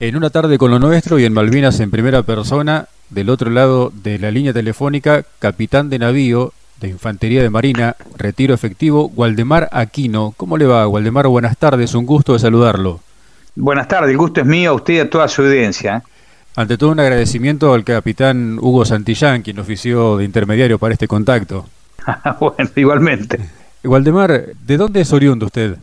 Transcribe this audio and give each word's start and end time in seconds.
En 0.00 0.14
una 0.14 0.30
tarde 0.30 0.58
con 0.58 0.70
lo 0.70 0.78
nuestro 0.78 1.18
y 1.18 1.24
en 1.24 1.32
Malvinas 1.32 1.80
en 1.80 1.90
primera 1.90 2.22
persona, 2.22 2.86
del 3.10 3.30
otro 3.30 3.50
lado 3.50 3.92
de 3.92 4.20
la 4.20 4.30
línea 4.30 4.52
telefónica, 4.52 5.24
capitán 5.40 5.90
de 5.90 5.98
navío 5.98 6.52
de 6.80 6.86
Infantería 6.86 7.42
de 7.42 7.50
Marina, 7.50 7.96
retiro 8.16 8.54
efectivo, 8.54 9.10
Waldemar 9.16 9.68
Aquino. 9.72 10.34
¿Cómo 10.36 10.56
le 10.56 10.66
va, 10.66 10.86
Waldemar? 10.86 11.26
Buenas 11.26 11.56
tardes, 11.56 11.96
un 11.96 12.06
gusto 12.06 12.34
de 12.34 12.38
saludarlo. 12.38 13.00
Buenas 13.56 13.88
tardes, 13.88 14.10
el 14.12 14.18
gusto 14.18 14.40
es 14.40 14.46
mío, 14.46 14.70
a 14.70 14.74
usted 14.74 14.94
y 14.94 14.98
a 15.00 15.10
toda 15.10 15.26
su 15.26 15.42
audiencia. 15.42 16.04
Ante 16.54 16.78
todo 16.78 16.90
un 16.90 17.00
agradecimiento 17.00 17.74
al 17.74 17.82
capitán 17.82 18.60
Hugo 18.60 18.84
Santillán, 18.84 19.42
quien 19.42 19.58
ofició 19.58 20.18
de 20.18 20.24
intermediario 20.24 20.78
para 20.78 20.92
este 20.92 21.08
contacto. 21.08 21.66
bueno, 22.40 22.70
igualmente. 22.76 23.40
Waldemar, 23.82 24.44
¿de 24.64 24.76
dónde 24.76 25.00
es 25.00 25.12
oriundo 25.12 25.46
usted? 25.46 25.76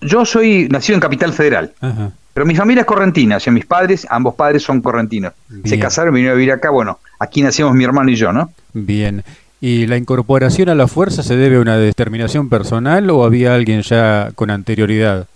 Yo 0.00 0.24
soy 0.24 0.68
nacido 0.70 0.94
en 0.94 1.00
Capital 1.00 1.34
Federal. 1.34 1.74
Ajá. 1.82 2.12
Pero 2.38 2.46
mi 2.46 2.54
familia 2.54 2.82
es 2.82 2.86
correntina, 2.86 3.38
o 3.38 3.40
sea, 3.40 3.52
mis 3.52 3.66
padres, 3.66 4.06
ambos 4.08 4.36
padres 4.36 4.62
son 4.62 4.80
correntinos. 4.80 5.32
Se 5.64 5.76
casaron, 5.76 6.14
vinieron 6.14 6.36
a 6.36 6.38
vivir 6.38 6.52
acá, 6.52 6.70
bueno, 6.70 7.00
aquí 7.18 7.42
nacimos 7.42 7.74
mi 7.74 7.82
hermano 7.82 8.12
y 8.12 8.14
yo, 8.14 8.32
¿no? 8.32 8.52
Bien. 8.74 9.24
¿Y 9.60 9.88
la 9.88 9.96
incorporación 9.96 10.68
a 10.68 10.76
la 10.76 10.86
fuerza 10.86 11.24
se 11.24 11.36
debe 11.36 11.56
a 11.56 11.60
una 11.60 11.76
determinación 11.78 12.48
personal 12.48 13.10
o 13.10 13.24
había 13.24 13.56
alguien 13.56 13.82
ya 13.82 14.30
con 14.36 14.50
anterioridad? 14.50 15.26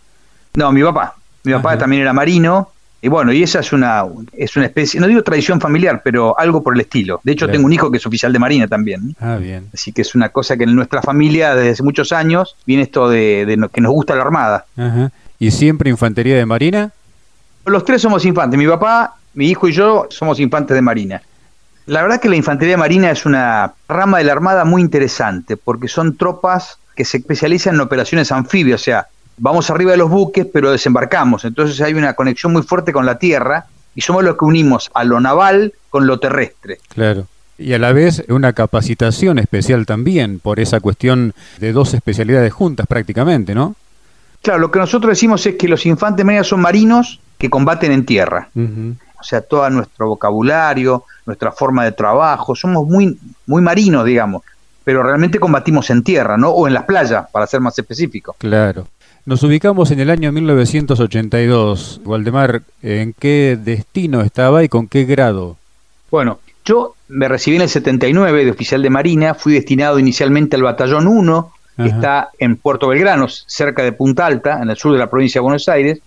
No, 0.54 0.70
mi 0.70 0.80
papá. 0.84 1.16
Mi 1.42 1.52
papá 1.54 1.76
también 1.76 2.02
era 2.02 2.12
marino. 2.12 2.68
Y 3.00 3.08
bueno, 3.08 3.32
y 3.32 3.42
esa 3.42 3.58
es 3.58 3.72
una, 3.72 4.04
es 4.32 4.54
una 4.54 4.66
especie, 4.66 5.00
no 5.00 5.08
digo 5.08 5.24
tradición 5.24 5.60
familiar, 5.60 6.02
pero 6.04 6.38
algo 6.38 6.62
por 6.62 6.72
el 6.76 6.82
estilo. 6.82 7.20
De 7.24 7.32
hecho, 7.32 7.48
tengo 7.48 7.66
un 7.66 7.72
hijo 7.72 7.90
que 7.90 7.96
es 7.96 8.06
oficial 8.06 8.32
de 8.32 8.38
marina 8.38 8.68
también. 8.68 9.16
Ah, 9.18 9.38
bien. 9.38 9.66
Así 9.74 9.90
que 9.90 10.02
es 10.02 10.14
una 10.14 10.28
cosa 10.28 10.56
que 10.56 10.62
en 10.62 10.76
nuestra 10.76 11.02
familia 11.02 11.56
desde 11.56 11.70
hace 11.70 11.82
muchos 11.82 12.12
años 12.12 12.54
viene 12.64 12.84
esto 12.84 13.08
de, 13.08 13.44
de 13.44 13.68
que 13.72 13.80
nos 13.80 13.90
gusta 13.90 14.14
la 14.14 14.22
armada. 14.22 14.66
Ajá. 14.76 15.10
¿Y 15.42 15.50
siempre 15.50 15.90
infantería 15.90 16.36
de 16.36 16.46
marina? 16.46 16.92
Los 17.64 17.84
tres 17.84 18.02
somos 18.02 18.24
infantes. 18.24 18.58
Mi 18.58 18.66
papá, 18.66 19.16
mi 19.34 19.48
hijo 19.48 19.68
y 19.68 19.72
yo 19.72 20.06
somos 20.10 20.40
infantes 20.40 20.74
de 20.74 20.82
marina. 20.82 21.22
La 21.86 22.02
verdad 22.02 22.20
que 22.20 22.28
la 22.28 22.36
infantería 22.36 22.76
marina 22.76 23.10
es 23.10 23.26
una 23.26 23.74
rama 23.88 24.18
de 24.18 24.24
la 24.24 24.32
Armada 24.32 24.64
muy 24.64 24.82
interesante 24.82 25.56
porque 25.56 25.88
son 25.88 26.16
tropas 26.16 26.78
que 26.94 27.04
se 27.04 27.18
especializan 27.18 27.74
en 27.74 27.80
operaciones 27.80 28.30
anfibias, 28.30 28.80
o 28.80 28.84
sea, 28.84 29.08
vamos 29.38 29.70
arriba 29.70 29.92
de 29.92 29.96
los 29.96 30.10
buques 30.10 30.46
pero 30.52 30.70
desembarcamos, 30.70 31.44
entonces 31.44 31.80
hay 31.80 31.94
una 31.94 32.14
conexión 32.14 32.52
muy 32.52 32.62
fuerte 32.62 32.92
con 32.92 33.06
la 33.06 33.18
tierra 33.18 33.66
y 33.94 34.00
somos 34.02 34.22
los 34.22 34.36
que 34.36 34.44
unimos 34.44 34.90
a 34.94 35.04
lo 35.04 35.18
naval 35.20 35.74
con 35.90 36.06
lo 36.06 36.20
terrestre. 36.20 36.78
Claro. 36.88 37.26
Y 37.58 37.74
a 37.74 37.78
la 37.78 37.92
vez 37.92 38.24
una 38.28 38.52
capacitación 38.52 39.38
especial 39.38 39.86
también 39.86 40.38
por 40.38 40.60
esa 40.60 40.80
cuestión 40.80 41.34
de 41.58 41.72
dos 41.72 41.94
especialidades 41.94 42.52
juntas 42.52 42.86
prácticamente, 42.86 43.54
¿no? 43.54 43.76
Claro, 44.40 44.58
lo 44.58 44.70
que 44.70 44.78
nosotros 44.78 45.10
decimos 45.10 45.46
es 45.46 45.56
que 45.56 45.68
los 45.68 45.86
infantes 45.86 46.24
marinos 46.24 46.48
son 46.48 46.60
marinos 46.60 47.20
que 47.42 47.50
combaten 47.50 47.90
en 47.90 48.06
tierra. 48.06 48.48
O 48.54 49.24
sea, 49.24 49.40
todo 49.40 49.68
nuestro 49.68 50.06
vocabulario, 50.06 51.02
nuestra 51.26 51.50
forma 51.50 51.84
de 51.84 51.90
trabajo, 51.90 52.54
somos 52.54 52.86
muy, 52.86 53.18
muy 53.46 53.60
marinos, 53.60 54.04
digamos, 54.04 54.42
pero 54.84 55.02
realmente 55.02 55.40
combatimos 55.40 55.90
en 55.90 56.04
tierra, 56.04 56.36
¿no? 56.36 56.50
O 56.50 56.68
en 56.68 56.74
las 56.74 56.84
playas, 56.84 57.28
para 57.32 57.48
ser 57.48 57.60
más 57.60 57.76
específico. 57.76 58.36
Claro. 58.38 58.86
Nos 59.26 59.42
ubicamos 59.42 59.90
en 59.90 59.98
el 59.98 60.10
año 60.10 60.30
1982. 60.30 62.02
Waldemar, 62.04 62.62
¿en 62.80 63.12
qué 63.12 63.58
destino 63.60 64.20
estaba 64.20 64.62
y 64.62 64.68
con 64.68 64.86
qué 64.86 65.04
grado? 65.04 65.56
Bueno, 66.12 66.38
yo 66.64 66.94
me 67.08 67.26
recibí 67.26 67.56
en 67.56 67.62
el 67.62 67.68
79 67.68 68.44
de 68.44 68.52
oficial 68.52 68.80
de 68.82 68.90
Marina, 68.90 69.34
fui 69.34 69.52
destinado 69.52 69.98
inicialmente 69.98 70.54
al 70.54 70.62
Batallón 70.62 71.08
1 71.08 71.52
está 71.78 72.30
en 72.38 72.56
Puerto 72.56 72.88
Belgrano, 72.88 73.26
cerca 73.28 73.82
de 73.82 73.92
Punta 73.92 74.26
Alta, 74.26 74.60
en 74.62 74.70
el 74.70 74.76
sur 74.76 74.92
de 74.92 74.98
la 74.98 75.08
provincia 75.08 75.40
de 75.40 75.42
Buenos 75.42 75.68
Aires. 75.68 76.00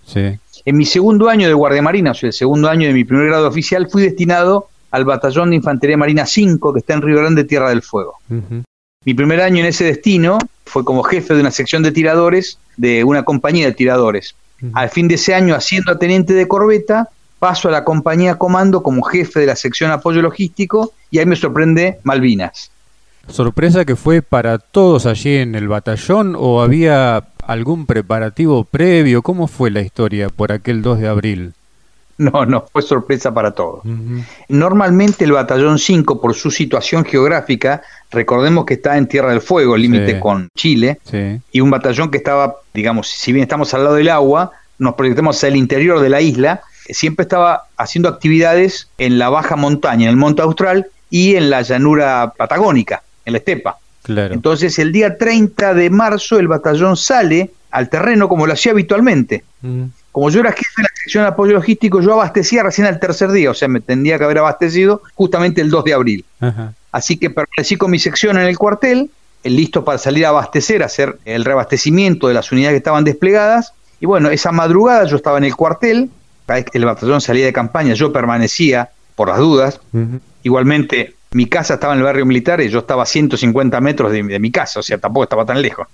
En 0.65 0.77
mi 0.77 0.85
segundo 0.85 1.29
año 1.29 1.47
de 1.47 1.53
Guardia 1.53 1.83
Marina, 1.83 2.11
o 2.11 2.13
sea, 2.15 2.27
el 2.27 2.33
segundo 2.33 2.69
año 2.69 2.87
de 2.87 2.93
mi 2.93 3.03
primer 3.03 3.27
grado 3.27 3.47
oficial, 3.47 3.87
fui 3.89 4.01
destinado 4.01 4.67
al 4.89 5.05
Batallón 5.05 5.51
de 5.51 5.57
Infantería 5.57 5.95
Marina 5.95 6.25
5, 6.25 6.73
que 6.73 6.79
está 6.79 6.95
en 6.95 7.03
Río 7.03 7.17
Grande, 7.17 7.43
Tierra 7.43 7.69
del 7.69 7.83
Fuego. 7.83 8.15
Mi 8.29 9.13
primer 9.13 9.41
año 9.41 9.59
en 9.59 9.67
ese 9.67 9.83
destino 9.83 10.39
fue 10.65 10.83
como 10.83 11.03
jefe 11.03 11.35
de 11.35 11.41
una 11.41 11.51
sección 11.51 11.83
de 11.83 11.91
tiradores 11.91 12.57
de 12.77 13.03
una 13.03 13.23
compañía 13.23 13.67
de 13.67 13.73
tiradores. 13.73 14.35
Al 14.73 14.89
fin 14.89 15.07
de 15.07 15.15
ese 15.15 15.35
año, 15.35 15.53
haciendo 15.53 15.97
teniente 15.97 16.33
de 16.33 16.47
corbeta, 16.47 17.09
paso 17.37 17.67
a 17.67 17.71
la 17.71 17.83
compañía 17.83 18.39
comando 18.39 18.81
como 18.81 19.03
jefe 19.03 19.41
de 19.41 19.45
la 19.45 19.55
sección 19.55 19.91
apoyo 19.91 20.21
logístico 20.21 20.93
y 21.11 21.19
ahí 21.19 21.25
me 21.27 21.35
sorprende 21.35 21.99
Malvinas. 22.03 22.71
¿Sorpresa 23.27 23.85
que 23.85 23.95
fue 23.95 24.21
para 24.21 24.57
todos 24.59 25.05
allí 25.05 25.35
en 25.35 25.55
el 25.55 25.67
batallón 25.67 26.35
o 26.37 26.61
había 26.61 27.23
algún 27.47 27.85
preparativo 27.85 28.63
previo? 28.63 29.21
¿Cómo 29.21 29.47
fue 29.47 29.71
la 29.71 29.81
historia 29.81 30.29
por 30.29 30.51
aquel 30.51 30.81
2 30.81 30.99
de 30.99 31.07
abril? 31.07 31.53
No, 32.17 32.45
no, 32.45 32.65
fue 32.71 32.81
sorpresa 32.81 33.33
para 33.33 33.51
todos. 33.51 33.81
Normalmente 34.47 35.25
el 35.25 35.33
batallón 35.33 35.79
5, 35.79 36.21
por 36.21 36.33
su 36.33 36.49
situación 36.49 37.03
geográfica, 37.03 37.81
recordemos 38.09 38.65
que 38.65 38.75
está 38.75 38.97
en 38.97 39.07
Tierra 39.07 39.31
del 39.31 39.41
Fuego, 39.41 39.75
límite 39.75 40.19
con 40.19 40.47
Chile, 40.55 40.99
y 41.51 41.59
un 41.59 41.69
batallón 41.69 42.11
que 42.11 42.17
estaba, 42.17 42.55
digamos, 42.73 43.09
si 43.09 43.33
bien 43.33 43.43
estamos 43.43 43.73
al 43.73 43.83
lado 43.83 43.95
del 43.95 44.09
agua, 44.09 44.51
nos 44.79 44.95
proyectamos 44.95 45.35
hacia 45.37 45.49
el 45.49 45.57
interior 45.57 45.99
de 45.99 46.09
la 46.09 46.21
isla, 46.21 46.61
siempre 46.89 47.23
estaba 47.23 47.65
haciendo 47.77 48.07
actividades 48.07 48.89
en 48.97 49.19
la 49.19 49.29
baja 49.29 49.55
montaña, 49.57 50.05
en 50.05 50.11
el 50.11 50.17
monte 50.17 50.41
austral 50.41 50.87
y 51.09 51.35
en 51.35 51.49
la 51.49 51.63
llanura 51.63 52.33
patagónica 52.37 53.03
en 53.25 53.33
la 53.33 53.39
estepa. 53.39 53.77
Entonces 54.07 54.77
el 54.79 54.91
día 54.91 55.17
30 55.17 55.73
de 55.73 55.89
marzo 55.89 56.39
el 56.39 56.47
batallón 56.47 56.97
sale 56.97 57.51
al 57.71 57.89
terreno 57.89 58.29
como 58.29 58.47
lo 58.47 58.53
hacía 58.53 58.71
habitualmente. 58.71 59.43
Mm. 59.61 59.83
Como 60.11 60.29
yo 60.29 60.39
era 60.39 60.53
jefe 60.53 60.71
de 60.77 60.83
la 60.83 60.89
sección 60.95 61.23
de 61.25 61.29
apoyo 61.29 61.53
logístico, 61.53 61.99
yo 62.01 62.13
abastecía 62.13 62.63
recién 62.63 62.87
al 62.87 63.01
tercer 63.01 63.31
día, 63.31 63.51
o 63.51 63.53
sea, 63.53 63.67
me 63.67 63.81
tendría 63.81 64.17
que 64.17 64.23
haber 64.23 64.37
abastecido 64.37 65.01
justamente 65.13 65.59
el 65.59 65.69
2 65.69 65.83
de 65.83 65.93
abril. 65.93 66.25
Así 66.93 67.17
que 67.17 67.29
permanecí 67.29 67.75
con 67.75 67.91
mi 67.91 67.99
sección 67.99 68.37
en 68.37 68.45
el 68.45 68.57
cuartel, 68.57 69.09
listo 69.43 69.83
para 69.83 69.97
salir 69.97 70.25
a 70.25 70.29
abastecer, 70.29 70.83
hacer 70.83 71.17
el 71.25 71.43
reabastecimiento 71.43 72.29
de 72.29 72.33
las 72.33 72.49
unidades 72.53 72.75
que 72.75 72.77
estaban 72.77 73.03
desplegadas. 73.03 73.73
Y 73.99 74.05
bueno, 74.05 74.29
esa 74.29 74.53
madrugada 74.53 75.03
yo 75.03 75.17
estaba 75.17 75.37
en 75.37 75.43
el 75.43 75.55
cuartel, 75.55 76.09
el 76.47 76.85
batallón 76.85 77.19
salía 77.19 77.45
de 77.45 77.51
campaña, 77.51 77.93
yo 77.93 78.13
permanecía 78.13 78.91
por 79.15 79.27
las 79.27 79.39
dudas. 79.39 79.81
Igualmente 80.43 81.14
mi 81.35 81.47
casa 81.47 81.73
estaba 81.73 81.91
en 81.91 81.99
el 81.99 82.05
barrio 82.05 82.25
militar 82.25 82.61
y 82.61 82.69
yo 82.69 82.79
estaba 82.79 83.03
a 83.03 83.05
150 83.05 83.81
metros 83.81 84.09
de, 84.09 84.23
mi 84.23 84.51
casa, 84.51 84.79
o 84.79 84.83
sea, 84.83 84.97
tampoco 84.97 85.23
estaba 85.23 85.45
tan 85.45 85.61
lejos. 85.61 85.85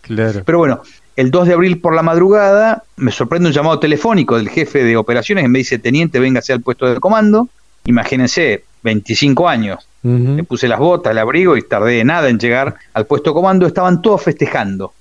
Pero 0.45 0.59
bueno, 0.59 0.83
el 1.15 1.31
2 1.31 1.47
de 1.47 1.53
abril 1.53 1.81
por 1.81 1.95
la 1.95 2.03
madrugada 2.03 2.83
me 2.97 3.11
sorprende 3.11 3.47
un 3.47 3.53
llamado 3.53 3.79
telefónico 3.79 4.37
del 4.37 4.49
jefe 4.49 4.83
de 4.83 4.97
operaciones 4.97 5.43
que 5.43 5.47
me 5.47 5.57
dice, 5.57 5.79
teniente, 5.79 6.19
véngase 6.19 6.53
al 6.53 6.61
puesto 6.61 6.85
de 6.85 6.99
comando. 6.99 7.49
Imagínense, 7.85 8.65
25 8.83 9.49
años. 9.49 9.87
Me 10.03 10.43
puse 10.43 10.67
las 10.67 10.77
botas, 10.77 11.09
el 11.09 11.17
abrigo 11.17 11.57
y 11.57 11.63
tardé 11.63 12.03
nada 12.03 12.29
en 12.29 12.37
llegar 12.37 12.75
al 12.93 13.07
puesto 13.07 13.31
de 13.31 13.33
comando. 13.33 13.65
Estaban 13.65 14.03
todos 14.03 14.21
festejando. 14.21 14.93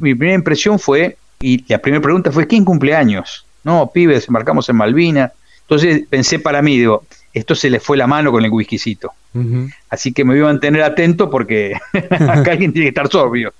mi 0.00 0.14
primera 0.14 0.36
impresión 0.36 0.78
fue, 0.78 1.18
y 1.38 1.70
la 1.70 1.80
primera 1.80 2.00
pregunta 2.00 2.32
fue, 2.32 2.46
¿quién 2.46 2.64
cumpleaños? 2.64 3.44
No, 3.62 3.90
pibes, 3.92 4.26
embarcamos 4.26 4.70
en 4.70 4.76
Malvina. 4.76 5.32
Entonces 5.60 6.04
pensé 6.08 6.38
para 6.38 6.62
mí, 6.62 6.78
digo, 6.78 7.04
esto 7.36 7.54
se 7.54 7.68
le 7.68 7.80
fue 7.80 7.98
la 7.98 8.06
mano 8.06 8.32
con 8.32 8.42
el 8.46 8.50
whiskycito. 8.50 9.12
Así 9.90 10.14
que 10.14 10.24
me 10.24 10.32
voy 10.32 10.42
a 10.42 10.46
mantener 10.46 10.82
atento 10.82 11.28
porque 11.28 11.74
acá 11.92 12.52
alguien 12.52 12.72
tiene 12.72 12.86
que 12.86 12.88
estar 12.88 13.10
sorbio. 13.10 13.52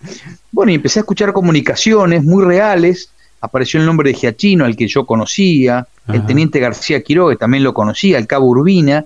Bueno, 0.50 0.72
y 0.72 0.76
empecé 0.76 1.00
a 1.00 1.02
escuchar 1.02 1.34
comunicaciones 1.34 2.24
muy 2.24 2.42
reales. 2.42 3.10
Apareció 3.42 3.78
el 3.78 3.84
nombre 3.84 4.10
de 4.10 4.16
Giachino, 4.16 4.64
al 4.64 4.76
que 4.76 4.88
yo 4.88 5.04
conocía, 5.04 5.86
el 6.08 6.24
teniente 6.24 6.58
García 6.58 7.02
Quiroga, 7.02 7.36
también 7.36 7.64
lo 7.64 7.74
conocía, 7.74 8.16
el 8.16 8.26
cabo 8.26 8.46
Urbina. 8.46 9.04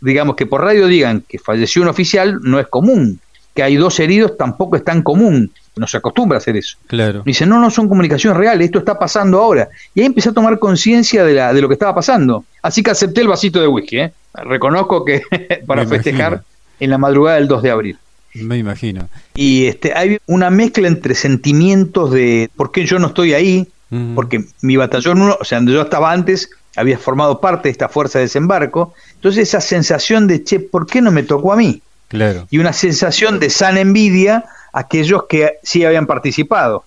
Digamos 0.00 0.34
que 0.34 0.46
por 0.46 0.62
radio 0.62 0.86
digan 0.86 1.22
que 1.28 1.38
falleció 1.38 1.82
un 1.82 1.88
oficial 1.88 2.38
no 2.40 2.58
es 2.58 2.68
común, 2.68 3.20
que 3.54 3.62
hay 3.62 3.76
dos 3.76 4.00
heridos 4.00 4.38
tampoco 4.38 4.76
es 4.76 4.84
tan 4.84 5.02
común 5.02 5.52
no 5.76 5.86
se 5.86 5.98
acostumbra 5.98 6.36
a 6.36 6.40
hacer 6.40 6.56
eso. 6.56 6.78
Claro. 6.86 7.22
Dice, 7.24 7.46
no, 7.46 7.60
no 7.60 7.70
son 7.70 7.88
comunicaciones 7.88 8.38
reales, 8.38 8.66
esto 8.66 8.78
está 8.78 8.98
pasando 8.98 9.40
ahora. 9.40 9.68
Y 9.94 10.00
ahí 10.00 10.06
empecé 10.06 10.30
a 10.30 10.32
tomar 10.32 10.58
conciencia 10.58 11.22
de, 11.24 11.34
la, 11.34 11.52
de 11.52 11.60
lo 11.60 11.68
que 11.68 11.74
estaba 11.74 11.94
pasando. 11.94 12.44
Así 12.62 12.82
que 12.82 12.90
acepté 12.90 13.20
el 13.20 13.28
vasito 13.28 13.60
de 13.60 13.68
whisky, 13.68 13.98
¿eh? 13.98 14.12
Reconozco 14.34 15.04
que 15.04 15.22
para 15.66 15.86
festejar 15.86 16.42
en 16.80 16.90
la 16.90 16.98
madrugada 16.98 17.36
del 17.36 17.48
2 17.48 17.62
de 17.62 17.70
abril. 17.70 17.98
Me 18.34 18.58
imagino. 18.58 19.08
Y 19.34 19.66
este, 19.66 19.94
hay 19.94 20.18
una 20.26 20.50
mezcla 20.50 20.88
entre 20.88 21.14
sentimientos 21.14 22.10
de 22.10 22.50
por 22.56 22.72
qué 22.72 22.84
yo 22.86 22.98
no 22.98 23.08
estoy 23.08 23.34
ahí, 23.34 23.68
porque 24.14 24.44
mi 24.62 24.76
batallón 24.76 25.22
uno, 25.22 25.38
o 25.40 25.44
sea, 25.44 25.58
donde 25.58 25.72
yo 25.72 25.80
estaba 25.80 26.12
antes, 26.12 26.50
había 26.76 26.98
formado 26.98 27.40
parte 27.40 27.68
de 27.68 27.72
esta 27.72 27.88
fuerza 27.88 28.18
de 28.18 28.24
desembarco. 28.24 28.92
Entonces 29.14 29.48
esa 29.48 29.60
sensación 29.60 30.26
de, 30.26 30.42
che, 30.44 30.60
¿por 30.60 30.86
qué 30.86 31.00
no 31.00 31.10
me 31.12 31.22
tocó 31.22 31.52
a 31.52 31.56
mí? 31.56 31.80
Claro. 32.08 32.46
Y 32.50 32.58
una 32.58 32.72
sensación 32.72 33.38
de 33.38 33.48
sana 33.48 33.80
envidia 33.80 34.44
aquellos 34.76 35.24
que 35.24 35.54
sí 35.62 35.86
habían 35.86 36.06
participado. 36.06 36.84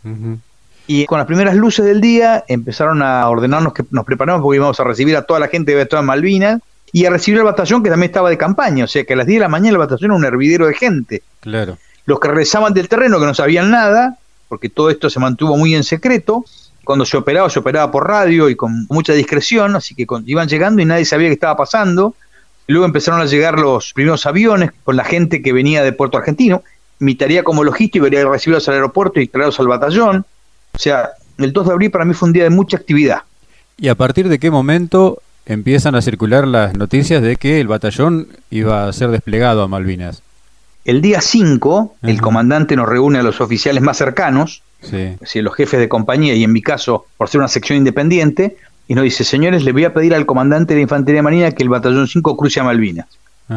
Y 0.85 1.05
con 1.07 1.17
las 1.17 1.25
primeras 1.25 1.55
luces 1.55 1.83
del 1.83 2.01
día 2.01 2.45
empezaron 2.47 3.01
a 3.01 3.27
ordenarnos 3.27 3.73
que 3.73 3.83
nos 3.89 4.05
preparamos 4.05 4.43
porque 4.43 4.57
íbamos 4.57 4.79
a 4.79 4.83
recibir 4.83 5.17
a 5.17 5.23
toda 5.23 5.39
la 5.39 5.47
gente 5.47 5.75
de 5.75 5.85
todas 5.87 6.05
Malvinas 6.05 6.61
y 6.91 7.05
a 7.05 7.09
recibir 7.09 7.39
el 7.39 7.45
batallón 7.45 7.81
que 7.81 7.89
también 7.89 8.11
estaba 8.11 8.29
de 8.29 8.37
campaña. 8.37 8.85
O 8.85 8.87
sea 8.87 9.03
que 9.03 9.13
a 9.13 9.15
las 9.15 9.25
10 9.25 9.37
de 9.37 9.41
la 9.41 9.49
mañana 9.49 9.71
el 9.71 9.77
batallón 9.79 10.11
era 10.11 10.15
un 10.15 10.23
hervidero 10.23 10.67
de 10.67 10.75
gente. 10.75 11.23
Claro. 11.39 11.79
Los 12.05 12.19
que 12.19 12.27
regresaban 12.27 12.75
del 12.75 12.87
terreno 12.87 13.19
que 13.19 13.25
no 13.25 13.33
sabían 13.33 13.71
nada, 13.71 14.19
porque 14.47 14.69
todo 14.69 14.91
esto 14.91 15.09
se 15.09 15.19
mantuvo 15.19 15.57
muy 15.57 15.73
en 15.73 15.83
secreto, 15.83 16.45
cuando 16.83 17.05
se 17.05 17.17
operaba, 17.17 17.49
se 17.49 17.57
operaba 17.57 17.91
por 17.91 18.07
radio 18.07 18.49
y 18.49 18.55
con 18.55 18.85
mucha 18.89 19.13
discreción, 19.13 19.75
así 19.75 19.95
que 19.95 20.05
iban 20.25 20.47
llegando 20.47 20.81
y 20.81 20.85
nadie 20.85 21.05
sabía 21.05 21.27
qué 21.27 21.33
estaba 21.33 21.57
pasando. 21.57 22.13
Luego 22.67 22.85
empezaron 22.85 23.19
a 23.19 23.25
llegar 23.25 23.57
los 23.57 23.93
primeros 23.93 24.27
aviones 24.27 24.71
con 24.83 24.95
la 24.95 25.03
gente 25.03 25.41
que 25.41 25.53
venía 25.53 25.83
de 25.83 25.91
Puerto 25.91 26.19
Argentino. 26.19 26.61
Mi 26.99 27.15
tarea 27.15 27.43
como 27.43 27.63
logístico 27.63 28.05
era 28.05 28.29
recibirlos 28.29 28.67
al 28.67 28.75
aeropuerto 28.75 29.19
y 29.19 29.27
traerlos 29.27 29.59
al 29.59 29.67
batallón. 29.67 30.25
O 30.73 30.77
sea, 30.77 31.09
el 31.37 31.53
2 31.53 31.67
de 31.67 31.73
abril 31.73 31.91
para 31.91 32.05
mí 32.05 32.13
fue 32.13 32.27
un 32.27 32.33
día 32.33 32.43
de 32.43 32.49
mucha 32.49 32.77
actividad. 32.77 33.23
¿Y 33.77 33.87
a 33.87 33.95
partir 33.95 34.27
de 34.27 34.39
qué 34.39 34.51
momento 34.51 35.21
empiezan 35.45 35.95
a 35.95 36.01
circular 36.01 36.47
las 36.47 36.75
noticias 36.75 37.21
de 37.21 37.37
que 37.37 37.61
el 37.61 37.67
batallón 37.67 38.27
iba 38.51 38.87
a 38.87 38.93
ser 38.93 39.09
desplegado 39.09 39.63
a 39.63 39.67
Malvinas? 39.67 40.21
El 40.85 41.01
día 41.01 41.21
5, 41.21 41.95
el 42.03 42.21
comandante 42.21 42.75
nos 42.75 42.87
reúne 42.87 43.19
a 43.19 43.23
los 43.23 43.41
oficiales 43.41 43.81
más 43.81 43.97
cercanos, 43.97 44.63
sí. 44.81 45.41
los 45.41 45.55
jefes 45.55 45.79
de 45.79 45.89
compañía 45.89 46.33
y 46.35 46.43
en 46.43 46.51
mi 46.51 46.61
caso, 46.61 47.05
por 47.17 47.29
ser 47.29 47.39
una 47.39 47.47
sección 47.47 47.77
independiente, 47.77 48.57
y 48.87 48.95
nos 48.95 49.03
dice, 49.03 49.23
señores, 49.23 49.63
le 49.63 49.71
voy 49.71 49.85
a 49.85 49.93
pedir 49.93 50.15
al 50.15 50.25
comandante 50.25 50.73
de 50.73 50.79
la 50.79 50.83
Infantería 50.83 51.21
Marina 51.21 51.51
que 51.51 51.63
el 51.63 51.69
batallón 51.69 52.07
5 52.07 52.35
cruce 52.35 52.59
a 52.59 52.63
Malvinas. 52.63 53.05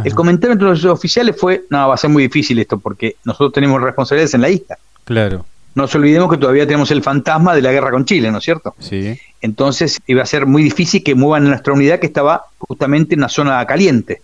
El 0.05 0.15
comentario 0.15 0.53
entre 0.53 0.69
los 0.69 0.85
oficiales 0.87 1.37
fue, 1.39 1.65
no, 1.69 1.89
va 1.89 1.95
a 1.95 1.99
ser 1.99 2.11
muy 2.11 2.23
difícil 2.23 2.59
esto 2.59 2.79
porque 2.79 3.17
nosotros 3.25 3.53
tenemos 3.53 3.81
responsabilidades 3.81 4.35
en 4.35 4.41
la 4.41 4.49
isla. 4.49 4.79
Claro. 5.05 5.45
No 5.75 5.83
nos 5.83 5.95
olvidemos 5.95 6.31
que 6.31 6.37
todavía 6.37 6.67
tenemos 6.67 6.91
el 6.91 7.03
fantasma 7.03 7.55
de 7.55 7.63
la 7.63 7.73
guerra 7.73 7.91
con 7.91 8.05
Chile, 8.05 8.31
¿no 8.31 8.39
es 8.39 8.45
cierto? 8.45 8.75
Sí. 8.79 9.19
Entonces 9.41 10.01
iba 10.07 10.23
a 10.23 10.27
ser 10.27 10.47
muy 10.47 10.63
difícil 10.63 11.03
que 11.03 11.15
muevan 11.15 11.45
nuestra 11.45 11.73
unidad 11.73 11.99
que 11.99 12.07
estaba 12.07 12.45
justamente 12.59 13.15
en 13.15 13.21
una 13.21 13.29
zona 13.29 13.65
caliente. 13.67 14.21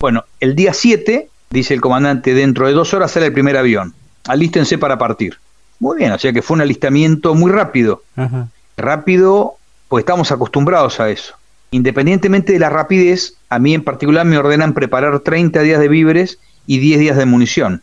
Bueno, 0.00 0.24
el 0.40 0.54
día 0.54 0.74
7 0.74 1.28
dice 1.50 1.74
el 1.74 1.80
comandante, 1.80 2.34
dentro 2.34 2.66
de 2.66 2.72
dos 2.72 2.92
horas 2.92 3.12
sale 3.12 3.26
el 3.26 3.32
primer 3.32 3.56
avión, 3.56 3.94
alístense 4.26 4.78
para 4.78 4.98
partir. 4.98 5.38
Muy 5.78 5.98
bien, 5.98 6.12
o 6.12 6.18
sea 6.18 6.32
que 6.32 6.42
fue 6.42 6.56
un 6.56 6.62
alistamiento 6.62 7.34
muy 7.34 7.50
rápido. 7.50 8.02
Rápido, 8.76 9.54
pues 9.88 10.02
estamos 10.02 10.32
acostumbrados 10.32 10.98
a 11.00 11.10
eso. 11.10 11.34
Independientemente 11.70 12.52
de 12.52 12.58
la 12.58 12.70
rapidez, 12.70 13.34
a 13.48 13.58
mí 13.58 13.74
en 13.74 13.82
particular 13.82 14.24
me 14.24 14.38
ordenan 14.38 14.74
preparar 14.74 15.20
30 15.20 15.60
días 15.62 15.80
de 15.80 15.88
víveres 15.88 16.38
y 16.66 16.78
10 16.78 17.00
días 17.00 17.16
de 17.16 17.26
munición. 17.26 17.82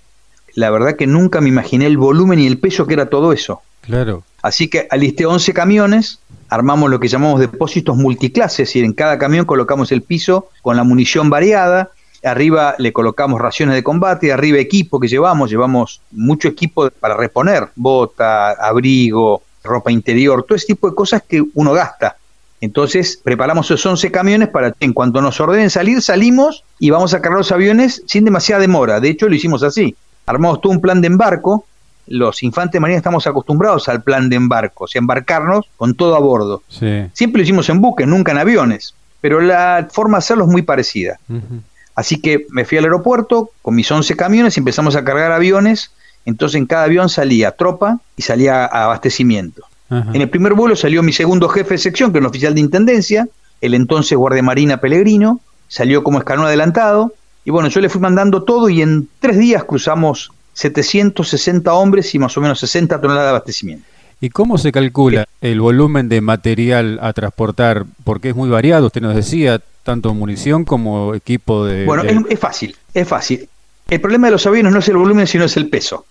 La 0.54 0.70
verdad 0.70 0.96
que 0.96 1.08
nunca 1.08 1.42
me 1.42 1.50
imaginé 1.50 1.86
el 1.88 1.98
volumen 1.98 2.40
y 2.40 2.48
el 2.48 2.58
peso 2.58 2.88
que 2.88 2.94
era 2.94 3.08
todo 3.08 3.34
eso. 3.34 3.62
Claro. 3.82 4.24
Así 4.42 4.70
que 4.70 4.88
alisté 4.90 5.26
11 5.26 5.54
camiones, 5.54 6.20
armamos 6.50 6.90
lo 6.90 7.00
que 7.00 7.08
llamamos 7.08 7.40
depósitos 7.40 7.98
multiclases 7.98 8.76
y 8.76 8.80
en 8.80 8.94
cada 8.94 9.18
camión 9.18 9.46
colocamos 9.46 9.92
el 9.92 10.02
piso 10.02 10.50
con 10.62 10.78
la 10.78 10.84
munición 10.84 11.30
variada 11.30 11.92
arriba 12.24 12.76
le 12.78 12.94
colocamos 12.94 13.42
raciones 13.42 13.76
de 13.76 13.84
combate, 13.84 14.32
arriba 14.32 14.60
equipo 14.60 15.00
que 15.00 15.08
llevamos, 15.08 15.50
llevamos 15.50 16.02
mucho 16.12 16.48
equipo 16.48 16.90
para 16.92 17.18
reponer, 17.18 17.70
bota, 17.76 18.52
abrigo, 18.52 19.42
ropa 19.64 19.92
interior, 19.92 20.44
todo 20.44 20.56
ese 20.56 20.68
tipo 20.68 20.90
de 20.90 20.96
cosas 20.96 21.24
que 21.28 21.44
uno 21.54 21.74
gasta. 21.74 22.18
Entonces 22.62 23.20
preparamos 23.24 23.66
esos 23.66 23.84
11 23.86 24.12
camiones 24.12 24.50
para 24.50 24.74
en 24.80 24.94
cuanto 24.94 25.20
nos 25.20 25.40
ordenen 25.42 25.72
salir, 25.72 26.02
salimos 26.02 26.64
y 26.80 26.92
vamos 26.92 27.14
a 27.14 27.20
cargar 27.20 27.40
los 27.40 27.52
aviones 27.52 28.04
sin 28.06 28.24
demasiada 28.24 28.62
demora. 28.62 29.00
De 29.00 29.10
hecho, 29.10 29.28
lo 29.28 29.34
hicimos 29.34 29.64
así. 29.64 29.96
Armamos 30.28 30.62
todo 30.62 30.72
un 30.72 30.80
plan 30.80 31.02
de 31.02 31.08
embarco. 31.08 31.66
Los 32.06 32.44
infantes 32.44 32.74
de 32.74 32.80
marina 32.80 32.98
estamos 32.98 33.26
acostumbrados 33.26 33.90
al 33.90 34.04
plan 34.04 34.30
de 34.30 34.36
embarco, 34.36 34.84
o 34.84 34.88
sea, 34.88 35.00
embarcarnos 35.00 35.66
con 35.76 35.96
todo 35.96 36.16
a 36.16 36.20
bordo. 36.20 36.62
Siempre 36.70 37.40
lo 37.40 37.44
hicimos 37.44 37.68
en 37.70 37.82
buques, 37.82 38.08
nunca 38.08 38.32
en 38.32 38.38
aviones, 38.38 38.94
pero 39.22 39.40
la 39.40 39.88
forma 39.92 40.18
de 40.18 40.20
hacerlo 40.20 40.46
es 40.46 40.50
muy 40.52 40.62
parecida. 40.62 41.20
Así 41.96 42.22
que 42.22 42.46
me 42.50 42.66
fui 42.66 42.78
al 42.78 42.86
aeropuerto 42.86 43.52
con 43.62 43.76
mis 43.76 43.90
11 43.90 44.16
camiones 44.16 44.58
y 44.58 44.60
empezamos 44.60 44.96
a 44.96 45.04
cargar 45.04 45.32
aviones. 45.32 45.92
Entonces 46.26 46.58
en 46.58 46.68
cada 46.68 46.84
avión 46.84 47.10
salía 47.10 47.52
tropa 47.52 48.00
y 48.16 48.22
salía 48.22 48.66
abastecimiento. 48.66 49.64
En 49.92 50.22
el 50.22 50.30
primer 50.30 50.54
vuelo 50.54 50.76
salió 50.76 51.04
mi 51.04 51.12
segundo 51.12 51.50
jefe 51.50 51.74
de 51.74 51.78
sección, 51.78 52.12
que 52.12 52.20
es 52.20 52.22
un 52.22 52.28
oficial 52.28 52.56
de 52.56 52.62
intendencia, 52.62 53.28
el 53.60 53.74
entonces 53.74 54.18
guardia 54.18 54.42
marina 54.42 54.78
Pellegrino, 54.78 55.42
salió 55.68 56.04
como 56.04 56.18
escalón 56.18 56.46
adelantado. 56.46 57.14
Y 57.44 57.52
bueno, 57.52 57.70
yo 57.70 57.82
le 57.82 57.90
fui 57.90 58.00
mandando 58.00 58.44
todo 58.44 58.70
y 58.70 58.82
en 58.82 59.10
tres 59.20 59.38
días 59.38 59.64
cruzamos 59.64 60.32
760 60.54 61.74
hombres 61.74 62.14
y 62.16 62.20
más 62.20 62.38
o 62.38 62.42
menos 62.42 62.60
60 62.60 63.02
toneladas 63.02 63.26
de 63.26 63.30
abastecimiento. 63.30 63.86
¿Y 64.20 64.30
cómo 64.30 64.58
se 64.60 64.72
calcula 64.72 65.26
el 65.42 65.60
volumen 65.60 66.08
de 66.08 66.22
material 66.22 67.00
a 67.02 67.12
transportar? 67.14 67.86
Porque 68.04 68.30
es 68.30 68.36
muy 68.36 68.50
variado, 68.50 68.86
usted 68.86 69.02
nos 69.02 69.16
decía, 69.16 69.60
tanto 69.84 70.14
munición 70.14 70.64
como 70.64 71.16
equipo 71.16 71.66
de... 71.66 71.86
Bueno, 71.86 72.04
Es, 72.30 72.40
fácil, 72.40 72.76
es 72.94 73.08
fácil. 73.08 73.50
El 73.90 74.00
problema 74.00 74.28
de 74.28 74.32
los 74.32 74.46
aviones 74.46 74.72
no 74.72 74.80
es 74.80 74.88
el 74.88 74.98
volumen, 74.98 75.26
sino 75.26 75.46
es 75.46 75.58
el 75.58 75.70
peso. 75.70 76.06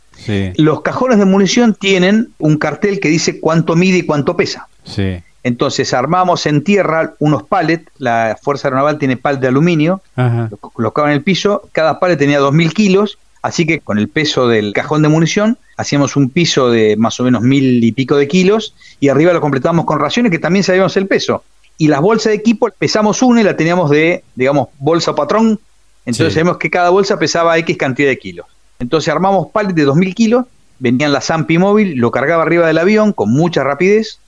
Los 0.57 0.83
cajones 0.83 1.19
de 1.19 1.25
munición 1.25 1.75
tienen 1.75 2.29
un 2.39 2.59
cartel 2.59 3.01
que 3.01 3.09
dice 3.09 3.41
cuánto 3.41 3.77
mide 3.77 3.99
y 3.99 4.03
cuánto 4.03 4.37
pesa. 4.37 4.69
Sí. 4.85 5.19
Entonces 5.43 5.95
armamos 5.95 6.47
en 6.47 6.63
tierra 6.63 7.15
unos 7.19 7.45
pallets, 7.45 7.91
la 7.99 8.39
Fuerza 8.41 8.69
Aeronaval 8.69 8.99
tiene 8.99 9.17
pallet 9.17 9.41
de 9.41 9.49
aluminio, 9.49 10.03
lo 10.17 10.57
colocaban 10.59 11.13
en 11.13 11.17
el 11.17 11.23
piso, 11.23 11.69
cada 11.73 11.99
pallet 11.99 12.19
tenía 12.19 12.41
2.000 12.41 12.73
kilos, 12.75 13.19
así 13.41 13.67
que 13.67 13.81
con 13.81 13.99
el 13.99 14.09
peso 14.09 14.49
del 14.49 14.75
cajón 14.75 15.01
de 15.01 15.09
munición 15.09 15.57
hacíamos 15.79 16.17
un 16.17 16.29
piso 16.29 16.71
de 16.71 16.97
más 16.99 17.19
o 17.21 17.25
menos 17.25 17.41
mil 17.41 17.83
y 17.83 17.93
pico 17.93 18.17
de 18.17 18.29
kilos 18.29 18.75
y 19.01 19.09
arriba 19.09 19.33
lo 19.33 19.41
completábamos 19.41 19.87
con 19.87 19.99
raciones 19.99 20.31
que 20.31 20.39
también 20.39 20.63
sabíamos 20.63 20.95
el 20.99 21.07
peso 21.07 21.43
y 21.81 21.89
las 21.89 22.03
bolsas 22.03 22.33
de 22.33 22.37
equipo 22.37 22.69
pesamos 22.79 23.23
una 23.23 23.41
y 23.41 23.45
la 23.45 23.57
teníamos 23.57 23.89
de, 23.89 24.23
digamos, 24.35 24.69
bolsa 24.79 25.15
patrón. 25.15 25.59
Entonces 26.05 26.35
sabemos 26.35 26.59
que 26.59 26.69
cada 26.69 26.91
bolsa 26.91 27.19
pesaba 27.19 27.57
X 27.57 27.79
cantidad 27.79 28.11
de 28.11 28.19
kilos. 28.19 28.45
Entonces 28.81 29.13
armamos 29.13 29.49
pallets 29.53 29.77
de 29.77 29.87
2.000 29.87 30.15
kilos, 30.15 30.47
venían 30.79 31.13
la 31.13 31.21
Zampi 31.21 31.59
móvil, 31.59 31.97
lo 31.97 32.11
cargaba 32.11 32.43
arriba 32.43 32.67
del 32.67 32.79
avión 32.79 33.13
con 33.13 33.31
mucha 33.31 33.63
rapidez. 33.63 34.19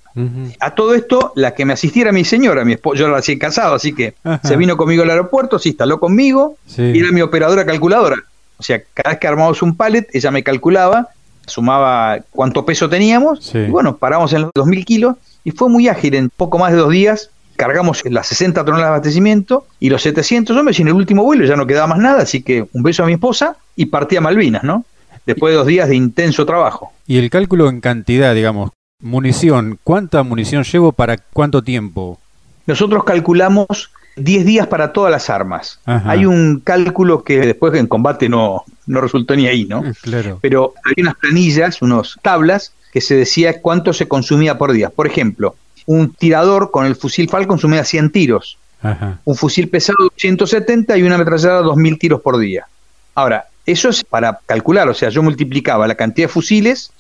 A 0.61 0.75
todo 0.75 0.95
esto, 0.95 1.33
la 1.37 1.55
que 1.55 1.65
me 1.65 1.73
asistiera 1.73 2.13
mi 2.13 2.25
señora, 2.25 2.67
mi 2.67 2.75
esposo, 2.75 2.97
yo 2.97 3.09
la 3.09 3.17
recién 3.17 3.39
casado, 3.39 3.75
así 3.75 3.95
que 3.95 4.15
se 4.45 4.57
vino 4.57 4.77
conmigo 4.77 5.03
al 5.03 5.11
aeropuerto, 5.11 5.59
se 5.59 5.71
instaló 5.71 5.99
conmigo 5.99 6.57
y 6.77 7.01
era 7.01 7.11
mi 7.13 7.23
operadora 7.23 7.65
calculadora. 7.65 8.17
O 8.59 8.63
sea, 8.63 8.83
cada 8.93 9.11
vez 9.11 9.19
que 9.19 9.27
armábamos 9.27 9.63
un 9.63 9.75
pallet, 9.75 10.07
ella 10.13 10.31
me 10.31 10.43
calculaba, 10.43 11.09
sumaba 11.47 12.19
cuánto 12.31 12.67
peso 12.67 12.91
teníamos, 12.91 13.55
y 13.55 13.71
bueno, 13.71 13.97
paramos 13.97 14.35
en 14.35 14.43
los 14.43 14.51
2.000 14.53 14.85
kilos, 14.85 15.17
y 15.45 15.51
fue 15.51 15.71
muy 15.71 15.89
ágil, 15.89 16.15
en 16.15 16.29
poco 16.29 16.59
más 16.59 16.73
de 16.73 16.79
dos 16.79 16.91
días 16.91 17.31
cargamos 17.57 18.03
las 18.05 18.27
60 18.27 18.65
toneladas 18.65 18.91
de 18.91 18.95
abastecimiento 18.97 19.67
y 19.79 19.91
los 19.91 20.03
700 20.03 20.57
hombres 20.57 20.79
y 20.79 20.83
en 20.83 20.89
el 20.89 20.95
último 20.95 21.23
vuelo 21.23 21.45
ya 21.45 21.55
no 21.55 21.67
quedaba 21.67 21.87
más 21.87 21.99
nada, 21.99 22.23
así 22.23 22.43
que 22.43 22.67
un 22.73 22.83
beso 22.83 23.03
a 23.03 23.07
mi 23.07 23.13
esposa 23.15 23.57
y 23.77 23.87
partí 23.87 24.17
a 24.17 24.21
Malvinas, 24.21 24.65
¿no? 24.65 24.85
Después 25.27 25.53
de 25.53 25.59
dos 25.59 25.67
días 25.67 25.89
de 25.89 25.97
intenso 25.97 26.45
trabajo. 26.47 26.93
Y 27.07 27.19
el 27.19 27.31
cálculo 27.31 27.69
en 27.69 27.81
cantidad, 27.81 28.35
digamos, 28.35 28.71
munición, 29.01 29.79
¿cuánta 29.85 30.23
munición 30.23 30.65
llevo 30.65 30.93
para 30.93 31.17
cuánto 31.17 31.63
tiempo? 31.63 32.19
Nosotros 32.67 33.05
calculamos 33.05 33.91
10 34.17 34.45
días 34.45 34.67
para 34.67 34.93
todas 34.93 35.11
las 35.11 35.31
armas. 35.31 35.81
Hay 35.85 36.27
un 36.27 36.61
cálculo 36.61 37.25
que 37.25 37.41
después 37.41 37.75
en 37.75 37.87
combate 37.87 38.29
no, 38.29 38.65
no 38.87 39.01
resultó 39.01 39.35
ni 39.35 39.47
ahí, 39.47 39.65
¿no? 39.65 39.83
Claro. 40.03 40.39
Pero 40.41 40.75
hay 40.85 41.03
unas 41.03 41.17
planillas, 41.17 41.83
unas 41.83 42.17
tablas 42.23 42.73
que 42.93 43.01
se 43.01 43.17
decía 43.17 43.61
cuánto 43.61 43.93
se 43.93 44.07
consumía 44.07 44.59
por 44.59 44.73
día. 44.73 44.91
Por 44.91 45.07
ejemplo, 45.07 45.57
un 45.87 46.13
tirador 46.13 46.71
con 46.71 46.87
el 46.87 46.95
fusil 46.95 47.29
Falcon 47.29 47.57
consumía 47.57 47.85
100 47.85 48.11
tiros. 48.11 48.59
Un 49.25 49.37
fusil 49.37 49.69
pesado 49.69 50.11
170 50.17 50.97
y 50.99 51.03
una 51.03 51.15
ametralladora 51.15 51.63
2000 51.63 51.99
tiros 51.99 52.21
por 52.21 52.39
día. 52.39 52.67
Ahora, 53.15 53.47
eso 53.67 53.89
es 53.89 54.05
para 54.05 54.41
calcular, 54.47 54.89
o 54.89 54.95
sea, 54.95 55.09
yo 55.09 55.23
multiplicaba 55.23 55.87
la 55.87 55.95
cantidad 55.95 56.27
de 56.27 56.33
fusiles 56.33 56.91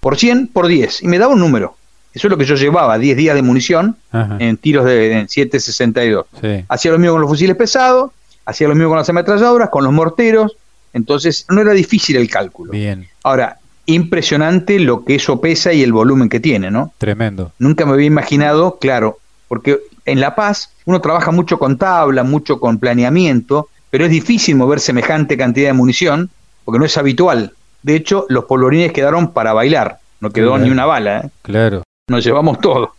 por 0.00 0.16
100 0.16 0.48
por 0.48 0.66
10 0.66 1.02
y 1.02 1.08
me 1.08 1.18
daba 1.18 1.32
un 1.34 1.40
número. 1.40 1.76
Eso 2.14 2.26
es 2.26 2.30
lo 2.30 2.38
que 2.38 2.46
yo 2.46 2.54
llevaba, 2.54 2.98
10 2.98 3.16
días 3.16 3.34
de 3.34 3.42
munición 3.42 3.96
en 4.12 4.56
tiros 4.56 4.86
de 4.86 5.26
7.62. 5.26 6.64
Hacía 6.68 6.92
lo 6.92 6.98
mismo 6.98 7.14
con 7.14 7.20
los 7.20 7.30
fusiles 7.30 7.56
pesados, 7.56 8.10
hacía 8.44 8.66
lo 8.66 8.74
mismo 8.74 8.88
con 8.88 8.98
las 8.98 9.08
ametralladoras, 9.08 9.68
con 9.68 9.84
los 9.84 9.92
morteros. 9.92 10.56
Entonces, 10.94 11.44
no 11.50 11.60
era 11.60 11.72
difícil 11.72 12.16
el 12.16 12.30
cálculo. 12.30 12.72
Bien. 12.72 13.06
Ahora, 13.22 13.58
impresionante 13.84 14.80
lo 14.80 15.04
que 15.04 15.16
eso 15.16 15.40
pesa 15.40 15.72
y 15.72 15.82
el 15.82 15.92
volumen 15.92 16.28
que 16.28 16.40
tiene, 16.40 16.70
¿no? 16.70 16.92
Tremendo. 16.98 17.52
Nunca 17.58 17.84
me 17.86 17.92
había 17.92 18.06
imaginado, 18.06 18.78
claro, 18.80 19.18
porque 19.48 19.78
en 20.06 20.20
La 20.20 20.34
Paz 20.34 20.72
uno 20.86 21.00
trabaja 21.00 21.30
mucho 21.30 21.58
con 21.58 21.76
tabla, 21.76 22.22
mucho 22.22 22.58
con 22.58 22.78
planeamiento, 22.78 23.68
pero 23.90 24.04
es 24.04 24.10
difícil 24.10 24.56
mover 24.56 24.80
semejante 24.80 25.36
cantidad 25.36 25.68
de 25.68 25.72
munición 25.72 26.30
porque 26.64 26.78
no 26.78 26.84
es 26.84 26.96
habitual. 26.98 27.52
De 27.82 27.94
hecho, 27.94 28.26
los 28.28 28.44
polvorines 28.44 28.92
quedaron 28.92 29.32
para 29.32 29.52
bailar, 29.52 29.98
no 30.20 30.30
quedó 30.30 30.58
ni 30.58 30.70
una 30.70 30.86
bala. 30.86 31.20
¿eh? 31.20 31.30
Claro. 31.42 31.82
Nos 32.08 32.24
llevamos 32.24 32.60
todo. 32.60 32.94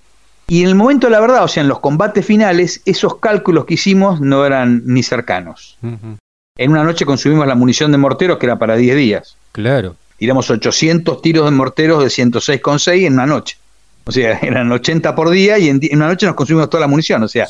Y 0.48 0.64
en 0.64 0.70
el 0.70 0.76
momento 0.76 1.08
de 1.08 1.12
la 1.12 1.20
verdad, 1.20 1.44
o 1.44 1.48
sea, 1.48 1.62
en 1.62 1.70
los 1.70 1.80
combates 1.80 2.26
finales, 2.26 2.82
esos 2.86 3.18
cálculos 3.18 3.66
que 3.66 3.76
hicimos 3.76 4.20
no 4.20 4.46
eran 4.46 4.82
ni 4.86 5.04
cercanos. 5.04 5.78
En 5.82 6.72
una 6.72 6.84
noche 6.84 7.06
consumimos 7.06 7.46
la 7.46 7.56
munición 7.56 7.92
de 7.92 8.00
morteros 8.00 8.38
que 8.38 8.48
era 8.48 8.58
para 8.58 8.76
10 8.76 8.96
días. 8.96 9.38
Claro 9.52 9.96
tiramos 10.20 10.52
800 10.52 11.22
tiros 11.22 11.46
de 11.46 11.52
morteros 11.52 12.04
de 12.04 12.10
106,6 12.10 13.08
en 13.08 13.14
una 13.14 13.26
noche. 13.26 13.58
O 14.10 14.12
sea, 14.12 14.40
eran 14.42 14.72
80 14.72 15.14
por 15.14 15.30
día 15.30 15.60
y 15.60 15.70
en, 15.70 15.80
una 15.94 16.08
noche 16.08 16.26
nos 16.26 16.34
consumimos 16.34 16.68
toda 16.68 16.82
la 16.82 16.88
munición. 16.88 17.22
O 17.22 17.28
sea, 17.28 17.48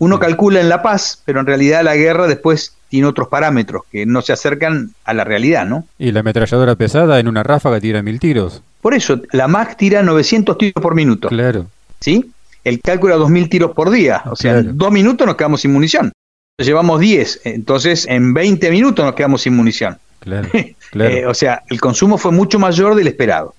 uno 0.00 0.18
calcula 0.18 0.60
en 0.60 0.68
la 0.68 0.82
paz, 0.82 1.22
pero 1.24 1.38
en 1.38 1.46
realidad 1.46 1.84
la 1.84 1.94
guerra 1.94 2.26
después 2.26 2.74
tiene 2.88 3.06
otros 3.06 3.28
parámetros 3.28 3.82
que 3.88 4.04
no 4.04 4.20
se 4.20 4.32
acercan 4.32 4.90
a 5.04 5.14
la 5.14 5.22
realidad, 5.22 5.64
¿no? 5.64 5.86
Y 6.00 6.10
la 6.10 6.18
ametralladora 6.18 6.74
pesada 6.74 7.20
en 7.20 7.28
una 7.28 7.44
ráfaga 7.44 7.78
tira 7.78 8.02
mil 8.02 8.18
tiros. 8.18 8.64
Por 8.80 8.94
eso, 8.94 9.22
la 9.30 9.46
MAC 9.46 9.76
tira 9.76 10.02
900 10.02 10.58
tiros 10.58 10.82
por 10.82 10.96
minuto. 10.96 11.28
Claro. 11.28 11.66
¿Sí? 12.00 12.32
El 12.64 12.80
cálculo 12.80 13.14
era 13.14 13.22
2.000 13.22 13.48
tiros 13.48 13.70
por 13.70 13.90
día. 13.90 14.22
O 14.26 14.34
sea, 14.34 14.58
en 14.58 14.76
dos 14.76 14.90
minutos 14.90 15.24
nos 15.24 15.36
quedamos 15.36 15.60
sin 15.60 15.72
munición. 15.72 16.10
Llevamos 16.58 16.98
10, 16.98 17.42
entonces 17.44 18.08
en 18.08 18.34
20 18.34 18.72
minutos 18.72 19.04
nos 19.04 19.14
quedamos 19.14 19.42
sin 19.42 19.54
munición. 19.54 19.98
Claro, 20.18 20.48
claro. 20.90 21.14
Eh, 21.14 21.26
o 21.26 21.34
sea, 21.34 21.62
el 21.68 21.80
consumo 21.80 22.18
fue 22.18 22.32
mucho 22.32 22.58
mayor 22.58 22.96
del 22.96 23.06
esperado. 23.06 23.54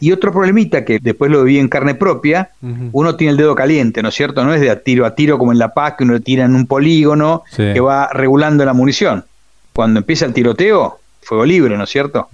Y 0.00 0.12
otro 0.12 0.32
problemita 0.32 0.84
que 0.84 0.98
después 1.00 1.30
lo 1.30 1.44
vi 1.44 1.58
en 1.58 1.68
carne 1.68 1.94
propia, 1.94 2.50
uno 2.92 3.16
tiene 3.16 3.32
el 3.32 3.36
dedo 3.36 3.54
caliente, 3.54 4.02
¿no 4.02 4.08
es 4.08 4.14
cierto? 4.14 4.44
No 4.44 4.54
es 4.54 4.60
de 4.60 4.70
a 4.70 4.80
tiro 4.80 5.06
a 5.06 5.14
tiro 5.14 5.38
como 5.38 5.52
en 5.52 5.58
La 5.58 5.74
Paz, 5.74 5.94
que 5.96 6.04
uno 6.04 6.20
tira 6.20 6.44
en 6.44 6.54
un 6.54 6.66
polígono 6.66 7.44
que 7.54 7.80
va 7.80 8.08
regulando 8.08 8.64
la 8.64 8.72
munición. 8.72 9.24
Cuando 9.72 10.00
empieza 10.00 10.24
el 10.26 10.32
tiroteo, 10.32 10.98
fuego 11.22 11.44
libre, 11.44 11.76
¿no 11.76 11.84
es 11.84 11.90
cierto? 11.90 12.28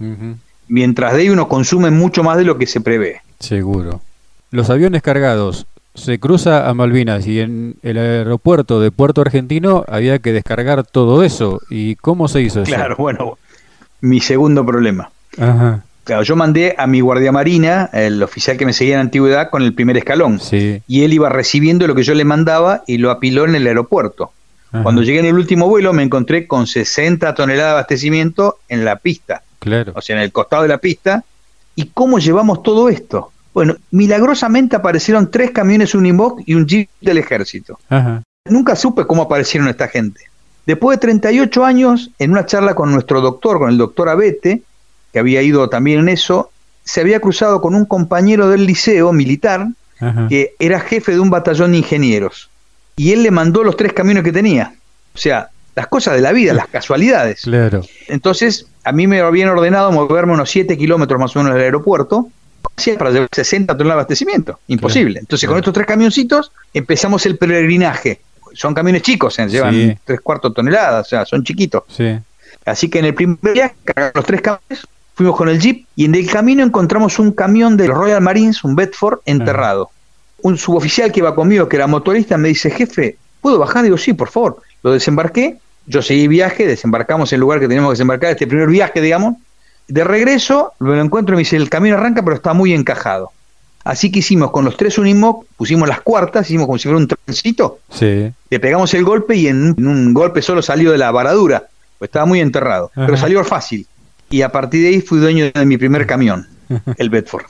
Mientras 0.69 1.13
de 1.13 1.21
ahí 1.21 1.29
uno 1.29 1.47
consume 1.47 1.91
mucho 1.91 2.23
más 2.23 2.37
de 2.37 2.45
lo 2.45 2.57
que 2.57 2.67
se 2.67 2.81
prevé. 2.81 3.21
Seguro. 3.39 4.01
Los 4.51 4.69
aviones 4.69 5.01
cargados, 5.01 5.67
se 5.93 6.19
cruza 6.19 6.69
a 6.69 6.73
Malvinas 6.73 7.27
y 7.27 7.39
en 7.39 7.75
el 7.81 7.97
aeropuerto 7.97 8.79
de 8.79 8.91
Puerto 8.91 9.21
Argentino 9.21 9.83
había 9.87 10.19
que 10.19 10.31
descargar 10.31 10.85
todo 10.85 11.23
eso. 11.23 11.59
¿Y 11.69 11.95
cómo 11.95 12.27
se 12.27 12.41
hizo 12.41 12.61
eso? 12.61 12.71
Claro, 12.71 12.95
bueno, 12.97 13.37
mi 14.01 14.19
segundo 14.19 14.65
problema. 14.65 15.09
Ajá. 15.37 15.83
Claro, 16.07 16.23
yo 16.23 16.37
mandé 16.37 16.73
a 16.77 16.87
mi 16.87 17.01
guardia 17.01 17.33
marina, 17.33 17.89
el 17.91 18.23
oficial 18.23 18.55
que 18.55 18.65
me 18.65 18.71
seguía 18.71 18.93
en 18.93 19.01
antigüedad, 19.01 19.49
con 19.49 19.61
el 19.61 19.73
primer 19.73 19.97
escalón. 19.97 20.39
Sí. 20.39 20.81
Y 20.87 21.03
él 21.03 21.11
iba 21.11 21.27
recibiendo 21.27 21.85
lo 21.85 21.95
que 21.95 22.03
yo 22.03 22.13
le 22.13 22.23
mandaba 22.23 22.85
y 22.87 22.97
lo 22.97 23.11
apiló 23.11 23.43
en 23.43 23.55
el 23.55 23.67
aeropuerto. 23.67 24.31
Cuando 24.83 25.03
llegué 25.03 25.19
en 25.19 25.25
el 25.25 25.35
último 25.35 25.67
vuelo 25.67 25.91
me 25.91 26.03
encontré 26.03 26.47
con 26.47 26.65
60 26.65 27.35
toneladas 27.35 27.71
de 27.71 27.73
abastecimiento 27.73 28.59
en 28.69 28.85
la 28.85 28.95
pista. 28.95 29.41
Claro. 29.59 29.91
O 29.97 30.01
sea, 30.01 30.15
en 30.15 30.21
el 30.21 30.31
costado 30.31 30.61
de 30.61 30.69
la 30.69 30.77
pista. 30.77 31.25
¿Y 31.75 31.87
cómo 31.93 32.19
llevamos 32.19 32.63
todo 32.63 32.87
esto? 32.87 33.33
Bueno, 33.53 33.75
milagrosamente 33.91 34.77
aparecieron 34.77 35.29
tres 35.29 35.51
camiones 35.51 35.93
Unimog 35.93 36.41
y 36.45 36.55
un 36.55 36.65
jeep 36.65 36.89
del 37.01 37.17
ejército. 37.17 37.77
Ajá. 37.89 38.23
Nunca 38.45 38.77
supe 38.77 39.05
cómo 39.05 39.23
aparecieron 39.23 39.67
esta 39.67 39.89
gente. 39.89 40.21
Después 40.65 40.97
de 40.97 41.01
38 41.01 41.65
años, 41.65 42.11
en 42.17 42.31
una 42.31 42.45
charla 42.45 42.75
con 42.75 42.93
nuestro 42.93 43.19
doctor, 43.19 43.59
con 43.59 43.69
el 43.69 43.77
doctor 43.77 44.07
Abete, 44.07 44.61
que 45.11 45.19
había 45.19 45.41
ido 45.41 45.69
también 45.69 45.99
en 45.99 46.09
eso, 46.09 46.51
se 46.83 47.01
había 47.01 47.19
cruzado 47.19 47.61
con 47.61 47.75
un 47.75 47.85
compañero 47.85 48.49
del 48.49 48.65
liceo 48.65 49.11
militar 49.13 49.67
que 50.29 50.53
era 50.59 50.79
jefe 50.79 51.13
de 51.13 51.19
un 51.19 51.31
batallón 51.31 51.71
de 51.71 51.79
ingenieros. 51.79 52.49
Y 52.95 53.13
él 53.13 53.23
le 53.23 53.31
mandó 53.31 53.63
los 53.63 53.75
tres 53.75 53.93
camiones 53.93 54.23
que 54.23 54.31
tenía. 54.31 54.73
O 55.13 55.17
sea, 55.17 55.49
las 55.75 55.87
cosas 55.87 56.15
de 56.15 56.21
la 56.21 56.31
vida, 56.31 56.53
las 56.53 56.67
casualidades. 56.67 57.41
Claro. 57.41 57.81
Entonces, 58.07 58.67
a 58.83 58.91
mí 58.91 59.07
me 59.07 59.19
habían 59.21 59.49
ordenado 59.49 59.91
moverme 59.91 60.33
unos 60.33 60.49
7 60.49 60.77
kilómetros 60.77 61.19
más 61.19 61.35
o 61.35 61.39
menos 61.39 61.53
del 61.55 61.63
aeropuerto 61.63 62.29
para 62.97 63.11
llevar 63.11 63.29
60 63.31 63.75
toneladas 63.75 63.87
de 63.87 63.93
abastecimiento. 63.93 64.59
Imposible. 64.67 65.19
Entonces, 65.19 65.47
con 65.47 65.57
estos 65.57 65.73
tres 65.73 65.85
camioncitos 65.85 66.51
empezamos 66.73 67.25
el 67.25 67.37
peregrinaje. 67.37 68.21
Son 68.53 68.73
camiones 68.73 69.01
chicos, 69.01 69.37
¿eh? 69.39 69.47
llevan 69.47 69.99
tres 70.03 70.21
cuartos 70.21 70.53
toneladas, 70.53 71.07
o 71.07 71.09
sea, 71.09 71.25
son 71.25 71.43
chiquitos. 71.43 71.83
Sí. 71.89 72.17
Así 72.65 72.89
que 72.89 72.99
en 72.99 73.05
el 73.05 73.13
primer 73.13 73.53
día, 73.53 73.73
los 74.13 74.25
tres 74.25 74.41
camiones, 74.41 74.87
fuimos 75.17 75.35
con 75.35 75.49
el 75.49 75.59
jeep 75.59 75.87
y 75.95 76.05
en 76.05 76.13
el 76.13 76.29
camino 76.29 76.63
encontramos 76.63 77.17
un 77.17 77.31
camión 77.31 77.75
de 77.75 77.87
los 77.87 77.97
Royal 77.97 78.21
Marines, 78.21 78.63
un 78.63 78.75
Bedford, 78.75 79.19
enterrado. 79.25 79.89
Un 80.43 80.59
suboficial 80.59 81.11
que 81.11 81.21
iba 81.21 81.33
conmigo, 81.33 81.67
que 81.67 81.75
era 81.75 81.87
motorista, 81.87 82.37
me 82.37 82.49
dice, 82.49 82.69
jefe, 82.69 83.17
¿puedo 83.41 83.57
bajar? 83.57 83.83
Digo, 83.83 83.97
sí, 83.97 84.13
por 84.13 84.29
favor. 84.29 84.61
Lo 84.83 84.91
desembarqué, 84.91 85.57
yo 85.87 86.03
seguí 86.03 86.27
viaje, 86.27 86.67
desembarcamos 86.67 87.33
en 87.33 87.37
el 87.37 87.41
lugar 87.41 87.59
que 87.59 87.67
teníamos 87.67 87.89
que 87.89 87.93
desembarcar, 87.93 88.29
este 88.29 88.45
primer 88.45 88.69
viaje, 88.69 89.01
digamos. 89.01 89.37
De 89.87 90.03
regreso, 90.03 90.73
lo 90.77 91.01
encuentro 91.01 91.33
y 91.33 91.37
me 91.37 91.39
dice, 91.39 91.55
el 91.55 91.67
camino 91.67 91.95
arranca, 91.95 92.21
pero 92.21 92.35
está 92.35 92.53
muy 92.53 92.75
encajado. 92.75 93.31
Así 93.83 94.11
que 94.11 94.19
hicimos 94.19 94.51
con 94.51 94.65
los 94.65 94.77
tres 94.77 94.99
Unimog, 94.99 95.45
pusimos 95.57 95.89
las 95.89 96.01
cuartas, 96.01 96.47
hicimos 96.47 96.67
como 96.67 96.77
si 96.77 96.83
fuera 96.83 96.99
un 96.99 97.07
trencito. 97.07 97.79
Sí. 97.89 98.31
Le 98.51 98.59
pegamos 98.59 98.93
el 98.93 99.03
golpe 99.03 99.35
y 99.35 99.47
en 99.47 99.73
un, 99.83 100.13
golpe 100.13 100.43
solo 100.43 100.61
salió 100.61 100.91
de 100.91 100.99
la 100.99 101.09
varadura, 101.09 101.69
pues 101.97 102.09
estaba 102.09 102.27
muy 102.27 102.39
enterrado, 102.39 102.91
pero 102.93 103.17
salió 103.17 103.43
fácil. 103.43 103.87
Y 104.29 104.41
a 104.41 104.51
partir 104.51 104.81
de 104.81 104.89
ahí 104.89 105.01
fui 105.01 105.19
dueño 105.19 105.51
de 105.53 105.65
mi 105.65 105.77
primer 105.77 106.05
camión, 106.05 106.47
el 106.97 107.09
Bedford. 107.09 107.45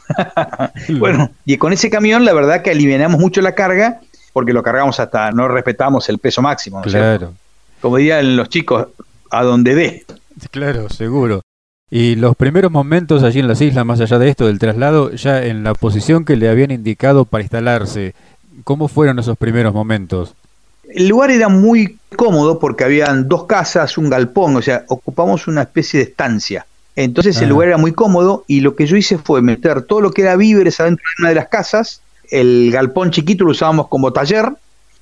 bueno, 1.00 1.31
y 1.46 1.57
con 1.57 1.74
ese 1.74 1.89
camión 1.89 2.25
la 2.25 2.34
verdad 2.34 2.62
que 2.62 2.72
aliviamos 2.72 3.19
mucho 3.19 3.41
la 3.41 3.55
carga, 3.55 4.01
porque 4.34 4.53
lo 4.53 4.63
cargamos 4.63 5.00
hasta, 5.00 5.31
no 5.31 5.48
respetamos 5.48 6.10
el 6.10 6.19
peso 6.19 6.41
máximo. 6.41 6.81
claro. 6.81 7.34
Como 7.81 7.98
dirían 7.98 8.36
los 8.36 8.50
chicos, 8.50 8.88
a 9.29 9.43
donde 9.43 9.75
dé. 9.75 10.05
Claro, 10.50 10.89
seguro. 10.89 11.41
Y 11.89 12.15
los 12.15 12.36
primeros 12.36 12.72
momentos 12.72 13.24
allí 13.24 13.39
en 13.39 13.48
las 13.48 13.62
islas, 13.62 13.86
más 13.86 14.01
allá 14.01 14.19
de 14.19 14.29
esto 14.29 14.48
del 14.48 14.60
traslado, 14.60 15.12
ya 15.12 15.46
en 15.46 15.63
la 15.63 15.74
posición 15.74 16.25
que 16.25 16.36
le 16.36 16.50
habían 16.50 16.72
indicado 16.72 17.24
para 17.24 17.43
instalarse, 17.43 18.13
¿cómo 18.63 18.88
fueron 18.88 19.19
esos 19.19 19.38
primeros 19.38 19.74
momentos? 19.74 20.36
El 20.89 21.08
lugar 21.08 21.32
era 21.32 21.50
muy 21.50 21.98
cómodo 22.15 22.60
porque 22.60 22.84
habían 22.84 23.27
dos 23.27 23.46
casas, 23.46 23.98
un 23.98 24.10
galpón, 24.10 24.56
o 24.56 24.62
sea, 24.62 24.86
ocupamos 24.88 25.48
una 25.48 25.63
especie 25.63 26.00
de 26.00 26.06
estancia. 26.06 26.65
Entonces 26.96 27.38
el 27.38 27.46
ah. 27.46 27.50
lugar 27.50 27.67
era 27.70 27.77
muy 27.77 27.94
cómodo 27.94 28.44
y 28.48 28.62
lo 28.62 28.75
que 28.75 28.88
yo 28.88 28.98
hice 28.98 29.17
fue 29.17 29.41
meter 29.41 29.84
todo 29.84 30.01
lo 30.01 30.12
que 30.12 30.24
era 30.24 30.36
víveres 30.36 30.79
adentro 30.79 31.03
de 31.17 31.22
una 31.22 31.29
de 31.29 31.36
las 31.36 31.48
casas, 31.48 32.01
el 32.32 32.72
galpón 32.72 33.12
chiquito 33.12 33.46
lo 33.46 33.51
usábamos 33.51 33.88
como 33.88 34.12
taller 34.12 34.51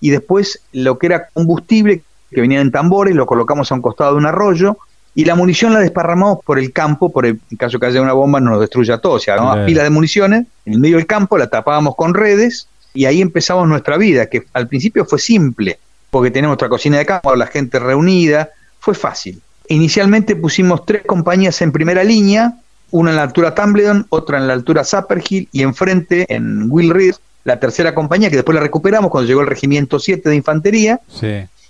y 0.01 0.10
después 0.10 0.62
lo 0.74 0.98
que 1.00 1.08
era 1.08 1.30
combustible 1.30 2.04
que 2.32 2.42
venía 2.42 2.60
en 2.60 2.72
tambores 2.72 3.15
lo 3.15 3.25
colocamos 3.25 3.72
a 3.72 3.75
un 3.75 3.82
costado 3.82 4.12
de 4.12 4.18
un 4.18 4.25
arroyo 4.25 4.77
y 5.13 5.24
la 5.24 5.36
munición 5.36 5.74
la 5.74 5.80
desparramamos 5.80 6.39
por 6.44 6.60
el 6.60 6.74
campo, 6.74 7.10
por 7.10 7.25
el, 7.25 7.39
en 7.50 7.58
caso 7.58 7.80
que 7.80 7.86
haya 7.86 8.01
una 8.01 8.12
bomba 8.12 8.42
no 8.42 8.51
nos 8.51 8.60
destruya 8.60 8.98
todo, 8.98 9.13
o 9.13 9.20
sea, 9.20 9.42
una 9.42 9.65
pila 9.65 9.82
de 9.82 9.89
municiones 9.89 10.46
en 10.65 10.74
el 10.74 10.80
medio 10.80 10.98
del 10.98 11.08
campo, 11.08 11.38
la 11.38 11.50
tapábamos 11.50 11.96
con 11.96 12.13
redes 12.13 12.68
y 12.96 13.06
ahí 13.06 13.22
empezamos 13.22 13.68
nuestra 13.68 13.98
vida, 13.98 14.28
que 14.28 14.46
al 14.54 14.68
principio 14.68 15.06
fue 15.06 15.20
simple, 15.20 15.78
porque 16.10 16.32
tenemos 16.32 16.54
nuestra 16.54 16.70
cocina 16.70 16.98
de 16.98 17.06
campo, 17.06 17.36
la 17.36 17.48
gente 17.48 17.78
reunida, 17.78 18.50
fue 18.80 18.96
fácil. 18.96 19.42
Inicialmente 19.68 20.36
pusimos 20.36 20.86
tres 20.86 21.04
compañías 21.06 21.62
en 21.62 21.72
primera 21.72 22.04
línea, 22.04 22.54
una 22.92 23.10
en 23.12 23.18
la 23.18 23.24
altura 23.24 23.54
Tumbledon, 23.54 24.08
otra 24.10 24.38
en 24.38 24.48
la 24.48 24.54
altura 24.54 24.84
Zapperhill 24.84 25.50
y 25.52 25.62
enfrente 25.62 26.25
en 26.34 26.72
Will 26.72 26.92
Reed, 26.92 27.16
la 27.44 27.60
tercera 27.60 27.94
compañía 27.94 28.30
que 28.30 28.38
después 28.38 28.56
la 28.56 28.62
recuperamos 28.62 29.12
cuando 29.12 29.28
llegó 29.28 29.42
el 29.42 29.48
regimiento 29.48 30.00
7 30.00 30.30
de 30.30 30.36
infantería. 30.36 31.00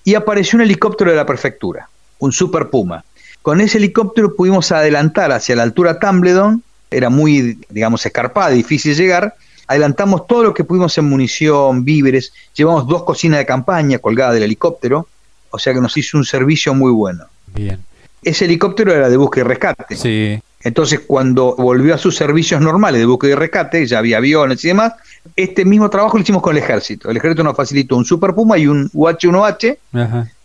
Y 0.03 0.13
apareció 0.13 0.57
un 0.57 0.61
helicóptero 0.61 1.09
de 1.09 1.17
la 1.17 1.25
prefectura, 1.25 1.89
un 2.19 2.31
Super 2.31 2.69
Puma. 2.69 3.03
Con 3.41 3.61
ese 3.61 3.77
helicóptero 3.79 4.35
pudimos 4.35 4.71
adelantar 4.71 5.31
hacia 5.31 5.55
la 5.55 5.63
altura 5.63 5.99
Tumbledon, 5.99 6.63
era 6.91 7.09
muy, 7.09 7.59
digamos, 7.69 8.05
escarpada, 8.05 8.49
difícil 8.49 8.95
llegar. 8.95 9.35
Adelantamos 9.67 10.27
todo 10.27 10.43
lo 10.43 10.53
que 10.53 10.63
pudimos 10.63 10.97
en 10.97 11.05
munición, 11.05 11.83
víveres, 11.83 12.33
llevamos 12.55 12.87
dos 12.87 13.03
cocinas 13.03 13.39
de 13.39 13.45
campaña 13.45 13.99
colgadas 13.99 14.35
del 14.35 14.43
helicóptero, 14.43 15.07
o 15.49 15.59
sea 15.59 15.73
que 15.73 15.81
nos 15.81 15.95
hizo 15.97 16.17
un 16.17 16.25
servicio 16.25 16.73
muy 16.73 16.91
bueno. 16.91 17.25
Bien. 17.53 17.79
Ese 18.23 18.45
helicóptero 18.45 18.93
era 18.93 19.09
de 19.09 19.17
búsqueda 19.17 19.45
y 19.45 19.47
rescate. 19.47 19.95
Sí. 19.95 20.39
Entonces, 20.65 21.01
cuando 21.05 21.55
volvió 21.55 21.93
a 21.93 21.99
sus 21.99 22.15
servicios 22.15 22.59
normales 22.59 22.99
de 22.99 23.05
búsqueda 23.05 23.33
y 23.33 23.35
rescate, 23.35 23.85
ya 23.85 23.99
había 23.99 24.17
aviones 24.17 24.65
y 24.65 24.69
demás, 24.69 24.93
este 25.35 25.63
mismo 25.63 25.91
trabajo 25.91 26.17
lo 26.17 26.23
hicimos 26.23 26.41
con 26.41 26.57
el 26.57 26.63
ejército. 26.63 27.11
El 27.11 27.17
ejército 27.17 27.43
nos 27.43 27.55
facilitó 27.55 27.95
un 27.95 28.03
Super 28.03 28.33
Puma 28.33 28.57
y 28.57 28.65
un 28.65 28.89
UH-1H, 28.91 29.77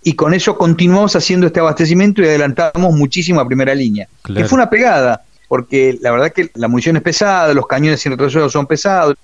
y 0.02 0.12
con 0.12 0.34
eso 0.34 0.58
continuamos 0.58 1.16
haciendo 1.16 1.46
este 1.46 1.60
abastecimiento 1.60 2.20
y 2.20 2.26
adelantamos 2.26 2.94
muchísimo 2.94 3.40
a 3.40 3.46
primera 3.46 3.74
línea. 3.74 4.08
Que 4.22 4.44
fue 4.44 4.56
una 4.56 4.68
pegada, 4.68 5.22
porque 5.50 5.98
la 6.00 6.12
verdad 6.12 6.30
que 6.32 6.48
la 6.54 6.68
munición 6.68 6.96
es 6.96 7.02
pesada, 7.02 7.52
los 7.54 7.66
cañones 7.66 8.00
sin 8.00 8.12
retroceso 8.12 8.48
son 8.48 8.68
pesados, 8.68 9.16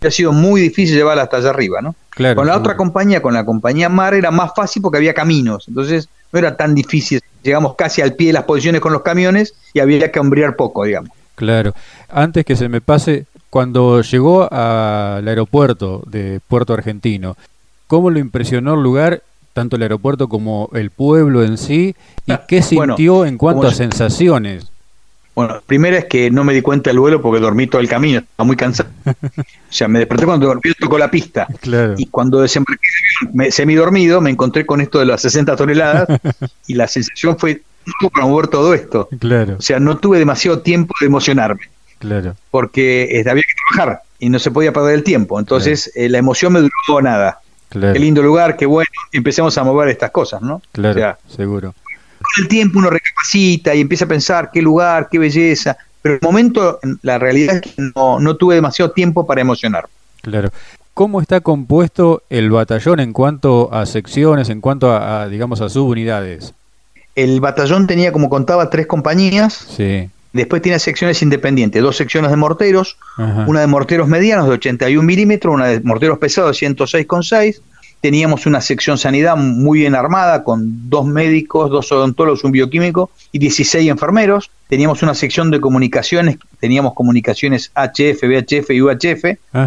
ha 0.00 0.10
sido 0.12 0.32
muy 0.32 0.60
difícil 0.60 0.94
llevarla 0.94 1.24
hasta 1.24 1.38
allá 1.38 1.50
arriba, 1.50 1.80
¿no? 1.82 1.96
con 2.36 2.46
la 2.46 2.56
otra 2.56 2.76
compañía, 2.76 3.20
con 3.20 3.34
la 3.34 3.44
compañía 3.44 3.88
Mar, 3.88 4.14
era 4.14 4.30
más 4.30 4.52
fácil 4.54 4.80
porque 4.80 4.98
había 4.98 5.12
caminos, 5.12 5.66
entonces 5.66 6.08
no 6.30 6.38
era 6.38 6.56
tan 6.56 6.76
difícil. 6.76 7.20
Llegamos 7.42 7.74
casi 7.74 8.00
al 8.00 8.14
pie 8.14 8.28
de 8.28 8.34
las 8.34 8.44
posiciones 8.44 8.80
con 8.80 8.92
los 8.92 9.02
camiones 9.02 9.54
y 9.74 9.80
había 9.80 10.12
que 10.12 10.20
hombrear 10.20 10.54
poco, 10.54 10.84
digamos. 10.84 11.10
Claro. 11.34 11.74
Antes 12.08 12.44
que 12.44 12.54
se 12.54 12.68
me 12.68 12.80
pase, 12.80 13.26
cuando 13.50 14.02
llegó 14.02 14.52
al 14.52 15.26
aeropuerto 15.26 16.04
de 16.06 16.38
Puerto 16.46 16.74
Argentino, 16.74 17.36
¿cómo 17.88 18.08
lo 18.10 18.20
impresionó 18.20 18.74
el 18.74 18.84
lugar, 18.84 19.24
tanto 19.52 19.74
el 19.74 19.82
aeropuerto 19.82 20.28
como 20.28 20.70
el 20.74 20.90
pueblo 20.90 21.42
en 21.42 21.58
sí? 21.58 21.96
¿Y 22.26 22.30
ah, 22.30 22.44
qué 22.46 22.62
sintió 22.62 23.26
en 23.26 23.36
cuanto 23.36 23.66
a 23.66 23.74
sensaciones? 23.74 24.71
Bueno, 25.34 25.62
primero 25.66 25.96
es 25.96 26.04
que 26.04 26.30
no 26.30 26.44
me 26.44 26.52
di 26.52 26.60
cuenta 26.60 26.90
del 26.90 26.98
vuelo 26.98 27.22
porque 27.22 27.40
dormí 27.40 27.66
todo 27.66 27.80
el 27.80 27.88
camino, 27.88 28.18
estaba 28.18 28.46
muy 28.46 28.56
cansado. 28.56 28.90
o 29.06 29.42
sea, 29.70 29.88
me 29.88 29.98
desperté 29.98 30.26
cuando 30.26 30.46
dormí, 30.46 30.62
tocó 30.78 30.98
la 30.98 31.10
pista. 31.10 31.48
Y 31.96 32.06
cuando 32.06 32.42
desembarqué 32.42 32.86
me, 33.32 33.50
semidormido, 33.50 34.20
me 34.20 34.30
encontré 34.30 34.66
con 34.66 34.80
esto 34.80 34.98
de 34.98 35.06
las 35.06 35.22
60 35.22 35.56
toneladas 35.56 36.08
y 36.66 36.74
la 36.74 36.86
sensación 36.86 37.38
fue 37.38 37.62
no 38.02 38.10
para 38.10 38.26
mover 38.26 38.48
todo 38.48 38.74
esto. 38.74 39.08
Claro. 39.18 39.56
O 39.58 39.62
sea, 39.62 39.80
no 39.80 39.96
tuve 39.96 40.18
demasiado 40.18 40.60
tiempo 40.60 40.94
de 41.00 41.06
emocionarme. 41.06 41.62
Claro. 41.98 42.36
Porque 42.50 43.24
había 43.28 43.42
que 43.42 43.54
trabajar 43.68 44.02
y 44.18 44.28
no 44.28 44.38
se 44.38 44.50
podía 44.50 44.72
perder 44.72 44.94
el 44.94 45.02
tiempo. 45.02 45.38
Entonces, 45.38 45.90
eh, 45.94 46.08
la 46.08 46.18
emoción 46.18 46.52
me 46.52 46.60
duró 46.60 47.00
nada. 47.00 47.40
Qué 47.70 47.98
lindo 47.98 48.22
lugar, 48.22 48.56
qué 48.56 48.66
bueno. 48.66 48.90
Empecemos 49.12 49.56
a 49.56 49.64
mover 49.64 49.88
estas 49.88 50.10
cosas, 50.10 50.42
¿no? 50.42 50.60
Claro, 50.72 51.16
seguro. 51.26 51.74
Con 52.22 52.44
el 52.44 52.48
tiempo 52.48 52.78
uno 52.78 52.90
recapacita 52.90 53.74
y 53.74 53.80
empieza 53.80 54.04
a 54.04 54.08
pensar 54.08 54.50
qué 54.52 54.62
lugar, 54.62 55.08
qué 55.10 55.18
belleza. 55.18 55.76
Pero 56.00 56.14
en 56.14 56.20
el 56.22 56.26
momento, 56.26 56.80
la 57.02 57.18
realidad 57.18 57.56
es 57.56 57.62
que 57.62 57.82
no, 57.94 58.18
no 58.18 58.36
tuve 58.36 58.56
demasiado 58.56 58.90
tiempo 58.90 59.26
para 59.26 59.40
emocionar. 59.40 59.86
Claro. 60.20 60.50
¿Cómo 60.94 61.20
está 61.20 61.40
compuesto 61.40 62.22
el 62.28 62.50
batallón 62.50 63.00
en 63.00 63.12
cuanto 63.12 63.72
a 63.72 63.86
secciones, 63.86 64.50
en 64.50 64.60
cuanto 64.60 64.92
a, 64.92 65.28
digamos, 65.28 65.60
a 65.60 65.68
subunidades? 65.68 66.52
El 67.14 67.40
batallón 67.40 67.86
tenía, 67.86 68.12
como 68.12 68.28
contaba, 68.28 68.68
tres 68.68 68.86
compañías. 68.86 69.54
Sí. 69.54 70.10
Después 70.32 70.62
tiene 70.62 70.78
secciones 70.78 71.22
independientes, 71.22 71.82
dos 71.82 71.96
secciones 71.96 72.30
de 72.30 72.36
morteros, 72.36 72.96
una 73.46 73.60
de 73.60 73.66
morteros 73.66 74.08
medianos 74.08 74.46
de 74.46 74.54
81 74.54 75.02
milímetros, 75.02 75.54
una 75.54 75.66
de 75.66 75.80
morteros 75.80 76.18
pesados 76.18 76.58
de 76.58 76.68
106,6 76.68 77.60
teníamos 78.02 78.46
una 78.46 78.60
sección 78.60 78.98
sanidad 78.98 79.36
muy 79.36 79.78
bien 79.78 79.94
armada 79.94 80.42
con 80.42 80.90
dos 80.90 81.06
médicos, 81.06 81.70
dos 81.70 81.92
odontólogos, 81.92 82.42
un 82.42 82.50
bioquímico 82.50 83.10
y 83.30 83.38
16 83.38 83.88
enfermeros. 83.88 84.50
Teníamos 84.68 85.04
una 85.04 85.14
sección 85.14 85.52
de 85.52 85.60
comunicaciones, 85.60 86.36
teníamos 86.58 86.94
comunicaciones 86.94 87.70
HF, 87.76 88.24
VHF 88.24 88.70
y 88.70 88.82
UHF. 88.82 89.24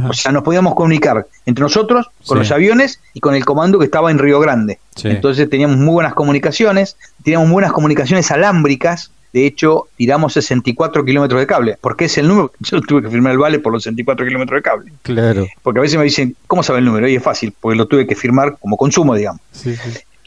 O 0.09 0.13
sea, 0.13 0.33
nos 0.33 0.43
podíamos 0.43 0.75
comunicar 0.75 1.25
entre 1.45 1.63
nosotros, 1.63 2.07
con 2.27 2.37
los 2.37 2.51
aviones 2.51 2.99
y 3.13 3.21
con 3.21 3.35
el 3.35 3.45
comando 3.45 3.79
que 3.79 3.85
estaba 3.85 4.11
en 4.11 4.19
Río 4.19 4.41
Grande. 4.41 4.79
Entonces 5.05 5.49
teníamos 5.49 5.77
muy 5.77 5.93
buenas 5.93 6.13
comunicaciones, 6.13 6.97
teníamos 7.23 7.49
buenas 7.49 7.71
comunicaciones 7.71 8.31
alámbricas 8.31 9.11
de 9.35 9.45
hecho, 9.45 9.89
tiramos 9.97 10.31
64 10.31 11.03
kilómetros 11.03 11.41
de 11.41 11.45
cable, 11.45 11.77
porque 11.81 12.05
es 12.05 12.17
el 12.17 12.29
número. 12.29 12.53
Yo 12.61 12.79
tuve 12.79 13.01
que 13.01 13.09
firmar 13.09 13.33
el 13.33 13.37
vale 13.37 13.59
por 13.59 13.73
los 13.73 13.83
64 13.83 14.25
kilómetros 14.25 14.59
de 14.59 14.61
cable. 14.61 14.93
Claro. 15.01 15.45
Porque 15.61 15.79
a 15.79 15.81
veces 15.81 15.97
me 15.97 16.05
dicen, 16.05 16.37
¿cómo 16.47 16.63
sabe 16.63 16.79
el 16.79 16.85
número? 16.85 17.05
Y 17.09 17.17
es 17.17 17.21
fácil, 17.21 17.53
porque 17.59 17.77
lo 17.77 17.85
tuve 17.85 18.07
que 18.07 18.15
firmar 18.15 18.57
como 18.57 18.77
consumo, 18.77 19.13
digamos. 19.13 19.41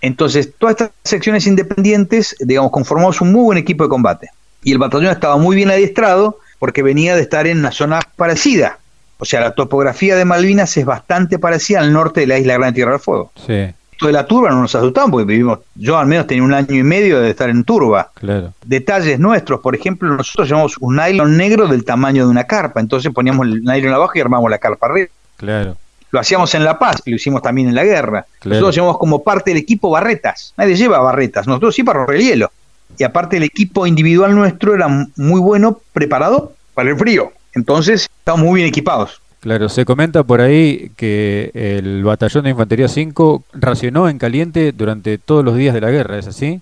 Entonces, 0.03 0.53
todas 0.59 0.75
estas 0.75 0.91
secciones 1.05 1.47
independientes, 1.47 2.37
digamos, 2.38 2.71
conformamos 2.71 3.23
un 3.23 3.33
muy 3.33 3.45
buen 3.45 3.57
equipo 3.57 3.85
de 3.85 3.88
combate. 3.88 4.29
Y 4.62 4.73
el 4.73 4.79
batallón 4.79 5.11
estaba 5.11 5.38
muy 5.38 5.57
bien 5.57 5.71
adiestrado 5.71 6.41
porque 6.59 6.83
venía 6.83 7.17
de 7.17 7.23
estar 7.23 7.47
en 7.47 7.61
una 7.61 7.73
zona 7.73 8.00
parecida. 8.17 8.79
O 9.17 9.25
sea, 9.25 9.41
la 9.41 9.55
topografía 9.55 10.17
de 10.17 10.27
Malvinas 10.27 10.77
es 10.77 10.85
bastante 10.85 11.38
parecida 11.38 11.81
al 11.81 11.95
norte 11.95 12.21
de 12.21 12.27
la 12.27 12.38
isla 12.38 12.59
Grande 12.59 12.75
Tierra 12.75 12.93
del 12.93 13.00
Fuego. 13.00 13.33
Sí 13.47 13.73
de 14.07 14.12
la 14.12 14.26
turba 14.26 14.50
no 14.50 14.62
nos 14.62 14.75
asustamos 14.75 15.11
porque 15.11 15.26
vivimos, 15.26 15.61
yo 15.75 15.99
al 15.99 16.07
menos 16.07 16.26
tenía 16.26 16.43
un 16.43 16.55
año 16.55 16.75
y 16.75 16.83
medio 16.83 17.21
de 17.21 17.31
estar 17.31 17.50
en 17.50 17.64
turba. 17.64 18.11
Claro. 18.14 18.52
Detalles 18.64 19.19
nuestros, 19.19 19.61
por 19.61 19.75
ejemplo, 19.75 20.14
nosotros 20.14 20.49
llevamos 20.49 20.76
un 20.81 20.97
nylon 20.97 21.37
negro 21.37 21.67
del 21.69 21.85
tamaño 21.85 22.25
de 22.25 22.31
una 22.31 22.45
carpa, 22.45 22.81
entonces 22.81 23.12
poníamos 23.12 23.47
el 23.47 23.62
nylon 23.62 23.93
abajo 23.93 24.12
y 24.14 24.21
armamos 24.21 24.50
la 24.50 24.59
carpa 24.59 24.87
arriba. 24.87 25.09
Claro. 25.37 25.76
Lo 26.11 26.21
hacíamos 26.21 26.55
en 26.55 26.64
La 26.64 26.78
Paz, 26.78 27.02
lo 27.05 27.17
hicimos 27.17 27.43
también 27.43 27.69
en 27.69 27.75
la 27.75 27.85
guerra. 27.85 28.26
Nosotros 28.45 28.75
llevamos 28.75 28.99
como 28.99 29.23
parte 29.23 29.50
del 29.50 29.59
equipo 29.59 29.90
barretas. 29.90 30.55
Nadie 30.57 30.75
lleva 30.75 31.00
barretas, 31.00 31.47
nosotros 31.47 31.75
sí 31.75 31.83
para 31.83 31.99
romper 31.99 32.17
el 32.17 32.23
hielo. 32.23 32.50
Y 32.97 33.05
aparte 33.05 33.37
el 33.37 33.43
equipo 33.43 33.87
individual 33.87 34.35
nuestro 34.35 34.75
era 34.75 34.88
muy 34.88 35.40
bueno, 35.40 35.81
preparado 35.93 36.52
para 36.73 36.88
el 36.90 36.97
frío. 36.97 37.33
Entonces 37.52 38.09
estábamos 38.19 38.47
muy 38.47 38.61
bien 38.61 38.69
equipados. 38.69 39.21
Claro, 39.40 39.68
se 39.68 39.85
comenta 39.85 40.25
por 40.25 40.40
ahí 40.40 40.90
que 40.97 41.50
el 41.54 42.02
batallón 42.02 42.45
de 42.45 42.50
Infantería 42.50 42.88
5 42.88 43.45
racionó 43.52 44.09
en 44.09 44.18
caliente 44.18 44.73
durante 44.73 45.16
todos 45.18 45.45
los 45.45 45.57
días 45.57 45.75
de 45.75 45.80
la 45.80 45.90
guerra, 45.90 46.18
¿es 46.18 46.26
así? 46.26 46.61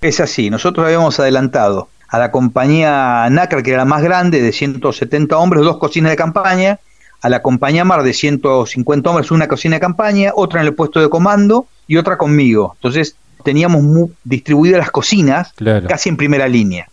Es 0.00 0.20
así, 0.20 0.50
nosotros 0.50 0.84
habíamos 0.84 1.18
adelantado 1.20 1.88
a 2.08 2.18
la 2.18 2.30
compañía 2.30 3.28
NACRA, 3.30 3.62
que 3.62 3.70
era 3.70 3.78
la 3.78 3.84
más 3.84 4.02
grande, 4.02 4.42
de 4.42 4.52
170 4.52 5.36
hombres, 5.38 5.62
dos 5.62 5.78
cocinas 5.78 6.10
de 6.10 6.16
campaña, 6.16 6.78
a 7.22 7.28
la 7.28 7.42
compañía 7.42 7.84
MAR 7.84 8.02
de 8.02 8.12
150 8.12 9.10
hombres, 9.10 9.30
una 9.30 9.48
cocina 9.48 9.76
de 9.76 9.80
campaña, 9.80 10.32
otra 10.34 10.60
en 10.60 10.66
el 10.66 10.74
puesto 10.74 11.00
de 11.00 11.08
comando 11.08 11.66
y 11.86 11.96
otra 11.96 12.16
conmigo. 12.18 12.72
Entonces 12.76 13.16
teníamos 13.44 13.82
muy 13.82 14.10
distribuidas 14.24 14.78
las 14.78 14.90
cocinas 14.90 15.52
casi 15.88 16.08
en 16.08 16.16
primera 16.16 16.48
línea. 16.48 16.88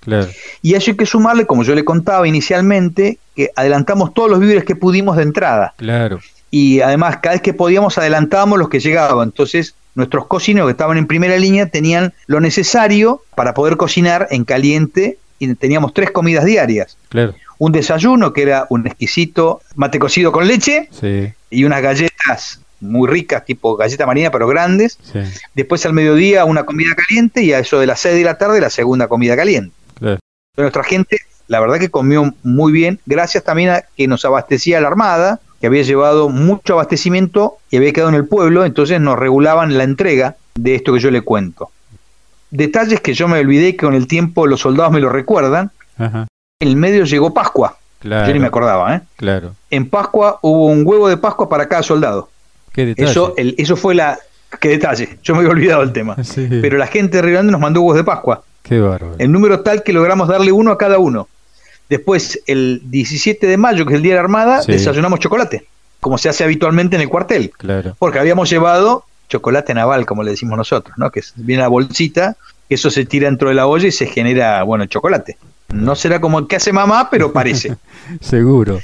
Y 0.62 0.75
eso 0.75 0.91
hay 0.91 0.97
que 0.97 1.05
sumarle, 1.05 1.45
como 1.45 1.63
yo 1.63 1.75
le 1.75 1.85
contaba 1.85 2.27
inicialmente, 2.27 3.17
que 3.35 3.50
adelantamos 3.55 4.13
todos 4.13 4.29
los 4.29 4.39
víveres 4.39 4.63
que 4.63 4.75
pudimos 4.75 5.17
de 5.17 5.23
entrada. 5.23 5.73
Claro. 5.77 6.19
Y 6.51 6.81
además, 6.81 7.17
cada 7.17 7.33
vez 7.33 7.41
que 7.41 7.53
podíamos, 7.53 7.97
adelantábamos 7.97 8.59
los 8.59 8.69
que 8.69 8.79
llegaban. 8.79 9.29
Entonces, 9.29 9.73
nuestros 9.95 10.27
cocineros 10.27 10.67
que 10.67 10.71
estaban 10.71 10.97
en 10.97 11.07
primera 11.07 11.38
línea 11.38 11.67
tenían 11.67 12.13
lo 12.27 12.39
necesario 12.39 13.23
para 13.35 13.53
poder 13.53 13.77
cocinar 13.77 14.27
en 14.31 14.43
caliente 14.43 15.17
y 15.39 15.53
teníamos 15.56 15.93
tres 15.93 16.12
comidas 16.12 16.45
diarias. 16.45 16.97
Claro. 17.10 17.34
Un 17.58 17.71
desayuno 17.71 18.34
que 18.34 18.41
era 18.41 18.65
un 18.69 18.86
exquisito 18.86 19.62
mate 19.75 19.99
cocido 19.99 20.32
con 20.32 20.47
leche 20.47 20.89
y 21.49 21.63
unas 21.63 21.82
galletas 21.82 22.60
muy 22.84 23.10
ricas, 23.10 23.46
tipo 23.46 23.76
galleta 23.76 24.06
marina, 24.06 24.30
pero 24.32 24.48
grandes. 24.48 25.00
Después 25.54 25.86
al 25.86 25.93
mediodía 25.93 26.46
una 26.46 26.65
comida 26.65 26.93
caliente 26.96 27.43
y 27.43 27.54
a 27.54 27.60
eso 27.60 27.80
de 27.80 27.88
las 27.88 28.00
6 28.02 28.15
de 28.15 28.24
la 28.24 28.38
tarde 28.38 28.60
la 28.62 28.69
segunda 28.69 29.08
comida 29.08 29.36
caliente. 29.36 29.76
Nuestra 30.56 30.84
gente, 30.84 31.17
la 31.48 31.60
verdad 31.60 31.80
que 31.80 31.89
comió 31.89 32.34
muy 32.43 32.72
bien, 32.72 33.00
gracias 33.06 33.43
también 33.43 33.69
a 33.69 33.84
que 33.96 34.08
nos 34.08 34.24
abastecía 34.26 34.80
la 34.80 34.88
Armada, 34.88 35.39
que 35.60 35.67
había 35.67 35.82
llevado 35.82 36.30
mucho 36.30 36.74
abastecimiento 36.74 37.58
y 37.72 37.78
había 37.78 37.93
quedado 37.93 38.10
en 38.10 38.15
el 38.15 38.28
pueblo, 38.28 38.65
entonces 38.65 39.00
nos 39.00 39.17
regulaban 39.17 39.78
la 39.78 39.84
entrega 39.84 40.36
de 40.56 40.76
esto 40.76 40.93
que 40.93 41.00
yo 41.00 41.10
le 41.10 41.22
cuento. 41.22 41.72
Detalles 42.52 43.00
que 43.02 43.13
yo 43.13 43.28
me 43.28 43.39
olvidé 43.39 43.72
que 43.72 43.86
con 43.86 43.96
el 43.96 44.06
tiempo 44.06 44.46
los 44.46 44.60
soldados 44.60 44.91
me 44.91 45.00
lo 45.00 45.10
recuerdan. 45.10 45.72
En 45.98 46.28
el 46.60 46.76
medio 46.76 47.06
llegó 47.06 47.34
Pascua. 47.34 47.78
Yo 48.04 48.34
ni 48.34 48.39
me 48.39 48.48
acordaba, 48.48 48.96
¿eh? 48.96 49.02
Claro. 49.15 49.56
En 49.69 49.89
Pascua 49.89 50.38
hubo 50.41 50.67
un 50.67 50.84
huevo 50.86 51.08
de 51.08 51.17
Pascua 51.17 51.48
para 51.48 51.67
cada 51.67 51.82
soldado. 51.82 52.30
Eso, 52.75 53.33
eso 53.38 53.75
fue 53.75 53.95
la. 53.95 54.17
Qué 54.59 54.69
detalle, 54.69 55.17
yo 55.23 55.33
me 55.33 55.39
había 55.39 55.51
olvidado 55.51 55.81
el 55.81 55.91
tema. 55.91 56.15
Pero 56.36 56.77
la 56.77 56.88
gente 56.88 57.17
de 57.17 57.23
Río 57.23 57.33
Grande 57.33 57.51
nos 57.51 57.62
mandó 57.62 57.81
huevos 57.81 57.97
de 57.97 58.03
Pascua. 58.03 58.43
Qué 58.62 58.79
bárbaro. 58.79 59.15
El 59.17 59.31
número 59.31 59.62
tal 59.62 59.83
que 59.83 59.93
logramos 59.93 60.27
darle 60.27 60.51
uno 60.51 60.71
a 60.71 60.77
cada 60.77 60.99
uno. 60.99 61.27
Después, 61.89 62.39
el 62.47 62.81
17 62.86 63.45
de 63.45 63.57
mayo, 63.57 63.86
que 63.86 63.93
es 63.93 63.97
el 63.97 64.03
Día 64.03 64.13
de 64.13 64.17
la 64.17 64.23
Armada, 64.23 64.62
desayunamos 64.65 65.19
chocolate, 65.19 65.65
como 65.99 66.17
se 66.17 66.29
hace 66.29 66.43
habitualmente 66.43 66.95
en 66.95 67.01
el 67.01 67.09
cuartel. 67.09 67.51
Claro. 67.57 67.95
Porque 67.99 68.19
habíamos 68.19 68.49
llevado 68.49 69.05
chocolate 69.29 69.73
naval, 69.73 70.05
como 70.05 70.23
le 70.23 70.31
decimos 70.31 70.57
nosotros, 70.57 70.97
¿no? 70.97 71.12
Que 71.12 71.21
viene 71.36 71.63
la 71.63 71.67
bolsita, 71.67 72.38
eso 72.69 72.89
se 72.89 73.05
tira 73.05 73.27
dentro 73.27 73.49
de 73.49 73.55
la 73.55 73.67
olla 73.67 73.88
y 73.88 73.91
se 73.91 74.05
genera, 74.05 74.63
bueno, 74.63 74.86
chocolate. 74.86 75.38
No 75.73 75.95
será 75.95 76.21
como 76.21 76.39
el 76.39 76.47
que 76.47 76.55
hace 76.55 76.71
mamá, 76.71 77.09
pero 77.09 77.33
parece. 77.33 77.75
Seguro. 78.21 78.79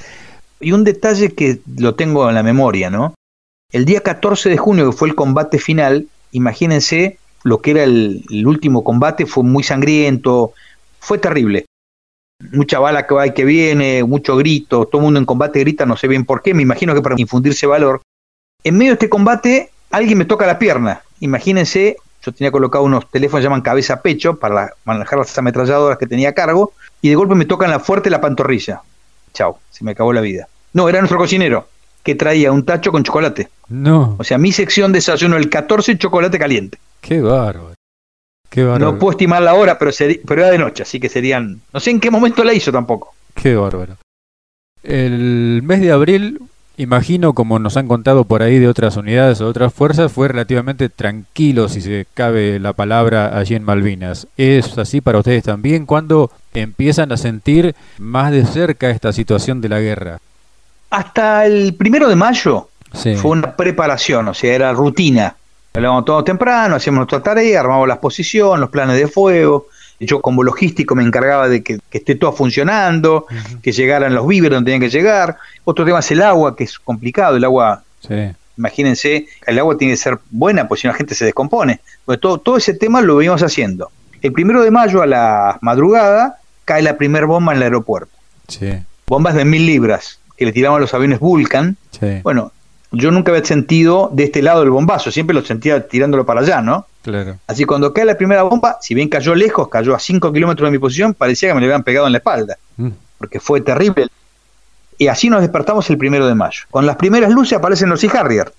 Y 0.59 0.71
un 0.71 0.83
detalle 0.83 1.33
que 1.33 1.59
lo 1.77 1.95
tengo 1.95 2.27
en 2.27 2.35
la 2.35 2.43
memoria, 2.43 2.89
¿no? 2.89 3.13
El 3.71 3.85
día 3.85 4.01
14 4.01 4.49
de 4.49 4.57
junio, 4.57 4.89
que 4.89 4.97
fue 4.97 5.09
el 5.09 5.15
combate 5.15 5.59
final, 5.59 6.07
imagínense 6.31 7.19
lo 7.43 7.61
que 7.61 7.71
era 7.71 7.83
el, 7.83 8.23
último 8.47 8.83
combate, 8.83 9.27
fue 9.27 9.43
muy 9.43 9.63
sangriento, 9.63 10.53
fue 10.99 11.19
terrible. 11.19 11.65
Mucha 12.51 12.79
bala 12.79 13.05
que 13.05 13.13
va 13.13 13.27
y 13.27 13.33
que 13.33 13.45
viene, 13.45 14.03
mucho 14.03 14.37
grito, 14.37 14.87
todo 14.87 15.01
el 15.01 15.05
mundo 15.05 15.19
en 15.19 15.25
combate 15.27 15.59
grita, 15.59 15.85
no 15.85 15.97
sé 15.97 16.07
bien 16.07 16.25
por 16.25 16.41
qué, 16.41 16.55
me 16.55 16.63
imagino 16.63 16.95
que 16.95 17.03
para 17.03 17.15
infundirse 17.19 17.67
valor. 17.67 18.01
En 18.63 18.75
medio 18.75 18.91
de 18.91 18.93
este 18.93 19.09
combate, 19.09 19.69
alguien 19.91 20.17
me 20.17 20.25
toca 20.25 20.47
la 20.47 20.57
pierna. 20.57 21.03
Imagínense, 21.19 21.97
yo 22.23 22.31
tenía 22.31 22.51
colocado 22.51 22.83
unos 22.83 23.07
teléfonos 23.11 23.41
que 23.41 23.43
llaman 23.43 23.61
cabeza 23.61 24.01
pecho 24.01 24.39
para 24.39 24.73
manejar 24.83 25.19
las 25.19 25.37
ametralladoras 25.37 25.99
que 25.99 26.07
tenía 26.07 26.29
a 26.29 26.33
cargo, 26.33 26.73
y 27.03 27.09
de 27.09 27.15
golpe 27.15 27.35
me 27.35 27.45
tocan 27.45 27.69
la 27.69 27.79
fuerte 27.79 28.09
la 28.09 28.19
pantorrilla. 28.19 28.81
Chao, 29.31 29.59
se 29.69 29.83
me 29.83 29.91
acabó 29.91 30.11
la 30.11 30.21
vida. 30.21 30.47
No, 30.73 30.89
era 30.89 30.99
nuestro 30.99 31.19
cocinero 31.19 31.67
que 32.09 32.15
traía 32.15 32.51
un 32.51 32.65
tacho 32.65 32.91
con 32.91 33.03
chocolate. 33.03 33.49
No. 33.67 34.15
O 34.17 34.23
sea, 34.23 34.39
mi 34.39 34.51
sección 34.51 34.91
de 34.91 34.97
desayuno 34.97 35.37
el 35.37 35.47
14 35.47 35.95
chocolate 35.99 36.39
caliente. 36.39 36.79
Qué 37.01 37.21
bárbaro. 37.21 37.75
Qué 38.49 38.63
bárbaro. 38.63 38.93
No 38.93 38.97
puedo 38.97 39.11
estimar 39.11 39.43
la 39.43 39.53
hora, 39.53 39.77
pero, 39.77 39.91
pero 40.25 40.41
era 40.41 40.49
de 40.49 40.57
noche, 40.57 40.81
así 40.81 40.99
que 40.99 41.07
serían. 41.07 41.61
No 41.71 41.79
sé 41.79 41.91
en 41.91 41.99
qué 41.99 42.09
momento 42.09 42.43
la 42.43 42.51
hizo 42.51 42.71
tampoco. 42.71 43.13
Qué 43.35 43.53
bárbaro. 43.55 43.97
El 44.81 45.61
mes 45.63 45.81
de 45.81 45.91
abril, 45.91 46.41
imagino, 46.77 47.33
como 47.33 47.59
nos 47.59 47.77
han 47.77 47.87
contado 47.87 48.23
por 48.23 48.41
ahí 48.41 48.57
de 48.57 48.67
otras 48.67 48.97
unidades 48.97 49.39
o 49.39 49.47
otras 49.47 49.71
fuerzas, 49.71 50.11
fue 50.11 50.29
relativamente 50.29 50.89
tranquilo, 50.89 51.69
si 51.69 51.81
se 51.81 52.07
cabe 52.15 52.59
la 52.59 52.73
palabra, 52.73 53.37
allí 53.37 53.53
en 53.53 53.63
Malvinas. 53.63 54.25
¿Es 54.35 54.79
así 54.79 54.99
para 54.99 55.19
ustedes 55.19 55.43
también? 55.43 55.85
¿Cuándo 55.85 56.31
empiezan 56.55 57.11
a 57.11 57.17
sentir 57.17 57.75
más 57.99 58.31
de 58.31 58.47
cerca 58.47 58.89
esta 58.89 59.13
situación 59.13 59.61
de 59.61 59.69
la 59.69 59.79
guerra? 59.79 60.19
Hasta 60.89 61.45
el 61.45 61.75
primero 61.75 62.09
de 62.09 62.15
mayo 62.15 62.69
fue 62.91 63.31
una 63.31 63.55
preparación, 63.55 64.27
o 64.27 64.33
sea, 64.33 64.53
era 64.53 64.73
rutina. 64.73 65.35
Hablábamos 65.73 66.05
todo 66.05 66.23
temprano, 66.23 66.75
hacíamos 66.75 66.99
nuestra 66.99 67.21
tarea, 67.21 67.59
armábamos 67.59 67.87
las 67.87 67.99
posiciones, 67.99 68.59
los 68.59 68.69
planes 68.69 68.97
de 68.97 69.07
fuego. 69.07 69.67
Yo 69.99 70.21
como 70.21 70.43
logístico 70.43 70.95
me 70.95 71.03
encargaba 71.03 71.47
de 71.47 71.61
que, 71.61 71.77
esté 71.91 72.15
todo 72.15 72.31
funcionando, 72.31 73.25
que 73.61 73.71
llegaran 73.71 74.15
los 74.15 74.25
víveres 74.25 74.55
donde 74.55 74.71
tenían 74.71 74.89
que 74.89 74.97
llegar. 74.97 75.37
Otro 75.65 75.85
tema 75.85 75.99
es 75.99 76.09
el 76.11 76.23
agua, 76.23 76.55
que 76.55 76.63
es 76.63 76.79
complicado. 76.79 77.37
El 77.37 77.43
agua, 77.43 77.83
imagínense, 78.57 79.27
el 79.45 79.59
agua 79.59 79.77
tiene 79.77 79.93
que 79.93 79.97
ser 79.97 80.17
buena, 80.31 80.67
pues 80.67 80.81
si 80.81 80.87
no 80.87 80.93
la 80.93 80.97
gente 80.97 81.13
se 81.13 81.25
descompone. 81.25 81.81
Pues 82.05 82.19
todo, 82.19 82.39
todo 82.39 82.57
ese 82.57 82.73
tema 82.73 83.01
lo 83.01 83.17
venimos 83.17 83.43
haciendo. 83.43 83.91
El 84.21 84.33
primero 84.33 84.63
de 84.63 84.71
mayo 84.71 85.01
a 85.01 85.05
la 85.05 85.59
madrugada 85.61 86.39
cae 86.65 86.81
la 86.81 86.97
primer 86.97 87.25
bomba 87.25 87.51
en 87.51 87.57
el 87.57 87.63
aeropuerto. 87.63 88.11
Bombas 89.05 89.35
de 89.35 89.45
mil 89.45 89.65
libras 89.65 90.19
que 90.39 90.45
le 90.45 90.53
tiraban 90.53 90.79
los 90.79 90.93
aviones 90.93 91.19
Vulcan. 91.19 91.75
Bueno, 92.23 92.53
yo 92.91 93.11
nunca 93.11 93.31
había 93.31 93.43
sentido 93.43 94.09
de 94.13 94.23
este 94.23 94.41
lado 94.41 94.63
el 94.63 94.69
bombazo, 94.69 95.11
siempre 95.11 95.33
lo 95.33 95.43
sentía 95.43 95.85
tirándolo 95.87 96.25
para 96.25 96.39
allá, 96.39 96.61
¿no? 96.61 96.87
Claro. 97.03 97.37
Así 97.45 97.65
cuando 97.65 97.93
cae 97.93 98.05
la 98.05 98.17
primera 98.17 98.43
bomba, 98.43 98.77
si 98.81 98.95
bien 98.95 99.09
cayó 99.09 99.35
lejos, 99.35 99.67
cayó 99.67 99.93
a 99.93 99.99
5 99.99 100.31
kilómetros 100.31 100.67
de 100.67 100.71
mi 100.71 100.79
posición, 100.79 101.13
parecía 101.13 101.49
que 101.49 101.55
me 101.55 101.59
le 101.61 101.67
habían 101.67 101.83
pegado 101.83 102.07
en 102.07 102.13
la 102.13 102.17
espalda. 102.19 102.57
Mm. 102.77 102.89
porque 103.17 103.41
fue 103.41 103.59
terrible. 103.59 104.07
Y 104.97 105.07
así 105.07 105.29
nos 105.29 105.41
despertamos 105.41 105.89
el 105.89 105.97
primero 105.97 106.25
de 106.25 106.35
mayo. 106.35 106.61
Con 106.71 106.85
las 106.85 106.95
primeras 106.95 107.31
luces 107.31 107.57
aparecen 107.57 107.89
los 107.89 107.99
Sea 107.99 108.11
Harrier. 108.11 108.53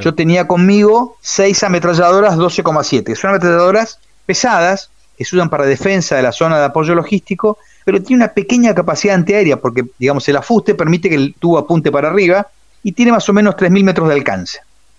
Yo 0.00 0.14
tenía 0.14 0.46
conmigo 0.46 1.18
seis 1.20 1.62
ametralladoras 1.62 2.38
12,7. 2.38 3.14
Son 3.14 3.30
ametralladoras 3.30 3.98
pesadas 4.24 4.90
que 5.18 5.26
se 5.26 5.36
usan 5.36 5.50
para 5.50 5.66
defensa 5.66 6.16
de 6.16 6.22
la 6.22 6.32
zona 6.32 6.58
de 6.58 6.64
apoyo 6.64 6.94
logístico, 6.94 7.58
pero 7.86 8.02
tiene 8.02 8.24
una 8.24 8.32
pequeña 8.32 8.74
capacidad 8.74 9.14
antiaérea 9.14 9.58
porque, 9.58 9.84
digamos, 10.00 10.28
el 10.28 10.36
afuste 10.36 10.74
permite 10.74 11.08
que 11.08 11.14
el 11.14 11.36
tubo 11.38 11.56
apunte 11.56 11.92
para 11.92 12.08
arriba 12.08 12.48
y 12.82 12.90
tiene 12.90 13.12
más 13.12 13.28
o 13.28 13.32
menos 13.32 13.54
3.000 13.54 13.84
metros 13.84 14.08
de 14.08 14.14
alcance. 14.14 14.58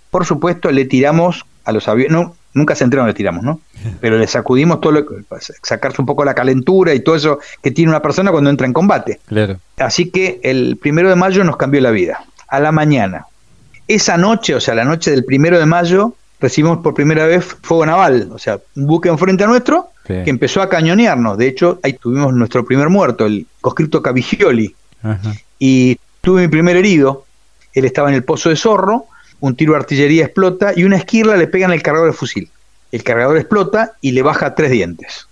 Por 0.09 0.25
supuesto, 0.25 0.71
le 0.71 0.85
tiramos 0.85 1.45
a 1.65 1.73
los 1.73 1.89
aviones, 1.89 2.29
nunca 2.53 2.75
se 2.75 2.85
enteraron, 2.85 3.09
le 3.09 3.13
tiramos, 3.13 3.43
¿no? 3.43 3.59
Pero 3.99 4.17
le 4.17 4.25
sacudimos 4.25 4.79
todo, 4.79 4.93
lo, 4.93 5.05
sacarse 5.63 6.01
un 6.01 6.05
poco 6.05 6.23
la 6.23 6.33
calentura 6.33 6.93
y 6.93 7.01
todo 7.01 7.17
eso 7.17 7.39
que 7.61 7.71
tiene 7.71 7.91
una 7.91 8.01
persona 8.01 8.31
cuando 8.31 8.49
entra 8.49 8.65
en 8.65 8.71
combate. 8.71 9.19
Claro. 9.25 9.57
Así 9.79 10.09
que 10.09 10.39
el 10.41 10.77
primero 10.77 11.09
de 11.09 11.17
mayo 11.17 11.43
nos 11.43 11.57
cambió 11.57 11.81
la 11.81 11.91
vida. 11.91 12.23
A 12.47 12.61
la 12.61 12.71
mañana. 12.71 13.25
Esa 13.89 14.15
noche, 14.15 14.55
o 14.55 14.61
sea, 14.61 14.75
la 14.75 14.85
noche 14.85 15.11
del 15.11 15.25
primero 15.25 15.59
de 15.59 15.65
mayo, 15.65 16.13
recibimos 16.39 16.77
por 16.77 16.93
primera 16.93 17.25
vez 17.25 17.43
fuego 17.43 17.85
naval, 17.85 18.29
o 18.31 18.39
sea, 18.39 18.61
un 18.77 18.85
buque 18.85 19.09
enfrente 19.09 19.43
a 19.43 19.47
nuestro 19.47 19.89
que 20.07 20.29
empezó 20.29 20.61
a 20.61 20.69
cañonearnos. 20.69 21.37
De 21.37 21.47
hecho, 21.47 21.79
ahí 21.83 21.93
tuvimos 21.93 22.33
nuestro 22.33 22.65
primer 22.65 22.89
muerto, 22.89 23.25
el 23.25 23.45
conscripto 23.61 24.01
Cavigioli. 24.01 24.73
Y 25.59 25.99
tuve 26.21 26.41
mi 26.41 26.47
primer 26.47 26.77
herido. 26.77 27.25
Él 27.73 27.85
estaba 27.85 28.09
en 28.09 28.15
el 28.15 28.23
pozo 28.23 28.49
de 28.49 28.55
Zorro, 28.55 29.05
un 29.39 29.55
tiro 29.55 29.73
de 29.73 29.79
artillería 29.79 30.25
explota 30.25 30.73
y 30.75 30.83
una 30.83 30.97
esquirla 30.97 31.37
le 31.37 31.47
pega 31.47 31.65
en 31.65 31.73
el 31.73 31.83
cargador 31.83 32.09
de 32.09 32.17
fusil. 32.17 32.49
El 32.91 33.03
cargador 33.03 33.37
explota 33.37 33.93
y 34.01 34.11
le 34.11 34.21
baja 34.21 34.55
tres 34.55 34.71
dientes. 34.71 35.27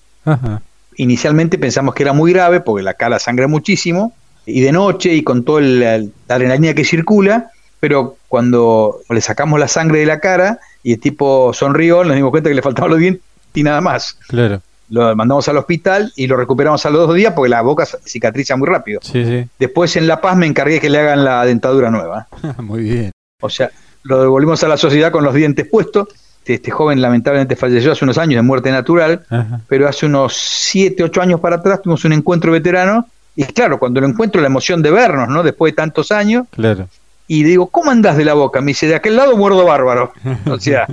Inicialmente 0.97 1.57
pensamos 1.57 1.95
que 1.95 2.03
era 2.03 2.13
muy 2.13 2.33
grave 2.33 2.59
porque 2.59 2.83
la 2.83 2.93
cara 2.93 3.19
sangra 3.19 3.47
muchísimo 3.47 4.13
y 4.45 4.61
de 4.61 4.71
noche 4.71 5.13
y 5.13 5.23
con 5.23 5.43
toda 5.43 5.61
la 5.61 6.03
adrenalina 6.27 6.73
que 6.73 6.83
circula, 6.83 7.49
pero 7.79 8.17
cuando 8.27 8.99
le 9.09 9.21
sacamos 9.21 9.59
la 9.59 9.67
sangre 9.67 9.99
de 9.99 10.05
la 10.05 10.19
cara 10.19 10.59
y 10.83 10.93
el 10.93 10.99
tipo 10.99 11.53
sonrió, 11.53 12.03
nos 12.03 12.15
dimos 12.15 12.31
cuenta 12.31 12.49
que 12.49 12.55
le 12.55 12.61
faltaban 12.61 12.91
los 12.91 12.99
dientes 12.99 13.23
y 13.55 13.63
nada 13.63 13.81
más. 13.81 14.17
Claro. 14.27 14.61
Lo 14.89 15.15
mandamos 15.15 15.47
al 15.47 15.57
hospital 15.57 16.13
y 16.15 16.27
lo 16.27 16.37
recuperamos 16.37 16.85
a 16.85 16.89
los 16.91 17.07
dos 17.07 17.15
días 17.15 17.33
porque 17.33 17.49
la 17.49 17.61
boca 17.61 17.85
cicatriza 17.85 18.55
muy 18.55 18.67
rápido. 18.67 18.99
Sí, 19.01 19.25
sí. 19.25 19.47
Después 19.57 19.95
en 19.95 20.07
La 20.07 20.21
Paz 20.21 20.37
me 20.37 20.45
encargué 20.45 20.79
que 20.79 20.89
le 20.89 20.99
hagan 20.99 21.25
la 21.25 21.43
dentadura 21.45 21.89
nueva. 21.89 22.27
muy 22.59 22.83
bien. 22.83 23.11
O 23.41 23.49
sea, 23.49 23.71
lo 24.03 24.21
devolvimos 24.21 24.63
a 24.63 24.67
la 24.67 24.77
sociedad 24.77 25.11
con 25.11 25.23
los 25.23 25.33
dientes 25.33 25.67
puestos. 25.67 26.09
Este 26.45 26.69
joven 26.69 27.01
lamentablemente 27.01 27.55
falleció 27.55 27.91
hace 27.91 28.05
unos 28.05 28.19
años 28.19 28.35
de 28.35 28.43
muerte 28.43 28.69
natural, 28.69 29.25
pero 29.67 29.87
hace 29.87 30.05
unos 30.05 30.35
7, 30.35 31.03
8 31.03 31.21
años 31.21 31.39
para 31.39 31.55
atrás 31.55 31.81
tuvimos 31.81 32.05
un 32.05 32.13
encuentro 32.13 32.51
veterano 32.51 33.07
y 33.35 33.43
claro, 33.45 33.79
cuando 33.79 33.99
lo 33.99 34.07
encuentro 34.07 34.39
la 34.41 34.47
emoción 34.47 34.81
de 34.81 34.91
vernos, 34.91 35.27
¿no? 35.27 35.43
Después 35.43 35.73
de 35.73 35.75
tantos 35.75 36.11
años. 36.11 36.47
Claro. 36.51 36.87
Y 37.27 37.43
digo, 37.43 37.67
¿cómo 37.67 37.91
andás 37.91 38.15
de 38.17 38.25
la 38.25 38.33
boca? 38.33 38.61
Me 38.61 38.67
dice, 38.67 38.87
de 38.87 38.95
aquel 38.95 39.15
lado 39.15 39.35
muerdo 39.35 39.65
bárbaro. 39.65 40.13
O 40.45 40.59
sea, 40.59 40.87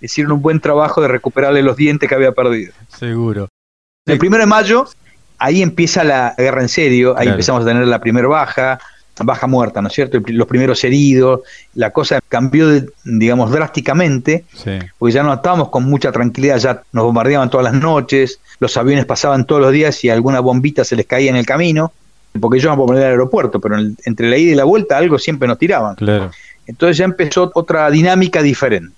hicieron 0.00 0.32
un 0.32 0.42
buen 0.42 0.60
trabajo 0.60 1.00
de 1.02 1.08
recuperarle 1.08 1.62
los 1.62 1.76
dientes 1.76 2.08
que 2.08 2.14
había 2.14 2.32
perdido. 2.32 2.72
Seguro. 2.88 3.48
El 4.06 4.18
primero 4.18 4.42
de 4.42 4.46
mayo, 4.46 4.86
ahí 5.38 5.62
empieza 5.62 6.04
la 6.04 6.34
guerra 6.36 6.62
en 6.62 6.68
serio, 6.68 7.14
ahí 7.16 7.28
empezamos 7.28 7.62
a 7.62 7.66
tener 7.66 7.86
la 7.86 8.00
primera 8.00 8.26
baja, 8.28 8.78
baja 9.24 9.46
muerta, 9.46 9.82
¿no 9.82 9.88
es 9.88 9.94
cierto? 9.94 10.18
Los 10.26 10.46
primeros 10.46 10.82
heridos, 10.84 11.40
la 11.74 11.90
cosa 11.90 12.20
cambió, 12.28 12.68
digamos, 13.04 13.50
drásticamente, 13.50 14.44
porque 14.98 15.14
ya 15.14 15.22
no 15.22 15.32
estábamos 15.34 15.68
con 15.68 15.84
mucha 15.84 16.12
tranquilidad, 16.12 16.58
ya 16.58 16.82
nos 16.92 17.04
bombardeaban 17.04 17.50
todas 17.50 17.64
las 17.64 17.74
noches, 17.74 18.40
los 18.60 18.76
aviones 18.76 19.04
pasaban 19.04 19.44
todos 19.46 19.60
los 19.60 19.72
días 19.72 20.02
y 20.04 20.10
alguna 20.10 20.40
bombita 20.40 20.84
se 20.84 20.96
les 20.96 21.06
caía 21.06 21.30
en 21.30 21.36
el 21.36 21.46
camino, 21.46 21.92
porque 22.40 22.58
ellos 22.58 22.76
van 22.76 22.96
a 22.96 23.00
el 23.00 23.06
aeropuerto, 23.06 23.60
pero 23.60 23.76
entre 23.78 24.30
la 24.30 24.36
ida 24.36 24.52
y 24.52 24.54
la 24.54 24.64
vuelta 24.64 24.96
algo 24.96 25.18
siempre 25.18 25.48
nos 25.48 25.58
tiraban. 25.58 25.96
Claro. 25.96 26.30
Entonces 26.66 26.98
ya 26.98 27.04
empezó 27.04 27.50
otra 27.54 27.90
dinámica 27.90 28.42
diferente. 28.42 28.97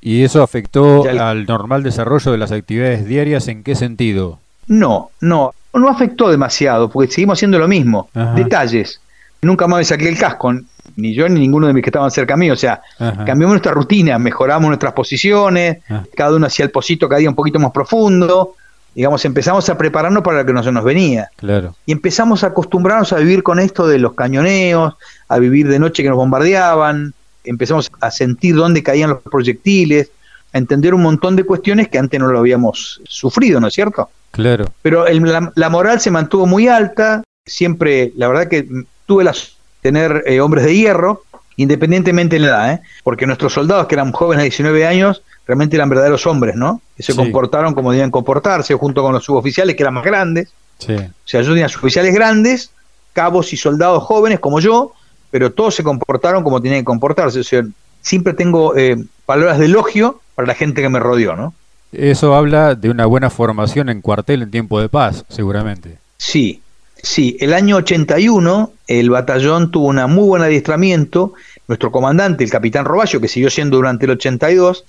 ¿Y 0.00 0.22
eso 0.22 0.42
afectó 0.42 1.04
al 1.08 1.46
normal 1.46 1.82
desarrollo 1.82 2.32
de 2.32 2.38
las 2.38 2.52
actividades 2.52 3.04
diarias? 3.06 3.48
¿En 3.48 3.64
qué 3.64 3.74
sentido? 3.74 4.38
No, 4.66 5.10
no, 5.20 5.54
no 5.72 5.88
afectó 5.88 6.30
demasiado, 6.30 6.88
porque 6.88 7.10
seguimos 7.10 7.38
haciendo 7.38 7.58
lo 7.58 7.68
mismo. 7.68 8.08
Detalles. 8.34 9.00
Nunca 9.42 9.66
más 9.66 9.78
me 9.78 9.84
saqué 9.84 10.08
el 10.08 10.18
casco, 10.18 10.52
ni 10.96 11.14
yo 11.14 11.28
ni 11.28 11.40
ninguno 11.40 11.68
de 11.68 11.72
mis 11.72 11.82
que 11.82 11.90
estaban 11.90 12.10
cerca 12.10 12.36
mío. 12.36 12.52
O 12.54 12.56
sea, 12.56 12.80
cambiamos 12.98 13.50
nuestra 13.50 13.72
rutina, 13.72 14.18
mejoramos 14.18 14.68
nuestras 14.68 14.92
posiciones, 14.92 15.78
cada 16.16 16.34
uno 16.34 16.46
hacía 16.46 16.64
el 16.64 16.70
pocito 16.70 17.08
cada 17.08 17.20
día 17.20 17.28
un 17.28 17.34
poquito 17.34 17.58
más 17.58 17.72
profundo. 17.72 18.54
Digamos, 18.94 19.24
empezamos 19.24 19.68
a 19.68 19.78
prepararnos 19.78 20.24
para 20.24 20.38
lo 20.38 20.46
que 20.46 20.52
no 20.52 20.62
se 20.62 20.72
nos 20.72 20.82
venía. 20.82 21.30
Claro. 21.36 21.76
Y 21.86 21.92
empezamos 21.92 22.42
a 22.42 22.48
acostumbrarnos 22.48 23.12
a 23.12 23.18
vivir 23.18 23.44
con 23.44 23.60
esto 23.60 23.86
de 23.86 23.98
los 23.98 24.14
cañoneos, 24.14 24.94
a 25.28 25.38
vivir 25.38 25.68
de 25.68 25.78
noche 25.78 26.02
que 26.02 26.08
nos 26.08 26.18
bombardeaban, 26.18 27.14
empezamos 27.48 27.90
a 28.00 28.10
sentir 28.10 28.54
dónde 28.54 28.82
caían 28.82 29.10
los 29.10 29.22
proyectiles, 29.22 30.10
a 30.52 30.58
entender 30.58 30.94
un 30.94 31.02
montón 31.02 31.36
de 31.36 31.44
cuestiones 31.44 31.88
que 31.88 31.98
antes 31.98 32.18
no 32.18 32.28
lo 32.28 32.38
habíamos 32.38 33.00
sufrido, 33.04 33.60
¿no 33.60 33.68
es 33.68 33.74
cierto? 33.74 34.08
Claro. 34.30 34.66
Pero 34.82 35.06
la, 35.08 35.68
moral 35.68 36.00
se 36.00 36.10
mantuvo 36.10 36.46
muy 36.46 36.68
alta, 36.68 37.22
siempre, 37.44 38.12
la 38.16 38.28
verdad 38.28 38.48
que 38.48 38.68
tuve 39.06 39.24
la 39.24 39.34
tener 39.80 40.24
eh, 40.26 40.40
hombres 40.40 40.64
de 40.64 40.74
hierro, 40.74 41.24
independientemente 41.56 42.36
de 42.36 42.40
la 42.40 42.48
edad, 42.48 42.72
¿eh? 42.74 42.80
porque 43.02 43.26
nuestros 43.26 43.52
soldados, 43.52 43.86
que 43.86 43.94
eran 43.94 44.12
jóvenes 44.12 44.42
de 44.42 44.50
19 44.50 44.86
años, 44.86 45.22
realmente 45.46 45.76
eran 45.76 45.88
verdaderos 45.88 46.26
hombres, 46.26 46.54
¿no? 46.56 46.80
Que 46.96 47.02
se 47.02 47.16
comportaron 47.16 47.74
como 47.74 47.90
debían 47.90 48.10
comportarse, 48.10 48.74
junto 48.74 49.02
con 49.02 49.12
los 49.12 49.24
suboficiales, 49.24 49.74
que 49.74 49.82
eran 49.82 49.94
más 49.94 50.04
grandes. 50.04 50.52
Sí. 50.78 50.94
O 50.94 51.10
sea, 51.24 51.40
yo 51.40 51.48
tenía 51.50 51.68
suboficiales 51.68 52.14
grandes, 52.14 52.70
cabos 53.12 53.52
y 53.52 53.56
soldados 53.56 54.02
jóvenes 54.04 54.40
como 54.40 54.60
yo, 54.60 54.92
pero 55.30 55.52
todos 55.52 55.74
se 55.74 55.82
comportaron 55.82 56.42
como 56.42 56.60
tenían 56.60 56.80
que 56.80 56.86
comportarse. 56.86 57.40
O 57.40 57.44
sea, 57.44 57.62
siempre 58.00 58.34
tengo 58.34 58.76
eh, 58.76 58.96
palabras 59.26 59.58
de 59.58 59.66
elogio 59.66 60.20
para 60.34 60.48
la 60.48 60.54
gente 60.54 60.82
que 60.82 60.88
me 60.88 61.00
rodeó, 61.00 61.36
¿no? 61.36 61.54
Eso 61.92 62.34
habla 62.34 62.74
de 62.74 62.90
una 62.90 63.06
buena 63.06 63.30
formación 63.30 63.88
en 63.88 64.02
cuartel 64.02 64.42
en 64.42 64.50
tiempo 64.50 64.80
de 64.80 64.88
paz, 64.88 65.24
seguramente. 65.28 65.98
Sí, 66.18 66.60
sí. 67.02 67.36
El 67.40 67.54
año 67.54 67.76
81 67.76 68.72
el 68.86 69.10
batallón 69.10 69.70
tuvo 69.70 69.88
un 69.88 70.02
muy 70.10 70.24
buen 70.24 70.42
adiestramiento. 70.42 71.32
Nuestro 71.66 71.90
comandante, 71.90 72.44
el 72.44 72.50
capitán 72.50 72.84
Roballo, 72.84 73.20
que 73.20 73.28
siguió 73.28 73.50
siendo 73.50 73.76
durante 73.76 74.06
el 74.06 74.12
82, 74.12 74.84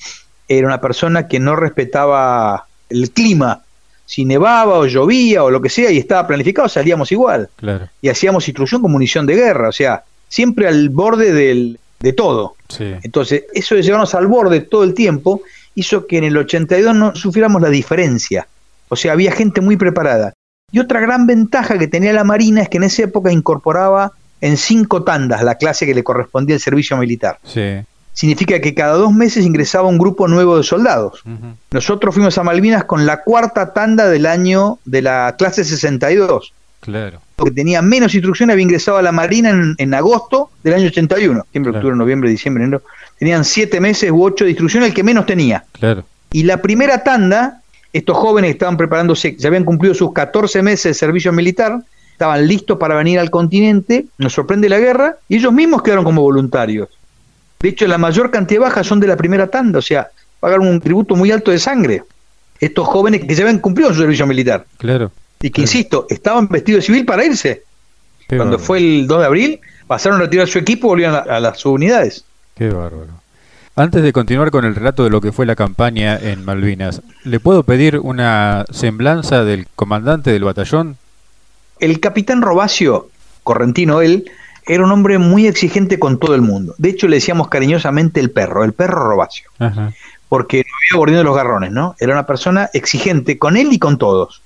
era 0.48 0.68
una 0.68 0.82
persona 0.82 1.28
que 1.28 1.40
no 1.40 1.56
respetaba 1.56 2.66
el 2.90 3.12
clima. 3.12 3.62
Si 4.06 4.26
nevaba 4.26 4.80
o 4.80 4.88
llovía 4.88 5.44
o 5.44 5.52
lo 5.52 5.62
que 5.62 5.70
sea 5.70 5.92
y 5.92 6.00
estaba 6.00 6.26
planificado, 6.28 6.68
salíamos 6.68 7.12
igual. 7.12 7.50
Claro. 7.58 7.90
Y 8.02 8.10
hacíamos 8.10 8.48
instrucción 8.48 8.82
con 8.82 8.92
munición 8.92 9.26
de 9.26 9.36
guerra. 9.36 9.70
O 9.70 9.72
sea, 9.72 10.04
siempre 10.30 10.68
al 10.68 10.90
borde 10.90 11.34
del, 11.34 11.80
de 12.00 12.14
todo. 12.14 12.56
Entonces, 12.80 13.44
eso 13.54 13.76
de 13.76 13.82
llevarnos 13.82 14.16
al 14.16 14.28
borde 14.28 14.62
todo 14.62 14.84
el 14.84 14.94
tiempo 14.94 15.42
hizo 15.76 16.08
que 16.08 16.18
en 16.18 16.24
el 16.24 16.38
82 16.38 16.96
no 16.96 17.16
sufriéramos 17.16 17.62
la 17.62 17.70
diferencia. 17.70 18.48
O 18.88 18.96
sea, 18.96 19.14
había 19.14 19.32
gente 19.32 19.62
muy 19.62 19.76
preparada. 19.76 20.34
Y 20.72 20.80
otra 20.80 21.00
gran 21.00 21.26
ventaja 21.26 21.78
que 21.78 21.88
tenía 21.88 22.14
la 22.14 22.24
Marina 22.24 22.62
es 22.62 22.70
que 22.70 22.78
en 22.78 22.84
esa 22.84 23.04
época 23.04 23.32
incorporaba 23.32 24.14
en 24.42 24.56
cinco 24.58 25.04
tandas 25.04 25.44
la 25.44 25.56
clase 25.56 25.86
que 25.86 25.94
le 25.94 26.04
correspondía 26.04 26.56
al 26.56 26.62
servicio 26.62 26.96
militar. 26.98 27.40
Significa 28.14 28.60
que 28.60 28.74
cada 28.74 28.94
dos 28.94 29.14
meses 29.14 29.46
ingresaba 29.46 29.88
un 29.88 29.98
grupo 29.98 30.28
nuevo 30.28 30.58
de 30.58 30.64
soldados. 30.64 31.24
Nosotros 31.72 32.14
fuimos 32.14 32.38
a 32.38 32.44
Malvinas 32.44 32.84
con 32.84 33.06
la 33.06 33.24
cuarta 33.24 33.74
tanda 33.74 34.10
del 34.10 34.26
año 34.26 34.80
de 34.86 35.02
la 35.02 35.36
clase 35.38 35.64
62. 35.64 36.54
Claro. 36.90 37.22
Que 37.44 37.52
tenía 37.52 37.82
menos 37.82 38.14
instrucción 38.14 38.52
había 38.52 38.64
ingresado 38.64 38.98
a 38.98 39.02
la 39.02 39.12
Marina 39.12 39.76
en, 39.78 39.94
agosto 39.94 40.52
del 40.64 40.74
año 40.74 40.88
81. 40.88 41.42
Septiembre, 41.44 41.72
octubre, 41.74 41.96
noviembre, 41.96 42.30
diciembre, 42.30 42.64
enero. 42.64 42.82
Tenían 43.18 43.46
siete 43.46 43.80
meses 43.80 44.12
u 44.12 44.24
ocho 44.24 44.44
de 44.44 44.52
instrucción, 44.52 44.84
el 44.84 44.94
que 44.94 45.04
menos 45.04 45.26
tenía. 45.26 45.64
Claro. 45.74 46.04
Y 46.32 46.44
la 46.44 46.62
primera 46.62 47.04
tanda, 47.04 47.62
estos 47.94 48.18
jóvenes 48.18 48.50
que 48.50 48.54
estaban 48.54 48.78
preparándose, 48.78 49.36
ya 49.38 49.48
habían 49.48 49.66
cumplido 49.66 49.94
sus 49.94 50.14
14 50.14 50.62
meses 50.62 50.84
de 50.84 50.94
servicio 50.94 51.32
militar, 51.32 51.80
estaban 52.12 52.48
listos 52.48 52.78
para 52.78 52.96
venir 52.96 53.20
al 53.20 53.30
continente, 53.30 54.06
nos 54.18 54.34
sorprende 54.34 54.68
la 54.70 54.80
guerra, 54.80 55.16
y 55.28 55.38
ellos 55.38 55.54
mismos 55.54 55.82
quedaron 55.82 56.04
como 56.04 56.22
voluntarios. 56.22 56.90
De 57.60 57.70
hecho, 57.70 57.88
la 57.88 57.98
mayor 57.98 58.32
cantidad 58.32 58.62
de 58.62 58.66
bajas 58.68 58.88
son 58.88 59.00
de 59.00 59.08
la 59.08 59.18
primera 59.18 59.48
tanda, 59.48 59.80
o 59.80 59.82
sea, 59.82 60.10
pagaron 60.40 60.68
un 60.68 60.80
tributo 60.80 61.16
muy 61.16 61.32
alto 61.32 61.52
de 61.52 61.60
sangre. 61.60 62.04
Estos 62.60 62.88
jóvenes 62.88 63.22
que 63.22 63.36
ya 63.36 63.44
habían 63.44 63.60
cumplido 63.60 63.94
su 63.94 64.02
servicio 64.02 64.28
militar. 64.28 64.66
Claro. 64.78 65.12
Y 65.42 65.50
que, 65.52 65.62
insisto, 65.62 66.06
estaban 66.10 66.48
vestidos 66.48 66.82
de 66.82 66.86
civil 66.88 67.06
para 67.06 67.26
irse. 67.26 67.64
Cuando 68.28 68.60
fue 68.60 68.78
el 68.80 69.08
2 69.08 69.20
de 69.20 69.26
abril, 69.26 69.60
pasaron 69.88 70.20
a 70.20 70.24
retirar 70.24 70.48
su 70.48 70.60
equipo 70.60 70.88
y 70.88 70.90
volvieron 70.90 71.16
a, 71.16 71.40
las 71.40 71.60
subunidades. 71.60 72.26
Qué 72.56 72.70
bárbaro. 72.70 73.08
Antes 73.76 74.04
de 74.04 74.12
continuar 74.12 74.52
con 74.52 74.66
el 74.66 74.76
relato 74.76 75.04
de 75.04 75.10
lo 75.10 75.22
que 75.22 75.32
fue 75.32 75.46
la 75.46 75.56
campaña 75.56 76.18
en 76.18 76.44
Malvinas, 76.44 77.02
¿le 77.24 77.40
puedo 77.40 77.64
pedir 77.64 77.98
una 78.00 78.66
semblanza 78.70 79.46
del 79.46 79.68
comandante 79.76 80.32
del 80.32 80.44
batallón? 80.44 80.98
El 81.80 82.02
capitán 82.02 82.42
Robacio, 82.42 83.10
correntino 83.44 84.02
él, 84.02 84.30
era 84.68 84.84
un 84.84 84.92
hombre 84.92 85.18
muy 85.18 85.48
exigente 85.48 85.98
con 85.98 86.20
todo 86.20 86.36
el 86.36 86.42
mundo. 86.42 86.76
De 86.78 86.90
hecho, 86.90 87.08
le 87.08 87.16
decíamos 87.16 87.48
cariñosamente 87.48 88.20
el 88.20 88.30
perro, 88.30 88.64
el 88.64 88.74
perro 88.74 89.08
Robacio. 89.08 89.50
Porque 90.28 90.58
no 90.58 90.76
había 90.78 91.00
bordido 91.00 91.24
los 91.24 91.36
garrones, 91.36 91.72
¿no? 91.72 91.96
Era 92.00 92.14
una 92.14 92.28
persona 92.28 92.70
exigente 92.74 93.40
con 93.40 93.58
él 93.58 93.70
y 93.72 93.80
con 93.80 93.98
todos. 93.98 94.42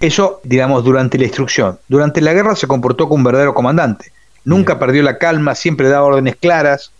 Eso, 0.00 0.40
digamos, 0.44 0.84
durante 0.84 1.18
la 1.18 1.24
instrucción. 1.24 1.78
Durante 1.88 2.20
la 2.20 2.32
guerra 2.32 2.54
se 2.54 2.66
comportó 2.66 3.08
como 3.08 3.16
un 3.16 3.24
verdadero 3.24 3.54
comandante. 3.54 4.12
Nunca 4.44 4.78
perdió 4.78 5.02
la 5.02 5.18
calma, 5.18 5.54
siempre 5.54 5.88
daba 5.88 6.06
órdenes 6.06 6.36
claras. 6.36 6.92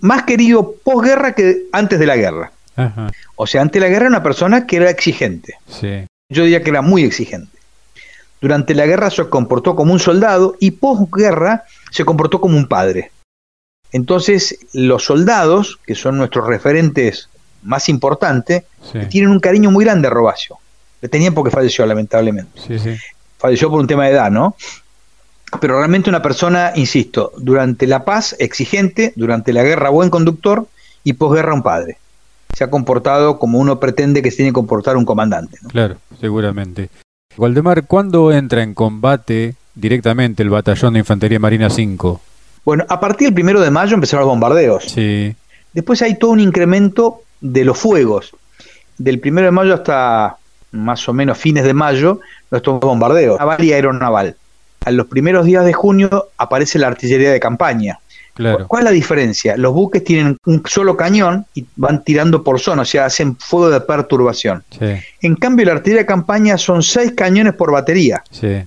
Más 0.00 0.22
querido 0.22 0.74
posguerra 0.84 1.34
que 1.34 1.64
antes 1.72 1.98
de 1.98 2.06
la 2.06 2.16
guerra. 2.16 2.52
O 3.36 3.46
sea, 3.46 3.60
antes 3.62 3.80
de 3.80 3.86
la 3.86 3.92
guerra 3.92 4.06
era 4.06 4.16
una 4.16 4.22
persona 4.22 4.66
que 4.66 4.76
era 4.76 4.90
exigente. 4.90 5.54
Yo 6.30 6.44
diría 6.44 6.62
que 6.62 6.70
era 6.70 6.82
muy 6.82 7.04
exigente. 7.04 7.58
Durante 8.40 8.74
la 8.74 8.86
guerra 8.86 9.10
se 9.10 9.28
comportó 9.28 9.76
como 9.76 9.92
un 9.92 10.00
soldado 10.00 10.56
y 10.60 10.70
posguerra 10.70 11.64
se 11.90 12.04
comportó 12.04 12.40
como 12.40 12.56
un 12.56 12.68
padre. 12.68 13.10
Entonces, 13.92 14.58
los 14.72 15.04
soldados, 15.04 15.78
que 15.84 15.94
son 15.94 16.16
nuestros 16.16 16.46
referentes 16.46 17.28
más 17.62 17.88
importantes, 17.88 18.62
tienen 19.10 19.30
un 19.30 19.40
cariño 19.40 19.70
muy 19.70 19.84
grande 19.84 20.06
a 20.06 20.10
Robacio. 20.10 20.58
Le 21.00 21.08
tenían 21.08 21.34
porque 21.34 21.50
falleció, 21.50 21.86
lamentablemente. 21.86 22.60
Falleció 23.38 23.70
por 23.70 23.80
un 23.80 23.86
tema 23.86 24.04
de 24.04 24.12
edad, 24.12 24.30
¿no? 24.30 24.54
Pero 25.60 25.78
realmente 25.78 26.10
una 26.10 26.22
persona, 26.22 26.72
insisto, 26.76 27.32
durante 27.38 27.86
la 27.86 28.04
paz 28.04 28.36
exigente, 28.38 29.12
durante 29.16 29.52
la 29.52 29.62
guerra 29.62 29.90
buen 29.90 30.10
conductor 30.10 30.66
y 31.02 31.14
posguerra 31.14 31.54
un 31.54 31.62
padre. 31.62 31.98
Se 32.54 32.64
ha 32.64 32.70
comportado 32.70 33.38
como 33.38 33.58
uno 33.58 33.80
pretende 33.80 34.22
que 34.22 34.30
se 34.30 34.38
tiene 34.38 34.50
que 34.50 34.54
comportar 34.54 34.96
un 34.96 35.04
comandante. 35.04 35.58
Claro, 35.68 35.96
seguramente. 36.20 36.90
Waldemar, 37.36 37.86
¿cuándo 37.86 38.32
entra 38.32 38.62
en 38.62 38.74
combate 38.74 39.54
directamente 39.74 40.42
el 40.42 40.50
batallón 40.50 40.92
de 40.92 40.98
Infantería 41.00 41.38
Marina 41.38 41.70
5? 41.70 42.20
Bueno, 42.64 42.84
a 42.88 43.00
partir 43.00 43.28
del 43.28 43.34
primero 43.34 43.60
de 43.60 43.70
mayo 43.70 43.94
empezaron 43.94 44.26
los 44.26 44.32
bombardeos. 44.32 44.84
Sí. 44.84 45.34
Después 45.72 46.02
hay 46.02 46.18
todo 46.18 46.32
un 46.32 46.40
incremento 46.40 47.22
de 47.40 47.64
los 47.64 47.78
fuegos. 47.78 48.32
Del 48.98 49.18
primero 49.20 49.46
de 49.46 49.52
mayo 49.52 49.74
hasta 49.74 50.36
más 50.72 51.08
o 51.08 51.12
menos 51.12 51.38
fines 51.38 51.64
de 51.64 51.74
mayo, 51.74 52.20
nuestros 52.50 52.80
bombardeos, 52.80 53.38
naval 53.38 53.64
y 53.64 53.72
aeronaval. 53.72 54.36
A 54.84 54.90
los 54.90 55.06
primeros 55.06 55.44
días 55.44 55.64
de 55.64 55.72
junio 55.72 56.28
aparece 56.38 56.78
la 56.78 56.86
artillería 56.86 57.30
de 57.30 57.40
campaña. 57.40 57.98
Claro. 58.34 58.66
¿Cuál 58.68 58.82
es 58.82 58.84
la 58.84 58.90
diferencia? 58.92 59.56
Los 59.56 59.74
buques 59.74 60.02
tienen 60.02 60.38
un 60.46 60.62
solo 60.64 60.96
cañón 60.96 61.44
y 61.54 61.66
van 61.76 62.02
tirando 62.04 62.42
por 62.42 62.58
zona, 62.60 62.82
o 62.82 62.84
sea, 62.84 63.04
hacen 63.04 63.36
fuego 63.36 63.70
de 63.70 63.80
perturbación. 63.80 64.64
En 65.20 65.34
cambio, 65.34 65.66
la 65.66 65.72
artillería 65.72 66.02
de 66.02 66.06
campaña 66.06 66.56
son 66.56 66.82
seis 66.82 67.12
cañones 67.12 67.54
por 67.54 67.72
batería. 67.72 68.22
Sí. 68.30 68.62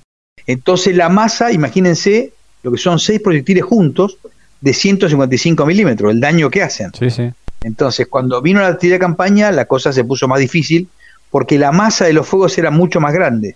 Entonces, 0.46 0.96
la 0.96 1.10
masa, 1.10 1.52
imagínense, 1.52 2.34
lo 2.62 2.72
que 2.72 2.78
son 2.78 3.00
seis 3.00 3.20
proyectiles 3.22 3.64
juntos 3.64 4.18
de 4.62 4.74
155 4.74 5.66
milímetros, 5.66 6.12
el 6.12 6.20
daño 6.20 6.52
que 6.52 6.62
hacen. 6.62 6.92
Sí, 6.94 7.10
sí. 7.10 7.32
Entonces, 7.62 8.08
cuando 8.08 8.42
vino 8.42 8.60
la 8.60 8.68
artillería 8.68 8.96
de 8.96 9.00
campaña, 9.00 9.52
la 9.52 9.66
cosa 9.66 9.92
se 9.92 10.04
puso 10.04 10.28
más 10.28 10.40
difícil 10.40 10.88
porque 11.34 11.58
la 11.58 11.72
masa 11.72 12.06
de 12.06 12.14
los 12.14 12.28
fuegos 12.28 12.56
era 12.60 12.70
mucho 12.70 13.02
más 13.02 13.12
grande. 13.12 13.56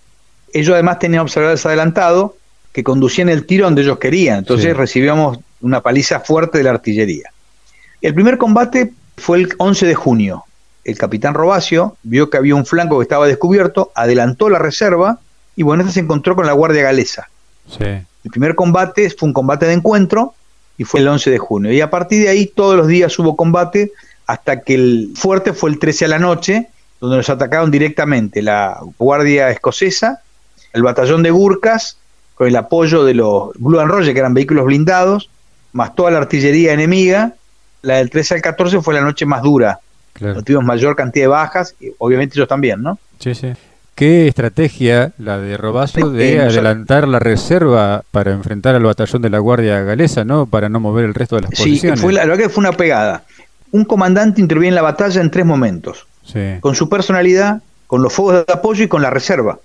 Ellos 0.52 0.74
además 0.74 0.98
tenían 0.98 1.22
observadores 1.22 1.64
adelantados 1.64 2.32
que 2.74 2.84
conducían 2.84 3.30
el 3.30 3.46
tiro 3.46 3.66
donde 3.66 3.84
ellos 3.84 4.00
querían, 4.00 4.40
entonces 4.40 4.76
recibíamos 4.76 5.38
una 5.62 5.82
paliza 5.82 6.20
fuerte 6.22 6.58
de 6.58 6.64
la 6.64 6.72
artillería. 6.72 7.30
El 8.02 8.16
primer 8.16 8.40
combate 8.40 8.94
fue 9.18 9.38
el 9.38 9.50
11 9.60 9.86
de 9.86 9.94
junio. 9.94 10.44
El 10.86 10.98
capitán 10.98 11.36
Robacio 11.36 11.98
vio 12.02 12.32
que 12.32 12.38
había 12.38 12.56
un 12.56 12.66
flanco 12.66 12.98
que 12.98 13.04
estaba 13.04 13.28
descubierto, 13.28 13.92
adelantó 13.94 14.50
la 14.50 14.58
reserva 14.58 15.20
y 15.56 15.62
bueno, 15.62 15.84
este 15.84 15.94
se 15.94 16.00
encontró 16.00 16.36
con 16.36 16.48
la 16.48 16.54
Guardia 16.54 16.82
Galesa. 16.82 17.30
El 17.80 18.32
primer 18.32 18.56
combate 18.56 19.08
fue 19.12 19.28
un 19.28 19.34
combate 19.34 19.68
de 19.68 19.74
encuentro 19.74 20.34
y 20.80 20.84
fue 20.84 21.02
el 21.02 21.08
11 21.10 21.30
de 21.30 21.38
junio. 21.38 21.72
Y 21.72 21.82
a 21.82 21.92
partir 21.92 22.24
de 22.24 22.30
ahí 22.30 22.48
todos 22.48 22.76
los 22.76 22.88
días 22.88 23.20
hubo 23.20 23.36
combate 23.36 23.92
hasta 24.26 24.62
que 24.62 24.74
el 24.74 25.12
fuerte 25.16 25.54
fue 25.54 25.70
el 25.70 25.78
13 25.78 26.06
a 26.06 26.08
la 26.08 26.18
noche 26.18 26.70
donde 27.00 27.18
nos 27.18 27.30
atacaron 27.30 27.72
directamente 27.72 28.42
la 28.42 28.80
Guardia 28.98 29.50
Escocesa, 29.50 30.22
el 30.74 30.84
batallón 30.84 31.24
de 31.24 31.32
Gurkas, 31.32 31.98
con 32.36 32.48
el 32.48 32.56
apoyo 32.56 33.04
de 33.04 33.14
los 33.14 33.52
Blue 33.56 33.80
and 33.80 33.90
Roger, 33.90 34.14
que 34.14 34.20
eran 34.20 34.34
vehículos 34.34 34.66
blindados, 34.66 35.30
más 35.74 35.96
toda 35.96 36.12
la 36.12 36.20
artillería 36.20 36.74
enemiga. 36.74 37.34
La 37.82 37.96
del 37.96 38.10
13 38.10 38.36
al 38.36 38.42
14 38.42 38.82
fue 38.82 38.94
la 38.94 39.02
noche 39.02 39.26
más 39.26 39.42
dura. 39.42 39.80
Claro. 40.14 40.42
tuvimos 40.42 40.66
mayor 40.66 40.96
cantidad 40.96 41.26
de 41.26 41.28
bajas, 41.28 41.76
y 41.80 41.92
obviamente 42.00 42.36
ellos 42.36 42.48
también, 42.48 42.82
¿no? 42.82 42.98
Sí, 43.20 43.36
sí. 43.36 43.54
¿Qué 43.94 44.28
estrategia 44.28 45.12
la 45.20 45.38
de 45.38 45.58
Robazo 45.58 46.10
de 46.10 46.42
adelantar 46.42 47.08
la 47.08 47.20
reserva 47.20 48.04
para 48.10 48.32
enfrentar 48.32 48.76
al 48.76 48.84
batallón 48.84 49.22
de 49.22 49.30
la 49.30 49.40
Guardia 49.40 49.82
Galesa, 49.82 50.24
¿no? 50.24 50.48
Para 50.48 50.70
no 50.70 50.80
mover 50.80 51.06
el 51.06 51.14
resto 51.14 51.36
de 51.36 51.44
las 51.44 51.52
posiciones. 51.52 52.00
Sí, 52.00 52.06
la, 52.08 52.14
la 52.14 52.26
verdad 52.26 52.44
que 52.44 52.50
fue 52.50 52.62
una 52.62 52.74
pegada. 52.74 53.24
Un 53.72 53.86
comandante 53.86 54.42
interviene 54.42 54.70
en 54.70 54.76
la 54.76 54.82
batalla 54.82 55.22
en 55.22 55.30
tres 55.30 55.46
momentos 55.46 56.08
con 56.60 56.76
su 56.76 56.90
personalidad, 56.90 57.62
con 57.88 58.02
los 58.02 58.14
fuegos 58.14 58.46
de 58.46 58.54
apoyo 58.54 58.84
y 58.84 58.88
con 58.88 59.02
la 59.02 59.10
reserva. 59.10 59.60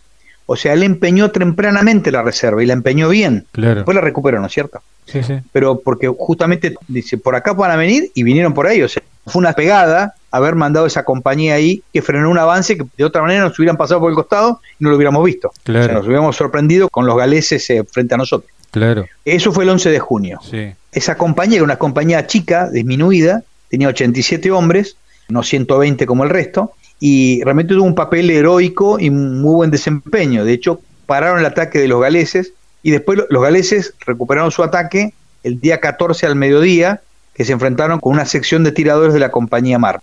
O 0.46 0.57
sea, 0.57 0.72
él 0.72 0.83
empeñó 0.83 1.31
tempranamente 1.31 2.11
la 2.11 2.22
reserva 2.22 2.62
y 2.62 2.66
la 2.66 2.72
empeñó 2.72 3.09
bien. 3.09 3.46
Después 3.55 3.94
la 3.94 4.01
recuperó, 4.01 4.40
¿no 4.40 4.46
es 4.46 4.53
cierto? 4.53 4.81
Sí, 5.07 5.22
sí. 5.22 5.35
Pero 5.53 5.81
porque 5.81 6.09
justamente 6.09 6.75
dice, 6.88 7.18
por 7.18 7.35
acá 7.35 7.53
van 7.53 7.70
a 7.70 7.77
venir 7.77 8.11
y 8.14 8.22
vinieron 8.22 8.55
por 8.55 8.66
ahí. 8.66 8.83
O 8.83 8.88
sea, 8.88 9.03
fue 9.27 9.40
una 9.40 9.53
pegada 9.53 10.14
haber 10.31 10.55
mandado 10.55 10.87
esa 10.87 11.05
compañía 11.05 11.55
ahí 11.55 11.83
que 11.92 12.03
frenó 12.03 12.31
un 12.31 12.38
avance 12.38 12.77
que 12.77 12.85
de 12.96 13.05
otra 13.05 13.22
manera 13.22 13.42
nos 13.42 13.59
hubieran 13.59 13.77
pasado 13.77 14.01
por 14.01 14.11
el 14.11 14.16
costado 14.16 14.61
y 14.79 14.85
no 14.85 14.90
lo 14.90 14.96
hubiéramos 14.96 15.25
visto. 15.25 15.53
Claro. 15.62 15.85
O 15.85 15.87
sea, 15.87 15.94
nos 15.94 16.07
hubiéramos 16.07 16.37
sorprendido 16.37 16.88
con 16.88 17.07
los 17.07 17.16
galeses 17.16 17.68
eh, 17.70 17.85
frente 17.85 18.14
a 18.14 18.18
nosotros. 18.18 18.51
Claro. 18.70 19.07
Eso 19.25 19.53
fue 19.53 19.64
el 19.64 19.70
11 19.70 19.90
de 19.90 19.98
junio. 19.98 20.40
Sí. 20.51 20.72
Esa 20.92 21.16
compañía 21.16 21.57
era 21.57 21.64
una 21.64 21.77
compañía 21.77 22.27
chica, 22.27 22.70
disminuida, 22.70 23.42
tenía 23.68 23.88
87 23.88 24.51
hombres 24.51 24.96
no 25.33 25.42
120 25.42 26.07
como 26.07 26.25
el 26.25 26.31
resto, 26.31 26.73
y 27.01 27.42
realmente 27.42 27.75
tuvo 27.75 27.85
un 27.85 27.97
papel 27.97 28.31
heroico 28.31 29.01
y 29.01 29.11
muy 29.11 29.55
buen 29.55 29.71
desempeño. 29.73 30.45
De 30.45 30.53
hecho, 30.53 30.81
pararon 31.07 31.40
el 31.40 31.47
ataque 31.47 31.81
de 31.81 31.88
los 31.88 32.01
galeses 32.01 32.53
y 32.83 32.92
después 32.92 33.18
los 33.29 33.42
galeses 33.42 33.95
recuperaron 34.07 34.51
su 34.51 34.62
ataque 34.62 35.12
el 35.42 35.61
día 35.61 35.81
14 35.81 36.27
al 36.27 36.37
mediodía, 36.37 37.01
que 37.35 37.45
se 37.45 37.53
enfrentaron 37.53 37.99
con 37.99 38.12
una 38.12 38.27
sección 38.27 38.62
de 38.62 38.73
tiradores 38.73 39.14
de 39.14 39.21
la 39.21 39.31
compañía 39.31 39.79
Mar. 39.79 40.01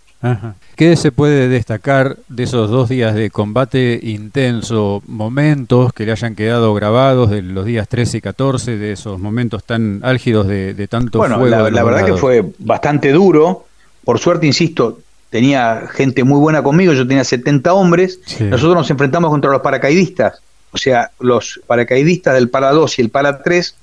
¿Qué 0.75 0.97
se 0.97 1.13
puede 1.13 1.47
destacar 1.47 2.17
de 2.27 2.43
esos 2.43 2.69
dos 2.69 2.89
días 2.89 3.15
de 3.15 3.29
combate 3.29 3.97
intenso, 4.03 5.01
momentos 5.07 5.93
que 5.93 6.05
le 6.05 6.11
hayan 6.11 6.35
quedado 6.35 6.73
grabados 6.73 7.29
de 7.29 7.41
los 7.41 7.63
días 7.63 7.87
13 7.87 8.17
y 8.17 8.21
14, 8.21 8.77
de 8.77 8.91
esos 8.91 9.19
momentos 9.19 9.63
tan 9.63 10.01
álgidos 10.03 10.47
de, 10.47 10.87
tanto 10.89 11.19
bueno, 11.19 11.37
fuego? 11.37 11.55
La, 11.55 11.69
la 11.69 11.83
verdad 11.83 12.05
que 12.05 12.17
fue 12.17 12.43
bastante 12.59 13.13
duro. 13.13 13.65
Por 14.03 14.19
suerte, 14.19 14.47
insisto, 14.47 14.99
tenía 15.29 15.87
gente 15.91 16.23
muy 16.23 16.39
buena 16.39 16.63
conmigo, 16.63 16.93
yo 16.93 17.07
tenía 17.07 17.23
70 17.23 17.73
hombres, 17.73 18.19
nosotros 18.39 18.75
nos 18.75 18.91
enfrentamos 18.91 19.29
contra 19.29 19.51
los 19.51 19.61
paracaidistas, 19.61 20.41
o 20.71 20.77
sea, 20.77 21.11
los 21.19 21.61
paracaidistas 21.67 22.33
del 22.33 22.49
Para 22.49 22.71
2 22.71 22.99
y 22.99 23.01
el 23.01 23.09
Para 23.09 23.41
3 23.41 23.75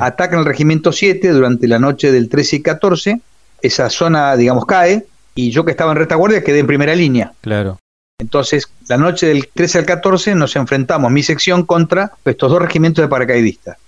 atacan 0.00 0.40
el 0.40 0.44
regimiento 0.44 0.92
7 0.92 1.28
durante 1.30 1.68
la 1.68 1.78
noche 1.78 2.12
del 2.12 2.28
13 2.28 2.56
y 2.56 2.62
14, 2.62 3.20
esa 3.62 3.90
zona, 3.90 4.36
digamos, 4.36 4.66
cae, 4.66 5.06
y 5.34 5.50
yo 5.50 5.64
que 5.64 5.70
estaba 5.70 5.92
en 5.92 5.98
retaguardia 5.98 6.42
quedé 6.42 6.58
en 6.58 6.66
primera 6.66 6.94
línea. 6.94 7.32
Claro. 7.40 7.78
Entonces, 8.18 8.68
la 8.88 8.98
noche 8.98 9.26
del 9.26 9.48
13 9.48 9.78
al 9.78 9.86
14 9.86 10.34
nos 10.34 10.54
enfrentamos, 10.56 11.10
mi 11.10 11.22
sección, 11.22 11.64
contra 11.64 12.12
estos 12.24 12.50
dos 12.50 12.60
regimientos 12.60 13.02
de 13.02 13.08
paracaidistas. 13.08 13.78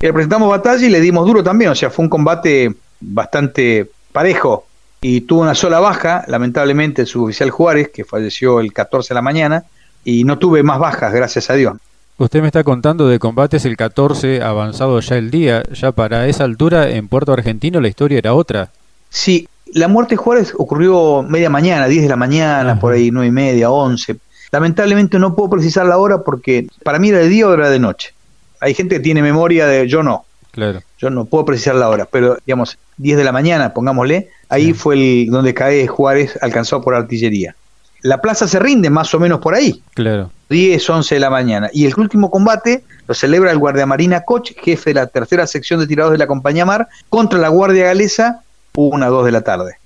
Y 0.00 0.10
presentamos 0.12 0.50
batalla 0.50 0.84
y 0.84 0.90
le 0.90 1.00
dimos 1.00 1.26
duro 1.26 1.42
también, 1.42 1.70
o 1.70 1.74
sea, 1.74 1.90
fue 1.90 2.04
un 2.04 2.08
combate 2.08 2.74
bastante 3.00 3.88
parejo 4.12 4.66
y 5.08 5.20
tuvo 5.20 5.42
una 5.42 5.54
sola 5.54 5.78
baja, 5.78 6.24
lamentablemente, 6.26 7.02
el 7.02 7.06
suboficial 7.06 7.50
Juárez, 7.50 7.90
que 7.94 8.04
falleció 8.04 8.58
el 8.58 8.72
14 8.72 9.10
de 9.10 9.14
la 9.14 9.22
mañana, 9.22 9.62
y 10.04 10.24
no 10.24 10.36
tuve 10.36 10.64
más 10.64 10.80
bajas, 10.80 11.12
gracias 11.12 11.48
a 11.48 11.54
Dios. 11.54 11.76
Usted 12.18 12.40
me 12.40 12.48
está 12.48 12.64
contando 12.64 13.06
de 13.06 13.20
combates 13.20 13.64
el 13.66 13.76
14, 13.76 14.42
avanzado 14.42 14.98
ya 14.98 15.16
el 15.16 15.30
día, 15.30 15.62
ya 15.72 15.92
para 15.92 16.26
esa 16.26 16.42
altura 16.42 16.90
en 16.90 17.06
Puerto 17.06 17.32
Argentino 17.32 17.80
la 17.80 17.86
historia 17.86 18.18
era 18.18 18.34
otra. 18.34 18.70
Sí, 19.08 19.48
la 19.74 19.86
muerte 19.86 20.14
de 20.14 20.16
Juárez 20.16 20.52
ocurrió 20.58 21.22
media 21.22 21.50
mañana, 21.50 21.86
10 21.86 22.02
de 22.02 22.08
la 22.08 22.16
mañana, 22.16 22.80
por 22.80 22.92
ahí 22.92 23.12
9 23.12 23.28
y 23.28 23.30
media, 23.30 23.70
11. 23.70 24.16
Lamentablemente 24.50 25.20
no 25.20 25.36
puedo 25.36 25.50
precisar 25.50 25.86
la 25.86 25.98
hora 25.98 26.22
porque 26.24 26.66
para 26.82 26.98
mí 26.98 27.10
era 27.10 27.18
de 27.18 27.28
día 27.28 27.46
o 27.46 27.54
era 27.54 27.70
de 27.70 27.78
noche. 27.78 28.12
Hay 28.58 28.74
gente 28.74 28.96
que 28.96 29.02
tiene 29.02 29.22
memoria 29.22 29.68
de 29.68 29.86
yo 29.86 30.02
no. 30.02 30.24
Claro. 30.56 30.82
Yo 30.98 31.10
no 31.10 31.26
puedo 31.26 31.44
precisar 31.44 31.76
la 31.76 31.88
hora, 31.88 32.08
pero 32.10 32.38
digamos 32.44 32.78
10 32.96 33.18
de 33.18 33.24
la 33.24 33.30
mañana, 33.30 33.72
pongámosle, 33.72 34.30
Ahí 34.48 34.72
fue 34.72 34.94
el, 34.94 35.30
donde 35.30 35.54
cae 35.54 35.86
Juárez 35.86 36.38
alcanzado 36.40 36.82
por 36.82 36.94
artillería. 36.94 37.54
La 38.02 38.20
plaza 38.20 38.46
se 38.46 38.58
rinde 38.58 38.90
más 38.90 39.12
o 39.14 39.18
menos 39.18 39.40
por 39.40 39.54
ahí. 39.54 39.82
Claro. 39.94 40.30
10, 40.48 40.88
11 40.88 41.16
de 41.16 41.20
la 41.20 41.30
mañana. 41.30 41.70
Y 41.72 41.86
el 41.86 41.94
último 41.96 42.30
combate 42.30 42.84
lo 43.08 43.14
celebra 43.14 43.50
el 43.50 43.58
Guardia 43.58 43.86
Marina 43.86 44.20
Koch, 44.20 44.52
jefe 44.62 44.90
de 44.90 44.94
la 44.94 45.06
tercera 45.06 45.46
sección 45.46 45.80
de 45.80 45.86
tirados 45.86 46.12
de 46.12 46.18
la 46.18 46.26
Compañía 46.26 46.64
Mar, 46.64 46.88
contra 47.08 47.38
la 47.38 47.48
Guardia 47.48 47.86
Galesa, 47.86 48.42
una 48.74 49.06
a 49.06 49.08
2 49.08 49.26
de 49.26 49.32
la 49.32 49.40
tarde. 49.40 49.76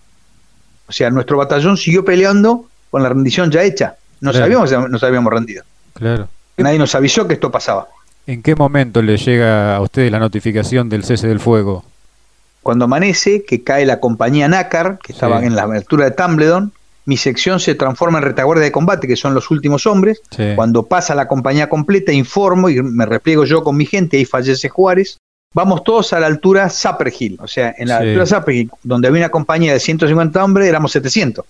O 0.86 0.92
sea, 0.92 1.08
nuestro 1.10 1.38
batallón 1.38 1.76
siguió 1.76 2.04
peleando 2.04 2.66
con 2.90 3.02
la 3.02 3.08
rendición 3.08 3.50
ya 3.50 3.62
hecha. 3.62 3.96
No 4.20 4.32
sabíamos 4.32 4.70
nos 4.90 5.02
habíamos 5.02 5.32
rendido. 5.32 5.64
Claro. 5.94 6.28
Nadie 6.58 6.78
nos 6.78 6.94
avisó 6.94 7.26
que 7.26 7.34
esto 7.34 7.50
pasaba. 7.50 7.88
¿En 8.26 8.42
qué 8.42 8.54
momento 8.54 9.02
le 9.02 9.16
llega 9.16 9.76
a 9.76 9.80
usted 9.80 10.10
la 10.10 10.18
notificación 10.18 10.88
del 10.88 11.04
cese 11.04 11.26
del 11.26 11.40
fuego? 11.40 11.84
Cuando 12.62 12.84
amanece, 12.84 13.44
que 13.44 13.62
cae 13.64 13.86
la 13.86 14.00
compañía 14.00 14.46
Nácar, 14.48 14.98
que 15.02 15.12
estaba 15.12 15.44
en 15.44 15.56
la 15.56 15.62
altura 15.62 16.04
de 16.04 16.10
Tumbledon, 16.10 16.72
mi 17.06 17.16
sección 17.16 17.58
se 17.58 17.74
transforma 17.74 18.18
en 18.18 18.24
retaguardia 18.24 18.64
de 18.64 18.72
combate, 18.72 19.08
que 19.08 19.16
son 19.16 19.34
los 19.34 19.50
últimos 19.50 19.86
hombres. 19.86 20.20
Cuando 20.54 20.84
pasa 20.84 21.14
la 21.14 21.26
compañía 21.26 21.68
completa, 21.68 22.12
informo 22.12 22.68
y 22.68 22.82
me 22.82 23.06
repliego 23.06 23.44
yo 23.44 23.64
con 23.64 23.76
mi 23.76 23.86
gente, 23.86 24.18
ahí 24.18 24.24
fallece 24.24 24.68
Juárez. 24.68 25.18
Vamos 25.52 25.82
todos 25.82 26.12
a 26.12 26.20
la 26.20 26.26
altura 26.26 26.68
Zapper 26.68 27.12
Hill, 27.18 27.38
o 27.42 27.48
sea, 27.48 27.74
en 27.76 27.88
la 27.88 27.96
altura 27.96 28.26
Zapper 28.26 28.54
Hill, 28.54 28.70
donde 28.84 29.08
había 29.08 29.22
una 29.22 29.30
compañía 29.30 29.72
de 29.72 29.80
150 29.80 30.44
hombres, 30.44 30.68
éramos 30.68 30.92
700. 30.92 31.44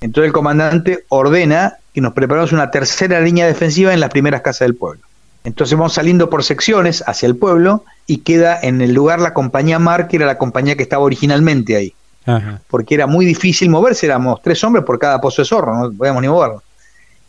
Entonces 0.00 0.26
el 0.26 0.32
comandante 0.32 1.04
ordena 1.08 1.76
que 1.92 2.00
nos 2.00 2.14
preparamos 2.14 2.52
una 2.52 2.70
tercera 2.70 3.20
línea 3.20 3.46
defensiva 3.46 3.94
en 3.94 4.00
las 4.00 4.10
primeras 4.10 4.40
casas 4.40 4.66
del 4.66 4.74
pueblo. 4.74 5.02
Entonces 5.44 5.76
vamos 5.76 5.92
saliendo 5.92 6.30
por 6.30 6.42
secciones 6.42 7.04
hacia 7.06 7.26
el 7.26 7.36
pueblo 7.36 7.84
y 8.06 8.18
queda 8.18 8.58
en 8.60 8.80
el 8.80 8.94
lugar 8.94 9.20
la 9.20 9.34
compañía 9.34 9.78
Mar, 9.78 10.08
que 10.08 10.16
era 10.16 10.26
la 10.26 10.38
compañía 10.38 10.74
que 10.74 10.82
estaba 10.82 11.04
originalmente 11.04 11.76
ahí. 11.76 11.94
Porque 12.68 12.94
era 12.94 13.06
muy 13.06 13.26
difícil 13.26 13.68
moverse, 13.68 14.06
éramos 14.06 14.40
tres 14.42 14.64
hombres 14.64 14.86
por 14.86 14.98
cada 14.98 15.20
pozo 15.20 15.42
de 15.42 15.46
zorro, 15.46 15.76
no 15.76 15.92
podíamos 15.92 16.22
ni 16.22 16.28
movernos. 16.28 16.62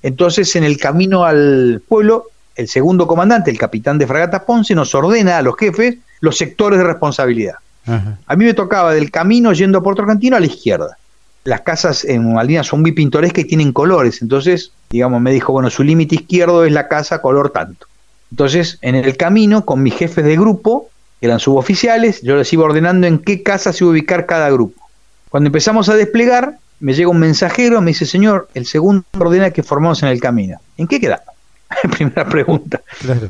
Entonces 0.01 0.55
en 0.55 0.63
el 0.63 0.77
camino 0.77 1.25
al 1.25 1.81
pueblo, 1.85 2.27
el 2.55 2.69
segundo 2.69 3.05
comandante, 3.05 3.51
el 3.51 3.57
capitán 3.57 3.97
de 3.97 4.07
fragata 4.07 4.45
Ponce, 4.45 4.73
nos 4.73 4.95
ordena 4.95 5.37
a 5.37 5.41
los 5.41 5.57
jefes 5.57 5.97
los 6.21 6.37
sectores 6.37 6.79
de 6.79 6.85
responsabilidad. 6.85 7.55
A 7.85 8.35
mí 8.35 8.45
me 8.45 8.53
tocaba 8.53 8.93
del 8.93 9.11
camino 9.11 9.51
yendo 9.51 9.79
a 9.79 9.83
Puerto 9.83 10.03
Argentino 10.03 10.37
a 10.37 10.39
la 10.39 10.45
izquierda. 10.45 10.97
Las 11.43 11.61
casas 11.61 12.05
en 12.05 12.33
Malvinas 12.33 12.65
son 12.65 12.81
muy 12.81 12.93
pintorescas 12.93 13.43
y 13.43 13.47
tienen 13.47 13.73
colores, 13.73 14.21
entonces, 14.21 14.71
digamos, 14.89 15.21
me 15.21 15.31
dijo, 15.31 15.51
bueno, 15.51 15.69
su 15.69 15.83
límite 15.83 16.15
izquierdo 16.15 16.65
es 16.65 16.71
la 16.71 16.87
casa 16.87 17.21
color 17.21 17.51
tanto. 17.51 17.85
Entonces, 18.31 18.79
en 18.81 18.95
el 18.95 19.17
camino, 19.17 19.65
con 19.65 19.83
mis 19.83 19.95
jefes 19.95 20.25
de 20.25 20.35
grupo, 20.35 20.89
que 21.19 21.27
eran 21.27 21.39
suboficiales, 21.39 22.21
yo 22.21 22.35
les 22.35 22.51
iba 22.51 22.65
ordenando 22.65 23.07
en 23.07 23.19
qué 23.19 23.43
casa 23.43 23.71
se 23.71 23.83
iba 23.83 23.89
a 23.89 23.91
ubicar 23.91 24.25
cada 24.25 24.49
grupo. 24.49 24.81
Cuando 25.29 25.47
empezamos 25.47 25.89
a 25.89 25.95
desplegar, 25.95 26.57
me 26.79 26.93
llega 26.93 27.09
un 27.09 27.19
mensajero, 27.19 27.81
me 27.81 27.91
dice, 27.91 28.05
señor, 28.05 28.49
el 28.53 28.65
segundo 28.65 29.05
ordena 29.17 29.51
que 29.51 29.63
formamos 29.63 30.03
en 30.03 30.09
el 30.09 30.19
camino. 30.19 30.59
¿En 30.77 30.87
qué 30.87 30.99
quedamos? 30.99 31.33
Primera 31.97 32.27
pregunta. 32.27 32.81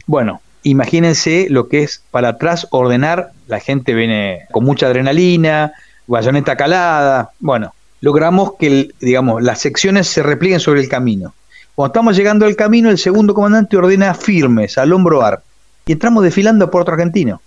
Bueno, 0.07 0.41
imagínense 0.63 1.47
lo 1.49 1.67
que 1.67 1.83
es 1.83 2.01
para 2.11 2.29
atrás 2.29 2.67
ordenar, 2.71 3.31
la 3.47 3.59
gente 3.59 3.93
viene 3.93 4.45
con 4.51 4.63
mucha 4.63 4.87
adrenalina, 4.87 5.73
bayoneta 6.07 6.55
calada, 6.55 7.31
bueno, 7.39 7.73
logramos 8.01 8.53
que, 8.59 8.89
digamos, 8.99 9.41
las 9.41 9.59
secciones 9.59 10.07
se 10.07 10.23
replieguen 10.23 10.59
sobre 10.59 10.81
el 10.81 10.89
camino. 10.89 11.33
Cuando 11.75 11.91
estamos 11.91 12.15
llegando 12.15 12.45
al 12.45 12.55
camino, 12.55 12.89
el 12.89 12.97
segundo 12.97 13.33
comandante 13.33 13.77
ordena 13.77 14.13
firmes, 14.13 14.77
al 14.77 14.93
hombro 14.93 15.23
ar. 15.23 15.41
Y 15.85 15.91
entramos 15.91 16.23
desfilando 16.23 16.71
por 16.71 16.81
otro 16.81 16.93
argentino. 16.93 17.41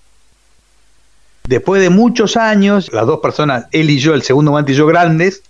Después 1.44 1.80
de 1.80 1.88
muchos 1.88 2.36
años, 2.36 2.92
las 2.92 3.06
dos 3.06 3.20
personas, 3.20 3.66
él 3.72 3.88
y 3.88 3.98
yo, 3.98 4.12
el 4.12 4.22
segundo 4.22 4.50
comandante 4.50 4.72
y 4.72 4.74
yo 4.76 4.86
grandes, 4.86 5.42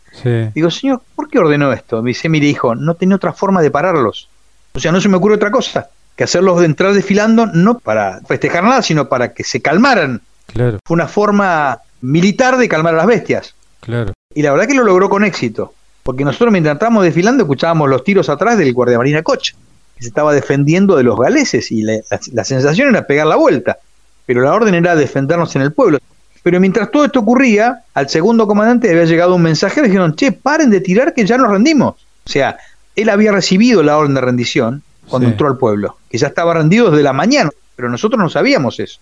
digo, 0.55 0.71
señor, 0.71 1.03
¿por 1.17 1.29
qué 1.29 1.41
ordenó 1.41 1.73
esto? 1.73 2.03
Me 2.03 2.11
dice, 2.11 2.29
mire 2.29 2.47
hijo, 2.47 2.77
no 2.77 2.95
tenía 2.95 3.17
otra 3.17 3.33
forma 3.33 3.61
de 3.63 3.71
pararlos. 3.73 4.29
O 4.75 4.81
sea, 4.81 4.93
no 4.93 5.01
se 5.01 5.09
me 5.09 5.17
ocurre 5.17 5.35
otra 5.35 5.51
cosa 5.51 5.89
que 6.19 6.25
hacerlos 6.25 6.59
de 6.59 6.67
entrar 6.67 6.93
desfilando, 6.93 7.47
no 7.47 7.79
para 7.79 8.21
festejar 8.23 8.65
nada, 8.65 8.83
sino 8.83 9.09
para 9.09 9.35
que 9.35 9.45
se 9.45 9.63
calmaran. 9.63 10.21
Claro. 10.47 10.79
Fue 10.85 10.95
una 10.95 11.07
forma 11.07 11.81
militar 12.01 12.57
de 12.59 12.69
calmar 12.69 12.95
a 12.95 12.99
las 12.99 13.07
bestias. 13.07 13.55
Claro. 13.81 14.13
Y 14.35 14.43
la 14.43 14.51
verdad 14.51 14.67
que 14.67 14.75
lo 14.75 14.83
logró 14.83 15.09
con 15.09 15.25
éxito. 15.25 15.75
Porque 16.09 16.25
nosotros 16.25 16.51
mientras 16.53 16.73
estábamos 16.73 17.05
desfilando 17.05 17.43
escuchábamos 17.43 17.87
los 17.91 18.03
tiros 18.03 18.31
atrás 18.31 18.57
del 18.57 18.73
guardiamarina 18.73 19.23
Koch, 19.23 19.51
que 19.95 20.01
se 20.01 20.09
estaba 20.09 20.33
defendiendo 20.33 20.97
de 20.97 21.03
los 21.03 21.19
galeses 21.19 21.71
y 21.71 21.83
la, 21.83 22.45
sensación 22.45 22.89
era 22.89 23.07
pegar 23.07 23.27
la 23.27 23.37
vuelta, 23.37 23.77
pero 24.25 24.41
la 24.41 24.55
orden 24.55 24.75
era 24.75 24.97
defendernos 24.97 25.55
en 25.55 25.61
el 25.61 25.75
pueblo. 25.75 25.99
Pero 26.43 26.61
mientras 26.61 26.91
todo 26.91 27.05
esto 27.05 27.21
ocurría, 27.21 27.83
al 27.93 28.09
segundo 28.09 28.47
comandante 28.47 28.89
había 28.89 29.05
llegado 29.05 29.35
un 29.35 29.43
mensaje 29.43 29.81
y 29.81 29.83
dijeron, 29.83 30.17
che, 30.17 30.33
paren 30.33 30.71
de 30.71 30.81
tirar 30.81 31.13
que 31.13 31.27
ya 31.27 31.37
nos 31.37 31.51
rendimos. 31.51 31.97
O 32.25 32.31
sea, 32.31 32.57
él 32.97 33.11
había 33.11 33.31
recibido 33.31 33.83
la 33.83 33.99
orden 33.99 34.15
de 34.15 34.23
rendición 34.23 34.83
cuando 35.11 35.29
entró 35.29 35.47
al 35.47 35.59
pueblo, 35.59 35.99
que 36.09 36.17
ya 36.17 36.29
estaba 36.29 36.55
rendido 36.55 36.91
desde 36.91 37.03
la 37.03 37.13
mañana, 37.13 37.51
pero 37.77 37.91
nosotros 37.91 38.19
no 38.19 38.31
sabíamos 38.31 38.81
eso. 38.81 38.99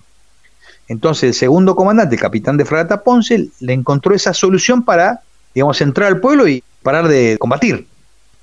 Entonces 0.89 1.23
el 1.23 1.35
segundo 1.35 1.77
comandante, 1.77 2.17
el 2.17 2.21
capitán 2.21 2.57
de 2.57 2.65
fragata 2.65 3.05
Ponce, 3.05 3.49
le 3.61 3.73
encontró 3.73 4.13
esa 4.13 4.35
solución 4.35 4.85
para, 4.85 5.21
digamos, 5.57 5.81
entrar 5.81 6.09
al 6.09 6.21
pueblo 6.21 6.47
y 6.47 6.63
parar 6.83 7.09
de 7.09 7.39
combatir. 7.39 7.87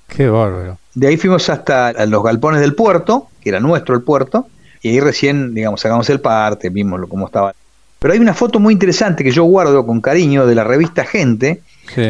Qué 0.08 0.28
bárbaro. 0.28 0.78
De 0.94 1.06
ahí 1.06 1.16
fuimos 1.16 1.48
hasta 1.48 1.92
los 2.06 2.24
galpones 2.24 2.60
del 2.60 2.74
puerto, 2.74 3.28
que 3.40 3.50
era 3.50 3.60
nuestro 3.60 3.94
el 3.94 4.02
puerto, 4.02 4.48
y 4.82 4.88
ahí 4.88 4.98
recién, 4.98 5.54
digamos, 5.54 5.80
sacamos 5.80 6.10
el 6.10 6.20
parte, 6.20 6.70
vimos 6.70 7.00
cómo 7.08 7.26
estaba. 7.26 7.54
Pero 8.00 8.14
hay 8.14 8.18
una 8.18 8.34
foto 8.34 8.58
muy 8.58 8.72
interesante 8.72 9.22
que 9.22 9.30
yo 9.30 9.44
guardo 9.44 9.86
con 9.86 10.00
cariño 10.00 10.44
de 10.44 10.56
la 10.56 10.64
revista 10.64 11.04
Gente, 11.04 11.62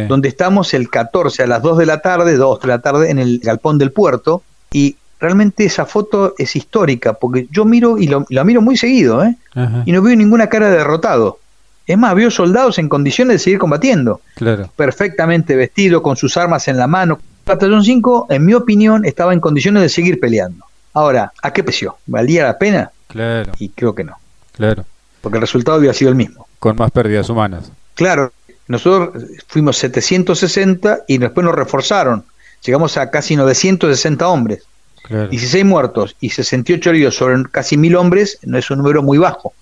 donde 0.08 0.28
estamos 0.28 0.72
el 0.72 0.88
14 0.88 1.42
a 1.42 1.46
las 1.48 1.60
2 1.60 1.76
de 1.76 1.86
la 1.86 2.00
tarde, 2.00 2.36
2 2.36 2.60
de 2.60 2.68
la 2.68 2.78
tarde, 2.78 3.10
en 3.10 3.18
el 3.18 3.40
galpón 3.40 3.76
del 3.76 3.92
puerto, 3.92 4.42
y 4.72 4.96
realmente 5.20 5.66
esa 5.66 5.84
foto 5.84 6.34
es 6.38 6.56
histórica, 6.56 7.12
porque 7.12 7.46
yo 7.50 7.66
miro 7.66 7.98
y 7.98 8.06
lo, 8.06 8.24
miro 8.26 8.62
muy 8.62 8.78
seguido, 8.78 9.22
¿eh? 9.22 9.36
y 9.84 9.92
no 9.92 10.00
veo 10.00 10.16
ninguna 10.16 10.46
cara 10.46 10.70
de 10.70 10.78
derrotado. 10.78 11.40
Es 11.86 11.98
más, 11.98 12.14
vio 12.14 12.30
soldados 12.30 12.78
en 12.78 12.88
condiciones 12.88 13.34
de 13.34 13.38
seguir 13.38 13.58
combatiendo. 13.58 14.20
Claro. 14.36 14.70
Perfectamente 14.74 15.54
vestido, 15.54 16.02
con 16.02 16.16
sus 16.16 16.36
armas 16.36 16.66
en 16.68 16.78
la 16.78 16.86
mano. 16.86 17.20
Batallón 17.44 17.84
5, 17.84 18.28
en 18.30 18.44
mi 18.44 18.54
opinión, 18.54 19.04
estaba 19.04 19.34
en 19.34 19.40
condiciones 19.40 19.82
de 19.82 19.88
seguir 19.90 20.18
peleando. 20.18 20.64
Ahora, 20.94 21.32
¿a 21.42 21.52
qué 21.52 21.62
precio? 21.62 21.98
¿Valía 22.06 22.44
la 22.44 22.58
pena? 22.58 22.90
Claro. 23.08 23.52
Y 23.58 23.68
creo 23.68 23.94
que 23.94 24.04
no. 24.04 24.16
Claro. 24.52 24.86
Porque 25.20 25.36
el 25.36 25.42
resultado 25.42 25.76
había 25.76 25.92
sido 25.92 26.10
el 26.10 26.16
mismo. 26.16 26.46
Con 26.58 26.76
más 26.76 26.90
pérdidas 26.90 27.28
humanas. 27.28 27.70
Claro. 27.94 28.32
Nosotros 28.66 29.22
fuimos 29.46 29.76
760 29.76 31.00
y 31.06 31.18
después 31.18 31.44
nos 31.44 31.54
reforzaron. 31.54 32.24
Llegamos 32.64 32.96
a 32.96 33.10
casi 33.10 33.36
960 33.36 34.26
hombres. 34.26 34.62
Claro. 35.02 35.28
16 35.28 35.66
muertos 35.66 36.16
y 36.18 36.30
68 36.30 36.90
heridos 36.90 37.16
sobre 37.16 37.42
casi 37.50 37.76
mil 37.76 37.94
hombres 37.96 38.38
no 38.42 38.56
es 38.56 38.70
un 38.70 38.78
número 38.78 39.02
muy 39.02 39.18
bajo. 39.18 39.52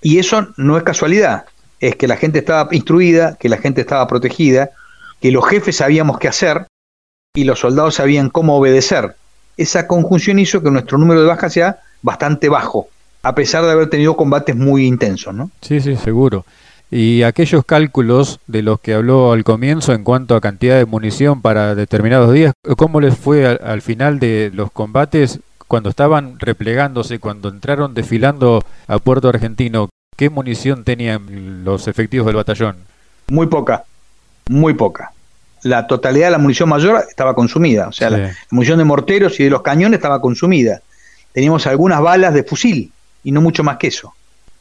Y 0.00 0.18
eso 0.18 0.48
no 0.56 0.78
es 0.78 0.84
casualidad 0.84 1.44
es 1.80 1.96
que 1.96 2.08
la 2.08 2.16
gente 2.16 2.38
estaba 2.38 2.68
instruida, 2.72 3.36
que 3.38 3.48
la 3.48 3.58
gente 3.58 3.82
estaba 3.82 4.06
protegida, 4.06 4.70
que 5.20 5.30
los 5.30 5.46
jefes 5.46 5.76
sabíamos 5.76 6.18
qué 6.18 6.28
hacer 6.28 6.66
y 7.34 7.44
los 7.44 7.60
soldados 7.60 7.96
sabían 7.96 8.30
cómo 8.30 8.56
obedecer. 8.56 9.16
Esa 9.56 9.86
conjunción 9.86 10.38
hizo 10.38 10.62
que 10.62 10.70
nuestro 10.70 10.98
número 10.98 11.20
de 11.20 11.26
bajas 11.26 11.52
sea 11.52 11.78
bastante 12.02 12.48
bajo, 12.48 12.88
a 13.22 13.34
pesar 13.34 13.64
de 13.64 13.72
haber 13.72 13.88
tenido 13.88 14.16
combates 14.16 14.54
muy 14.54 14.86
intensos, 14.86 15.34
¿no? 15.34 15.50
Sí, 15.60 15.80
sí, 15.80 15.96
seguro. 15.96 16.44
Y 16.90 17.22
aquellos 17.22 17.64
cálculos 17.64 18.38
de 18.46 18.62
los 18.62 18.78
que 18.80 18.94
habló 18.94 19.32
al 19.32 19.42
comienzo 19.42 19.92
en 19.92 20.04
cuanto 20.04 20.36
a 20.36 20.40
cantidad 20.40 20.76
de 20.76 20.86
munición 20.86 21.42
para 21.42 21.74
determinados 21.74 22.32
días, 22.32 22.52
¿cómo 22.76 23.00
les 23.00 23.16
fue 23.16 23.44
al, 23.44 23.60
al 23.64 23.82
final 23.82 24.20
de 24.20 24.52
los 24.54 24.70
combates 24.70 25.40
cuando 25.66 25.90
estaban 25.90 26.38
replegándose, 26.38 27.18
cuando 27.18 27.48
entraron 27.48 27.92
desfilando 27.92 28.62
a 28.86 28.98
Puerto 28.98 29.28
Argentino? 29.28 29.88
¿Qué 30.16 30.30
munición 30.30 30.82
tenían 30.82 31.62
los 31.64 31.88
efectivos 31.88 32.26
del 32.26 32.36
batallón? 32.36 32.76
Muy 33.28 33.46
poca, 33.46 33.84
muy 34.48 34.74
poca. 34.74 35.12
La 35.62 35.86
totalidad 35.86 36.28
de 36.28 36.30
la 36.32 36.38
munición 36.38 36.68
mayor 36.68 37.04
estaba 37.08 37.34
consumida, 37.34 37.88
o 37.88 37.92
sea, 37.92 38.10
la 38.10 38.34
munición 38.50 38.78
de 38.78 38.84
morteros 38.84 39.38
y 39.40 39.44
de 39.44 39.50
los 39.50 39.62
cañones 39.62 39.98
estaba 39.98 40.20
consumida. 40.20 40.80
Teníamos 41.32 41.66
algunas 41.66 42.00
balas 42.00 42.32
de 42.32 42.44
fusil 42.44 42.92
y 43.24 43.32
no 43.32 43.42
mucho 43.42 43.62
más 43.62 43.76
que 43.76 43.88
eso. 43.88 44.14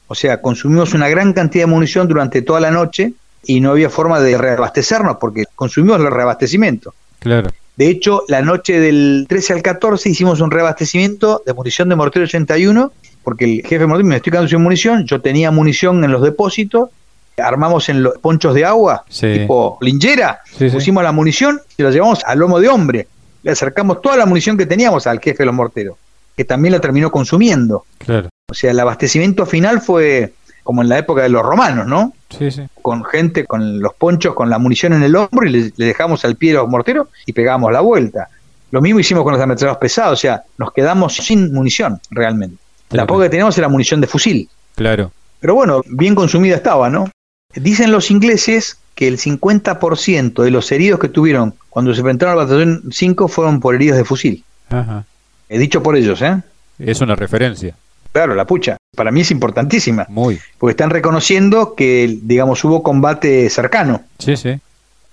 O 0.08 0.15
sea, 0.15 0.41
consumimos 0.41 0.94
una 0.94 1.08
gran 1.08 1.32
cantidad 1.34 1.63
de 1.63 1.72
munición 1.72 2.08
durante 2.08 2.41
toda 2.41 2.60
la 2.60 2.72
noche 2.72 3.13
y 3.46 3.62
no 3.62 3.72
había 3.72 3.89
forma 3.89 4.20
de 4.20 4.38
reabastecernos 4.38 5.18
porque 5.20 5.46
consumimos 5.56 6.00
el 6.00 6.12
reabastecimiento. 6.12 6.94
Claro. 7.20 7.50
De 7.78 7.88
hecho, 7.89 8.24
la 8.28 8.41
noche 8.41 8.80
del 8.80 9.26
13 9.28 9.54
al 9.54 9.62
14 9.62 10.10
hicimos 10.10 10.41
un 10.41 10.52
reabastecimiento 10.52 11.44
de 11.46 11.54
munición 11.54 11.89
de 11.89 11.96
mortero 11.96 12.26
81 12.26 12.91
porque 13.26 13.46
el 13.46 13.64
jefe 13.66 13.88
me 13.88 14.16
estoy 14.16 14.32
quedando 14.32 14.48
sin 14.48 14.62
munición, 14.62 15.04
yo 15.08 15.20
tenía 15.20 15.50
munición 15.50 16.04
en 16.04 16.12
los 16.12 16.22
depósitos, 16.22 16.92
armamos 17.36 17.90
en 17.90 18.04
los 18.04 18.20
ponchos 18.20 18.54
de 18.54 18.64
agua, 18.64 19.04
tipo 19.10 19.80
linchera, 19.82 20.42
pusimos 20.72 21.04
la 21.04 21.12
munición 21.12 21.60
y 21.76 21.82
la 21.82 21.90
llevamos 21.90 22.24
al 22.24 22.38
lomo 22.38 22.60
de 22.60 22.70
hombre. 22.70 23.08
Le 23.42 23.52
acercamos 23.52 24.00
toda 24.04 24.16
la 24.16 24.28
munición 24.28 24.58
que 24.58 24.68
teníamos 24.68 25.08
al 25.08 25.20
jefe 25.20 25.40
de 25.40 25.48
los 25.48 25.56
morteros, 25.56 25.98
que 26.38 26.46
también 26.46 26.74
la 26.74 26.80
terminó 26.80 27.10
consumiendo. 27.10 27.86
Claro. 27.98 28.30
O 28.48 28.54
sea, 28.54 28.70
el 28.70 28.80
abastecimiento 28.80 29.48
final 29.48 29.82
fue 29.82 30.34
como 30.62 30.84
en 30.84 30.90
la 30.90 31.00
época 31.00 31.24
de 31.24 31.30
los 31.30 31.42
romanos, 31.42 31.88
¿no? 31.88 32.14
Sí, 32.30 32.52
sí. 32.52 32.62
Con 32.80 33.04
gente 33.06 33.45
con 33.45 33.80
los 33.80 33.95
ponchos, 33.95 34.36
con 34.36 34.52
la 34.52 34.60
munición 34.60 34.93
en 34.93 35.02
el 35.02 35.16
hombro 35.16 35.47
y 35.47 35.49
le, 35.49 35.72
dejamos 35.76 36.24
al 36.26 36.36
pie 36.36 36.52
de 36.52 36.60
los 36.60 36.70
morteros 36.70 37.08
y 37.26 37.34
pegamos 37.34 37.72
la 37.72 37.82
vuelta. 37.82 38.30
Lo 38.70 38.82
mismo 38.82 38.99
hicimos 38.99 39.24
con 39.24 39.34
los 39.34 39.41
ametralladoras 39.41 39.80
pesados, 39.80 40.14
o 40.14 40.22
sea, 40.22 40.43
nos 40.60 40.72
quedamos 40.72 41.16
sin 41.16 41.52
munición 41.52 41.99
realmente. 42.12 42.64
La 42.90 43.08
poca 43.08 43.24
que 43.24 43.30
teníamos 43.30 43.58
era 43.58 43.70
munición 43.70 44.02
de 44.02 44.08
fusil. 44.08 44.50
Claro. 44.76 45.12
Pero 45.40 45.56
bueno, 45.56 45.82
bien 45.86 46.16
consumida 46.16 46.56
estaba, 46.56 46.90
¿no? 46.90 47.10
Dicen 47.54 47.92
los 47.92 48.12
ingleses 48.12 48.78
que 48.96 49.08
el 49.08 49.18
50% 49.18 50.44
de 50.44 50.52
los 50.52 50.72
heridos 50.72 51.00
que 51.00 51.10
tuvieron 51.10 51.54
cuando 51.70 51.94
se 51.94 52.00
enfrentaron 52.00 52.34
al 52.34 52.46
batallón 52.46 52.84
5 52.92 53.28
fueron 53.28 53.60
por 53.60 53.76
heridos 53.76 53.98
de 53.98 54.06
fusil. 54.06 54.44
Ajá. 54.70 55.06
He 55.50 55.60
dicho 55.60 55.84
por 55.84 55.96
ellos, 55.96 56.22
¿eh? 56.22 56.42
Es 56.80 57.02
una 57.02 57.16
referencia. 57.16 57.76
Claro, 58.12 58.34
la 58.34 58.46
pucha. 58.46 58.78
Para 58.96 59.12
mí 59.12 59.22
es 59.22 59.32
importantísima. 59.32 60.06
Muy. 60.10 60.40
Porque 60.58 60.72
están 60.72 60.90
reconociendo 60.90 61.76
que, 61.76 62.18
digamos, 62.22 62.64
hubo 62.64 62.82
combate 62.82 63.50
cercano. 63.50 64.04
Sí, 64.20 64.38
sí. 64.38 64.60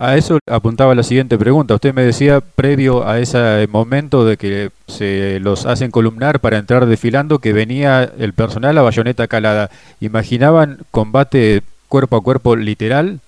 A 0.03 0.16
eso 0.16 0.40
apuntaba 0.50 0.96
la 0.96 1.05
siguiente 1.05 1.38
pregunta. 1.38 1.76
Usted 1.76 1.94
me 1.94 2.03
decía, 2.03 2.40
previo 2.40 3.07
a 3.07 3.20
ese 3.20 3.68
momento 3.70 4.24
de 4.24 4.36
que 4.36 4.70
se 4.88 5.38
los 5.38 5.64
hacen 5.64 5.92
columnar 5.92 6.40
para 6.40 6.59
entrar 6.59 6.86
desfilando, 6.86 7.38
que 7.38 7.53
venía 7.53 8.11
el 8.18 8.32
personal 8.32 8.76
a 8.78 8.82
bayoneta 8.82 9.28
calada. 9.28 9.70
¿Imaginaban 10.00 10.78
combate 10.90 11.62
cuerpo 11.86 12.16
a 12.16 12.20
cuerpo 12.20 12.57
literal? 12.57 13.20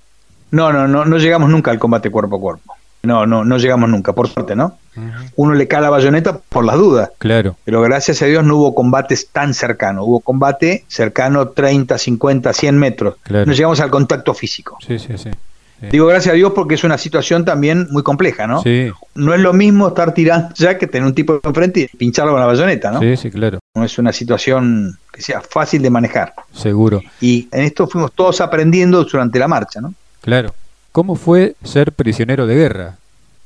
No, 0.50 0.72
no, 0.72 0.88
no, 0.88 1.04
no 1.04 1.18
llegamos 1.18 1.48
nunca 1.48 1.70
al 1.70 1.78
combate 1.78 2.10
cuerpo 2.10 2.38
a 2.38 2.40
cuerpo. 2.40 2.74
No, 3.04 3.24
no, 3.24 3.44
no 3.44 3.56
llegamos 3.58 3.88
nunca, 3.88 4.12
por 4.12 4.26
suerte, 4.26 4.56
¿no? 4.56 4.76
Uno 5.36 5.54
le 5.54 5.68
cae 5.68 5.80
la 5.80 5.90
bayoneta 5.90 6.38
por 6.38 6.64
las 6.64 6.74
dudas. 6.74 7.10
Claro. 7.18 7.54
Pero 7.62 7.82
gracias 7.82 8.20
a 8.22 8.26
Dios 8.26 8.42
no 8.42 8.56
hubo 8.56 8.74
combates 8.74 9.28
tan 9.28 9.54
cercanos. 9.54 10.06
Hubo 10.08 10.18
combate 10.18 10.84
cercano 10.88 11.50
30, 11.50 11.98
50, 11.98 12.52
100 12.52 12.76
metros. 12.76 13.14
No 13.30 13.52
llegamos 13.52 13.78
al 13.78 13.90
contacto 13.90 14.34
físico. 14.34 14.76
Sí, 14.84 14.98
sí, 14.98 15.16
sí. 15.18 15.30
Digo 15.90 16.06
gracias 16.06 16.32
a 16.32 16.36
Dios 16.36 16.52
porque 16.54 16.74
es 16.74 16.84
una 16.84 16.98
situación 16.98 17.44
también 17.44 17.86
muy 17.90 18.02
compleja, 18.02 18.46
¿no? 18.46 18.62
Sí. 18.62 18.90
No 19.14 19.34
es 19.34 19.40
lo 19.40 19.52
mismo 19.52 19.88
estar 19.88 20.14
tirando 20.14 20.54
ya 20.54 20.78
que 20.78 20.86
tener 20.86 21.06
un 21.06 21.14
tipo 21.14 21.40
enfrente 21.42 21.80
y 21.92 21.96
pincharlo 21.96 22.32
con 22.32 22.40
la 22.40 22.46
bayoneta, 22.46 22.90
¿no? 22.90 23.00
Sí, 23.00 23.16
sí, 23.16 23.30
claro. 23.30 23.58
No 23.74 23.84
es 23.84 23.98
una 23.98 24.12
situación 24.12 24.98
que 25.12 25.22
sea 25.22 25.40
fácil 25.40 25.82
de 25.82 25.90
manejar. 25.90 26.34
Seguro. 26.52 27.02
Y 27.20 27.48
en 27.52 27.62
esto 27.62 27.86
fuimos 27.86 28.12
todos 28.12 28.40
aprendiendo 28.40 29.04
durante 29.04 29.38
la 29.38 29.48
marcha, 29.48 29.80
¿no? 29.80 29.94
Claro. 30.20 30.54
¿Cómo 30.92 31.16
fue 31.16 31.56
ser 31.64 31.92
prisionero 31.92 32.46
de 32.46 32.54
guerra? 32.54 32.96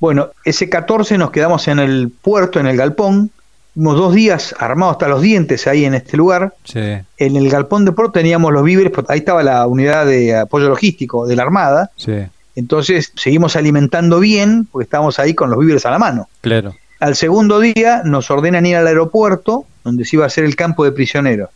Bueno, 0.00 0.28
ese 0.44 0.68
14 0.68 1.18
nos 1.18 1.30
quedamos 1.30 1.66
en 1.68 1.78
el 1.78 2.10
puerto, 2.10 2.60
en 2.60 2.66
el 2.66 2.76
galpón. 2.76 3.30
Tuvimos 3.78 3.96
dos 3.96 4.12
días 4.12 4.56
armados 4.58 4.94
hasta 4.94 5.06
los 5.06 5.22
dientes 5.22 5.68
ahí 5.68 5.84
en 5.84 5.94
este 5.94 6.16
lugar. 6.16 6.52
Sí. 6.64 6.80
En 7.16 7.36
el 7.36 7.48
galpón 7.48 7.84
de 7.84 7.92
puerto 7.92 8.10
teníamos 8.10 8.52
los 8.52 8.64
víveres, 8.64 8.92
ahí 9.06 9.20
estaba 9.20 9.44
la 9.44 9.64
unidad 9.68 10.04
de 10.04 10.36
apoyo 10.36 10.68
logístico 10.68 11.28
de 11.28 11.36
la 11.36 11.44
Armada. 11.44 11.92
Sí. 11.94 12.24
Entonces 12.56 13.12
seguimos 13.14 13.54
alimentando 13.54 14.18
bien, 14.18 14.66
porque 14.72 14.82
estábamos 14.82 15.20
ahí 15.20 15.32
con 15.32 15.50
los 15.50 15.60
víveres 15.60 15.86
a 15.86 15.92
la 15.92 16.00
mano. 16.00 16.28
Claro. 16.40 16.74
Al 16.98 17.14
segundo 17.14 17.60
día 17.60 18.02
nos 18.04 18.32
ordenan 18.32 18.66
ir 18.66 18.74
al 18.74 18.88
aeropuerto, 18.88 19.64
donde 19.84 20.04
se 20.04 20.16
iba 20.16 20.24
a 20.24 20.26
hacer 20.26 20.42
el 20.42 20.56
campo 20.56 20.82
de 20.82 20.90
prisioneros. 20.90 21.48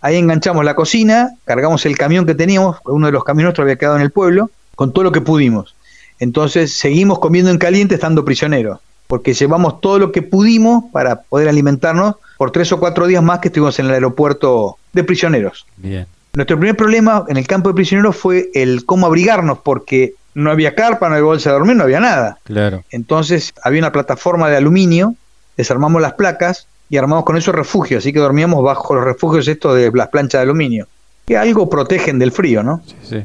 Ahí 0.00 0.16
enganchamos 0.16 0.64
la 0.64 0.74
cocina, 0.74 1.36
cargamos 1.44 1.84
el 1.84 1.98
camión 1.98 2.24
que 2.24 2.34
teníamos, 2.34 2.78
uno 2.86 3.04
de 3.04 3.12
los 3.12 3.22
camiones 3.22 3.48
nuestros 3.48 3.64
había 3.64 3.76
quedado 3.76 3.96
en 3.96 4.02
el 4.02 4.12
pueblo, 4.12 4.50
con 4.76 4.94
todo 4.94 5.04
lo 5.04 5.12
que 5.12 5.20
pudimos. 5.20 5.74
Entonces 6.20 6.72
seguimos 6.72 7.18
comiendo 7.18 7.50
en 7.50 7.58
caliente 7.58 7.96
estando 7.96 8.24
prisioneros, 8.24 8.80
porque 9.06 9.34
llevamos 9.34 9.80
todo 9.80 9.98
lo 9.98 10.12
que 10.12 10.22
pudimos 10.22 10.84
para 10.92 11.22
poder 11.22 11.48
alimentarnos 11.48 12.16
por 12.36 12.50
tres 12.50 12.72
o 12.72 12.80
cuatro 12.80 13.06
días 13.06 13.22
más 13.22 13.40
que 13.40 13.48
estuvimos 13.48 13.78
en 13.78 13.86
el 13.86 13.92
aeropuerto 13.92 14.76
de 14.92 15.04
prisioneros. 15.04 15.66
Bien. 15.76 16.06
Nuestro 16.34 16.58
primer 16.58 16.76
problema 16.76 17.24
en 17.28 17.36
el 17.36 17.46
campo 17.46 17.70
de 17.70 17.74
prisioneros 17.74 18.16
fue 18.16 18.50
el 18.54 18.84
cómo 18.84 19.06
abrigarnos, 19.06 19.58
porque 19.58 20.14
no 20.34 20.50
había 20.50 20.74
carpa, 20.74 21.08
no 21.08 21.14
había 21.14 21.24
bolsa 21.24 21.50
de 21.50 21.54
dormir, 21.54 21.76
no 21.76 21.84
había 21.84 22.00
nada. 22.00 22.38
Claro. 22.44 22.84
Entonces 22.90 23.54
había 23.62 23.80
una 23.80 23.92
plataforma 23.92 24.50
de 24.50 24.56
aluminio, 24.56 25.14
desarmamos 25.56 26.02
las 26.02 26.12
placas 26.12 26.66
y 26.90 26.98
armamos 26.98 27.24
con 27.24 27.38
eso 27.38 27.52
refugios, 27.52 28.02
así 28.02 28.12
que 28.12 28.18
dormíamos 28.18 28.62
bajo 28.62 28.94
los 28.94 29.04
refugios 29.04 29.48
estos 29.48 29.74
de 29.76 29.90
las 29.92 30.08
planchas 30.08 30.40
de 30.40 30.42
aluminio, 30.42 30.86
que 31.24 31.38
algo 31.38 31.70
protegen 31.70 32.18
del 32.18 32.32
frío, 32.32 32.62
¿no? 32.62 32.82
Sí, 32.86 32.96
sí. 33.02 33.24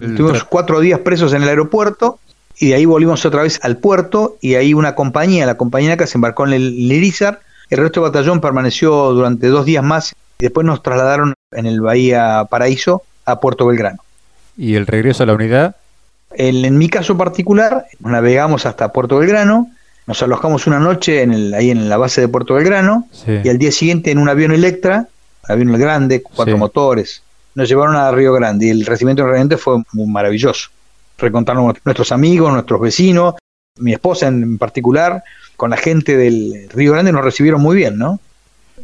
Estuvimos 0.00 0.44
cuatro 0.44 0.80
días 0.80 1.00
presos 1.00 1.32
en 1.32 1.42
el 1.42 1.48
aeropuerto 1.48 2.20
y 2.58 2.68
de 2.68 2.74
ahí 2.74 2.84
volvimos 2.84 3.24
otra 3.24 3.42
vez 3.42 3.58
al 3.62 3.78
puerto 3.78 4.36
y 4.40 4.54
ahí 4.54 4.74
una 4.74 4.94
compañía, 4.94 5.46
la 5.46 5.56
compañía 5.56 5.96
que 5.96 6.06
se 6.06 6.18
embarcó 6.18 6.46
en 6.46 6.52
el 6.54 6.88
Lirizar, 6.88 7.40
el 7.70 7.78
resto 7.78 8.00
del 8.00 8.10
batallón 8.10 8.40
permaneció 8.40 9.12
durante 9.12 9.48
dos 9.48 9.64
días 9.64 9.82
más 9.82 10.14
y 10.38 10.44
después 10.44 10.66
nos 10.66 10.82
trasladaron 10.82 11.34
en 11.52 11.66
el 11.66 11.80
Bahía 11.80 12.46
Paraíso 12.50 13.02
a 13.24 13.40
Puerto 13.40 13.66
Belgrano. 13.66 13.98
¿Y 14.56 14.74
el 14.74 14.86
regreso 14.86 15.22
a 15.22 15.26
la 15.26 15.34
unidad? 15.34 15.76
en 16.34 16.78
mi 16.78 16.88
caso 16.88 17.18
particular, 17.18 17.84
navegamos 18.00 18.64
hasta 18.64 18.90
Puerto 18.90 19.18
Belgrano, 19.18 19.70
nos 20.06 20.22
alojamos 20.22 20.66
una 20.66 20.78
noche 20.80 21.22
en 21.22 21.32
el, 21.32 21.54
ahí 21.54 21.70
en 21.70 21.88
la 21.88 21.96
base 21.96 22.20
de 22.20 22.28
Puerto 22.28 22.54
Belgrano 22.54 23.06
y 23.26 23.48
al 23.48 23.58
día 23.58 23.70
siguiente 23.70 24.10
en 24.10 24.18
un 24.18 24.28
avión 24.28 24.52
Electra, 24.52 25.08
avión 25.48 25.72
grande, 25.78 26.22
cuatro 26.22 26.56
motores, 26.58 27.22
nos 27.54 27.68
llevaron 27.68 27.96
a 27.96 28.10
Río 28.10 28.32
Grande 28.32 28.66
y 28.66 28.70
el 28.70 28.86
recibimiento 28.86 29.26
realmente 29.26 29.56
fue 29.56 29.82
muy 29.92 30.06
maravilloso. 31.22 31.26
Recontaron 31.26 31.74
nuestros 31.84 32.12
amigos, 32.12 32.52
nuestros 32.52 32.80
vecinos, 32.80 33.34
mi 33.78 33.92
esposa 33.92 34.28
en 34.28 34.58
particular, 34.58 35.22
con 35.56 35.70
la 35.70 35.76
gente 35.76 36.16
del 36.16 36.68
Río 36.70 36.92
Grande 36.92 37.12
nos 37.12 37.24
recibieron 37.24 37.60
muy 37.60 37.76
bien, 37.76 37.98
¿no? 37.98 38.20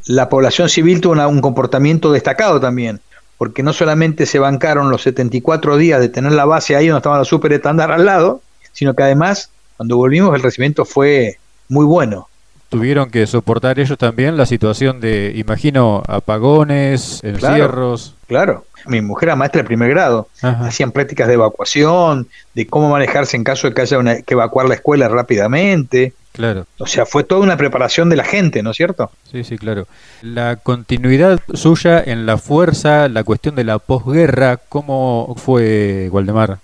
La 0.06 0.28
población 0.28 0.68
civil 0.68 1.00
tuvo 1.00 1.28
un 1.28 1.40
comportamiento 1.40 2.12
destacado 2.12 2.60
también 2.60 3.00
porque 3.38 3.62
no 3.62 3.72
solamente 3.72 4.26
se 4.26 4.40
bancaron 4.40 4.90
los 4.90 5.02
74 5.02 5.76
días 5.76 6.00
de 6.00 6.08
tener 6.08 6.32
la 6.32 6.44
base 6.44 6.74
ahí 6.74 6.88
donde 6.88 6.98
estaba 6.98 7.18
la 7.18 7.24
super 7.24 7.52
estándar 7.52 7.92
al 7.92 8.04
lado, 8.04 8.42
sino 8.72 8.94
que 8.94 9.04
además, 9.04 9.50
cuando 9.76 9.96
volvimos, 9.96 10.34
el 10.34 10.42
recibimiento 10.42 10.84
fue 10.84 11.38
muy 11.68 11.86
bueno. 11.86 12.28
Tuvieron 12.68 13.10
que 13.10 13.26
soportar 13.26 13.78
ellos 13.80 13.96
también 13.96 14.36
la 14.36 14.44
situación 14.44 15.00
de, 15.00 15.32
imagino, 15.36 16.02
apagones, 16.06 17.24
encierros. 17.24 18.14
Claro, 18.26 18.66
Mi 18.86 19.00
mujer 19.00 19.30
era 19.30 19.36
maestra 19.36 19.62
de 19.62 19.66
primer 19.66 19.90
grado. 19.90 20.28
Hacían 20.42 20.92
prácticas 20.92 21.28
de 21.28 21.34
evacuación, 21.34 22.28
de 22.54 22.66
cómo 22.66 22.90
manejarse 22.90 23.36
en 23.36 23.44
caso 23.44 23.68
de 23.68 23.74
que 23.74 23.82
haya 23.82 24.22
que 24.22 24.34
evacuar 24.34 24.68
la 24.68 24.74
escuela 24.74 25.08
rápidamente. 25.08 26.12
Claro. 26.32 26.66
O 26.78 26.86
sea, 26.86 27.04
fue 27.04 27.24
toda 27.24 27.40
una 27.40 27.56
preparación 27.56 28.08
de 28.10 28.16
la 28.16 28.24
gente, 28.24 28.62
¿no 28.62 28.70
es 28.70 28.76
cierto? 28.76 29.10
Sí, 29.32 29.44
sí, 29.44 29.58
claro. 29.58 29.88
La 30.22 30.56
continuidad 30.56 31.40
suya 31.54 32.00
en 32.04 32.26
la 32.26 32.38
fuerza, 32.38 33.08
la 33.08 33.24
cuestión 33.24 33.56
de 33.56 33.64
la 33.64 33.78
posguerra, 33.78 34.58
¿cómo 34.68 35.34
fue, 35.36 36.08
Waldemar? 36.12 36.58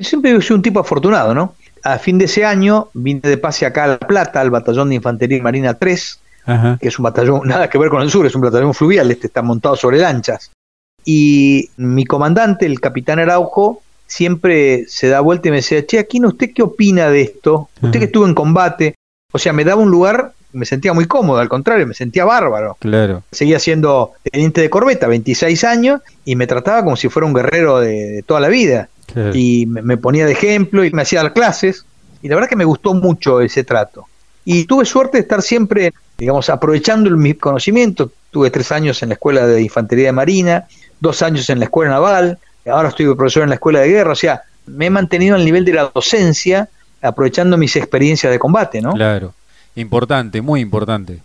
Siempre 0.00 0.32
he 0.34 0.40
sido 0.40 0.56
un 0.56 0.62
tipo 0.62 0.80
afortunado, 0.80 1.34
¿no? 1.34 1.54
A 1.84 1.98
fin 1.98 2.18
de 2.18 2.24
ese 2.24 2.44
año 2.44 2.88
vine 2.94 3.20
de 3.22 3.36
pase 3.36 3.66
acá 3.66 3.84
a 3.84 3.88
La 3.88 3.98
Plata, 3.98 4.40
al 4.40 4.50
Batallón 4.50 4.88
de 4.88 4.96
Infantería 4.96 5.42
Marina 5.42 5.74
3, 5.74 6.20
que 6.80 6.88
es 6.88 6.98
un 6.98 7.02
batallón, 7.02 7.42
nada 7.44 7.68
que 7.68 7.78
ver 7.78 7.90
con 7.90 8.02
el 8.02 8.10
sur, 8.10 8.26
es 8.26 8.34
un 8.34 8.40
batallón 8.40 8.74
fluvial, 8.74 9.10
este 9.10 9.26
está 9.26 9.42
montado 9.42 9.76
sobre 9.76 9.98
lanchas. 9.98 10.50
Y 11.04 11.68
mi 11.76 12.06
comandante, 12.06 12.64
el 12.64 12.80
capitán 12.80 13.18
Araujo, 13.18 13.82
siempre 14.06 14.84
se 14.88 15.08
da 15.08 15.20
vuelta 15.20 15.48
y 15.48 15.50
me 15.50 15.58
decía, 15.58 15.84
che, 15.84 15.98
Aquino, 15.98 16.28
¿usted 16.28 16.52
qué 16.54 16.62
opina 16.62 17.10
de 17.10 17.22
esto? 17.22 17.68
Usted 17.82 17.98
que 17.98 18.06
estuvo 18.06 18.26
en 18.26 18.34
combate. 18.34 18.94
O 19.32 19.38
sea, 19.38 19.52
me 19.52 19.64
daba 19.64 19.82
un 19.82 19.90
lugar, 19.90 20.32
me 20.52 20.64
sentía 20.64 20.92
muy 20.92 21.06
cómodo, 21.06 21.40
al 21.40 21.48
contrario, 21.48 21.86
me 21.86 21.94
sentía 21.94 22.24
bárbaro. 22.24 22.76
Claro. 22.80 23.22
Seguía 23.32 23.58
siendo 23.58 24.12
teniente 24.30 24.60
de 24.60 24.70
corbeta, 24.70 25.08
26 25.08 25.64
años, 25.64 26.00
y 26.24 26.36
me 26.36 26.46
trataba 26.46 26.84
como 26.84 26.96
si 26.96 27.08
fuera 27.08 27.26
un 27.26 27.34
guerrero 27.34 27.80
de, 27.80 28.22
toda 28.26 28.40
la 28.40 28.48
vida. 28.48 28.88
Y 29.32 29.66
me, 29.66 29.96
ponía 29.96 30.26
de 30.26 30.32
ejemplo 30.32 30.84
y 30.84 30.90
me 30.90 31.02
hacía 31.02 31.22
dar 31.22 31.32
clases. 31.32 31.84
Y 32.22 32.28
la 32.28 32.36
verdad 32.36 32.48
que 32.48 32.56
me 32.56 32.64
gustó 32.64 32.94
mucho 32.94 33.40
ese 33.40 33.64
trato. 33.64 34.06
Y 34.44 34.64
tuve 34.64 34.84
suerte 34.84 35.18
de 35.18 35.22
estar 35.22 35.42
siempre, 35.42 35.92
digamos, 36.18 36.48
aprovechando 36.50 37.10
mis 37.10 37.38
conocimientos. 37.38 38.10
Tuve 38.30 38.50
tres 38.50 38.72
años 38.72 39.02
en 39.02 39.10
la 39.10 39.14
Escuela 39.14 39.46
de 39.46 39.62
Infantería 39.62 40.06
de 40.06 40.12
Marina, 40.12 40.66
dos 41.00 41.22
años 41.22 41.48
en 41.50 41.58
la 41.58 41.66
Escuela 41.66 41.92
Naval, 41.92 42.38
ahora 42.70 42.88
estoy 42.88 43.14
profesor 43.14 43.42
en 43.42 43.50
la 43.50 43.56
escuela 43.56 43.80
de 43.80 43.88
guerra, 43.88 44.12
o 44.12 44.16
sea, 44.16 44.42
me 44.66 44.86
he 44.86 44.90
mantenido 44.90 45.36
al 45.36 45.44
nivel 45.44 45.64
de 45.64 45.74
la 45.74 45.90
docencia 45.94 46.68
aprovechando 47.02 47.56
mis 47.56 47.76
experiencias 47.76 48.32
de 48.32 48.38
combate, 48.38 48.80
¿no? 48.80 48.92
Claro, 48.92 49.34
importante, 49.76 50.40
muy 50.40 50.60
importante. 50.60 51.20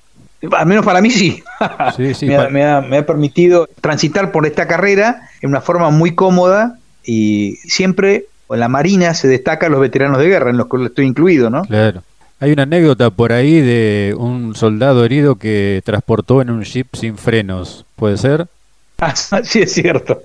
Al 0.51 0.65
menos 0.65 0.85
para 0.85 1.01
mí 1.01 1.09
sí. 1.09 1.43
me, 2.21 2.35
ha, 2.65 2.81
me, 2.81 2.97
ha, 2.97 3.05
permitido 3.05 3.67
transitar 3.81 4.31
por 4.31 4.45
esta 4.45 4.67
carrera 4.67 5.29
en 5.41 5.49
una 5.49 5.61
forma 5.61 5.89
muy 5.89 6.15
cómoda 6.15 6.78
y 7.09 7.55
siempre 7.63 8.25
en 8.51 8.59
la 8.59 8.67
Marina 8.67 9.15
se 9.15 9.27
destacan 9.27 9.71
los 9.71 9.81
veteranos 9.81 10.19
de 10.19 10.27
guerra, 10.27 10.51
en 10.51 10.57
los 10.57 10.67
que 10.67 10.85
estoy 10.85 11.07
incluido, 11.07 11.49
¿no? 11.49 11.63
Claro. 11.63 12.03
Hay 12.39 12.51
una 12.51 12.63
anécdota 12.63 13.09
por 13.09 13.33
ahí 13.33 13.61
de 13.61 14.15
un 14.15 14.53
soldado 14.55 15.03
herido 15.03 15.35
que 15.35 15.81
transportó 15.83 16.41
en 16.41 16.51
un 16.51 16.61
jeep 16.63 16.87
sin 16.93 17.17
frenos, 17.17 17.85
¿puede 17.95 18.17
ser? 18.17 18.47
Ah, 19.01 19.15
sí, 19.15 19.61
es 19.61 19.71
cierto. 19.71 20.23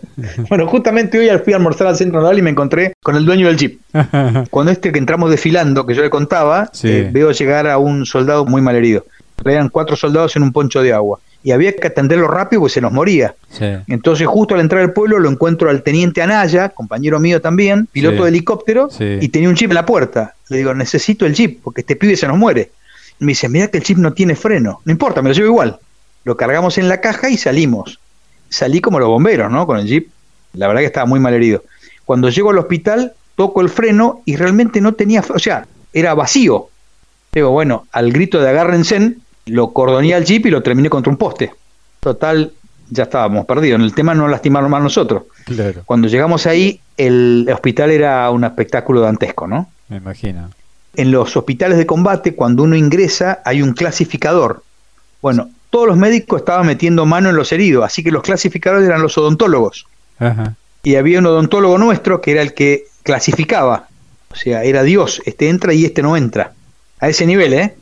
Bueno, 0.48 0.66
justamente 0.66 1.16
hoy 1.16 1.28
fui 1.44 1.52
a 1.52 1.56
almorzar 1.58 1.86
al 1.86 1.94
centro 1.94 2.20
naval 2.20 2.40
y 2.40 2.42
me 2.42 2.50
encontré 2.50 2.94
con 3.04 3.14
el 3.14 3.24
dueño 3.24 3.46
del 3.46 3.56
jeep. 3.56 3.78
Cuando 4.50 4.72
este 4.72 4.90
que 4.90 4.98
entramos 4.98 5.30
desfilando, 5.30 5.86
que 5.86 5.94
yo 5.94 6.02
le 6.02 6.10
contaba, 6.10 6.72
eh, 6.82 7.08
veo 7.12 7.30
llegar 7.30 7.68
a 7.68 7.78
un 7.78 8.04
soldado 8.04 8.44
muy 8.46 8.60
mal 8.60 8.74
herido. 8.74 9.06
Eran 9.44 9.68
cuatro 9.68 9.94
soldados 9.94 10.34
en 10.34 10.42
un 10.42 10.52
poncho 10.52 10.82
de 10.82 10.92
agua. 10.92 11.20
Y 11.44 11.52
había 11.52 11.76
que 11.76 11.86
atenderlo 11.86 12.26
rápido 12.26 12.62
porque 12.62 12.74
se 12.74 12.80
nos 12.80 12.90
moría. 12.90 13.34
Entonces, 13.86 14.26
justo 14.26 14.54
al 14.54 14.60
entrar 14.62 14.82
al 14.82 14.92
pueblo, 14.92 15.20
lo 15.20 15.30
encuentro 15.30 15.70
al 15.70 15.82
teniente 15.82 16.22
Anaya, 16.22 16.70
compañero 16.70 17.20
mío 17.20 17.40
también, 17.40 17.86
piloto 17.92 18.24
de 18.24 18.30
helicóptero, 18.30 18.88
y 18.98 19.28
tenía 19.28 19.48
un 19.48 19.54
jeep 19.54 19.70
en 19.70 19.74
la 19.74 19.86
puerta. 19.86 20.34
Le 20.48 20.56
digo, 20.56 20.74
necesito 20.74 21.26
el 21.26 21.34
jeep 21.34 21.60
porque 21.62 21.82
este 21.82 21.94
pibe 21.94 22.16
se 22.16 22.26
nos 22.26 22.38
muere. 22.38 22.72
me 23.20 23.32
dice, 23.32 23.48
mira 23.48 23.68
que 23.68 23.78
el 23.78 23.84
jeep 23.84 23.98
no 23.98 24.12
tiene 24.12 24.34
freno. 24.34 24.80
No 24.84 24.90
importa, 24.90 25.22
me 25.22 25.28
lo 25.28 25.34
llevo 25.34 25.48
igual. 25.48 25.78
Lo 26.24 26.36
cargamos 26.36 26.78
en 26.78 26.88
la 26.88 27.00
caja 27.00 27.28
y 27.28 27.36
salimos 27.36 28.00
salí 28.54 28.80
como 28.80 28.98
los 28.98 29.08
bomberos, 29.08 29.50
¿no? 29.50 29.66
Con 29.66 29.78
el 29.78 29.86
jeep. 29.86 30.08
La 30.54 30.68
verdad 30.68 30.80
que 30.80 30.86
estaba 30.86 31.06
muy 31.06 31.20
mal 31.20 31.34
herido. 31.34 31.64
Cuando 32.04 32.28
llego 32.28 32.50
al 32.50 32.58
hospital, 32.58 33.12
toco 33.34 33.60
el 33.60 33.68
freno 33.68 34.22
y 34.24 34.36
realmente 34.36 34.80
no 34.80 34.94
tenía, 34.94 35.24
o 35.28 35.38
sea, 35.38 35.66
era 35.92 36.14
vacío. 36.14 36.68
Digo, 37.32 37.50
bueno, 37.50 37.86
al 37.90 38.12
grito 38.12 38.40
de 38.40 38.48
agárrense, 38.48 39.14
lo 39.46 39.72
cordoné 39.72 40.14
al 40.14 40.24
jeep 40.24 40.46
y 40.46 40.50
lo 40.50 40.62
terminé 40.62 40.88
contra 40.88 41.10
un 41.10 41.16
poste. 41.16 41.52
Total, 42.00 42.52
ya 42.90 43.04
estábamos 43.04 43.46
perdidos. 43.46 43.78
En 43.78 43.84
el 43.84 43.94
tema 43.94 44.14
no 44.14 44.28
lastimaron 44.28 44.70
más 44.70 44.82
nosotros. 44.82 45.24
Cuando 45.84 46.08
llegamos 46.08 46.46
ahí, 46.46 46.80
el 46.96 47.48
hospital 47.52 47.90
era 47.90 48.30
un 48.30 48.44
espectáculo 48.44 49.00
dantesco, 49.00 49.46
¿no? 49.46 49.68
Me 49.88 49.98
imagino. 49.98 50.50
En 50.96 51.10
los 51.10 51.36
hospitales 51.36 51.78
de 51.78 51.86
combate, 51.86 52.34
cuando 52.34 52.62
uno 52.62 52.76
ingresa, 52.76 53.40
hay 53.44 53.62
un 53.62 53.72
clasificador. 53.72 54.62
Bueno, 55.20 55.50
todos 55.70 55.88
los 55.88 55.96
médicos 55.96 56.40
estaban 56.40 56.66
metiendo 56.66 57.04
mano 57.04 57.30
en 57.30 57.36
los 57.36 57.50
heridos, 57.52 57.84
así 57.84 58.04
que 58.04 58.12
los 58.12 58.22
clasificadores 58.22 58.86
eran 58.86 59.02
los 59.02 59.18
odontólogos. 59.18 59.86
Y 60.82 60.96
había 60.96 61.18
un 61.18 61.26
odontólogo 61.26 61.78
nuestro 61.78 62.20
que 62.20 62.32
era 62.32 62.42
el 62.42 62.54
que 62.54 62.84
clasificaba. 63.02 63.88
O 64.30 64.36
sea, 64.36 64.62
era 64.64 64.82
Dios, 64.82 65.20
este 65.26 65.48
entra 65.48 65.72
y 65.74 65.84
este 65.84 66.02
no 66.02 66.16
entra. 66.16 66.52
A 67.00 67.08
ese 67.08 67.26
nivel, 67.26 67.54
¿eh? 67.54 67.74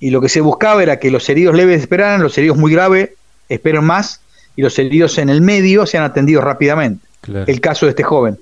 Y 0.00 0.10
lo 0.10 0.20
que 0.20 0.28
se 0.28 0.40
buscaba 0.40 0.82
era 0.82 0.98
que 0.98 1.10
los 1.10 1.28
heridos 1.28 1.54
leves 1.54 1.80
esperaran, 1.80 2.22
los 2.22 2.36
heridos 2.36 2.56
muy 2.56 2.72
graves 2.72 3.10
esperen 3.48 3.84
más 3.84 4.20
y 4.56 4.62
los 4.62 4.78
heridos 4.78 5.18
en 5.18 5.28
el 5.28 5.40
medio 5.40 5.86
sean 5.86 6.04
atendidos 6.04 6.44
rápidamente. 6.44 7.06
El 7.46 7.60
caso 7.60 7.86
de 7.86 7.90
este 7.90 8.02
joven. 8.02 8.38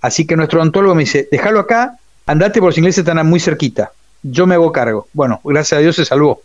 Así 0.00 0.26
que 0.26 0.36
nuestro 0.36 0.60
odontólogo 0.60 0.94
me 0.94 1.02
dice, 1.02 1.28
déjalo 1.30 1.60
acá, 1.60 1.98
andate 2.26 2.60
por 2.60 2.70
los 2.70 2.78
ingleses 2.78 3.06
están 3.06 3.24
muy 3.26 3.40
cerquita. 3.40 3.92
Yo 4.22 4.46
me 4.46 4.54
hago 4.54 4.72
cargo. 4.72 5.06
Bueno, 5.12 5.40
gracias 5.44 5.78
a 5.78 5.80
Dios 5.80 5.96
se 5.96 6.04
salvó. 6.04 6.42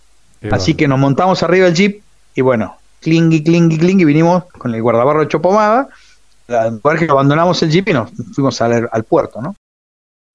Así 0.52 0.76
que 0.76 0.88
nos 0.88 1.00
montamos 1.00 1.42
arriba 1.44 1.66
del 1.66 1.76
jeep 1.76 2.02
y 2.36 2.42
bueno, 2.42 2.78
clingy, 3.02 3.44
clingy, 3.44 3.78
clingy, 3.78 4.06
vinimos 4.06 4.44
con 4.58 4.76
el 4.76 4.82
guardabarro 4.82 5.24
hecho 5.24 5.42
pomada. 5.42 5.90
Que 6.48 7.08
abandonamos 7.10 7.62
el 7.64 7.72
jeep 7.72 7.90
y 7.90 7.94
nos 7.94 8.12
fuimos 8.34 8.62
al, 8.62 8.88
al 8.92 9.04
puerto, 9.04 9.42
¿no? 9.42 9.56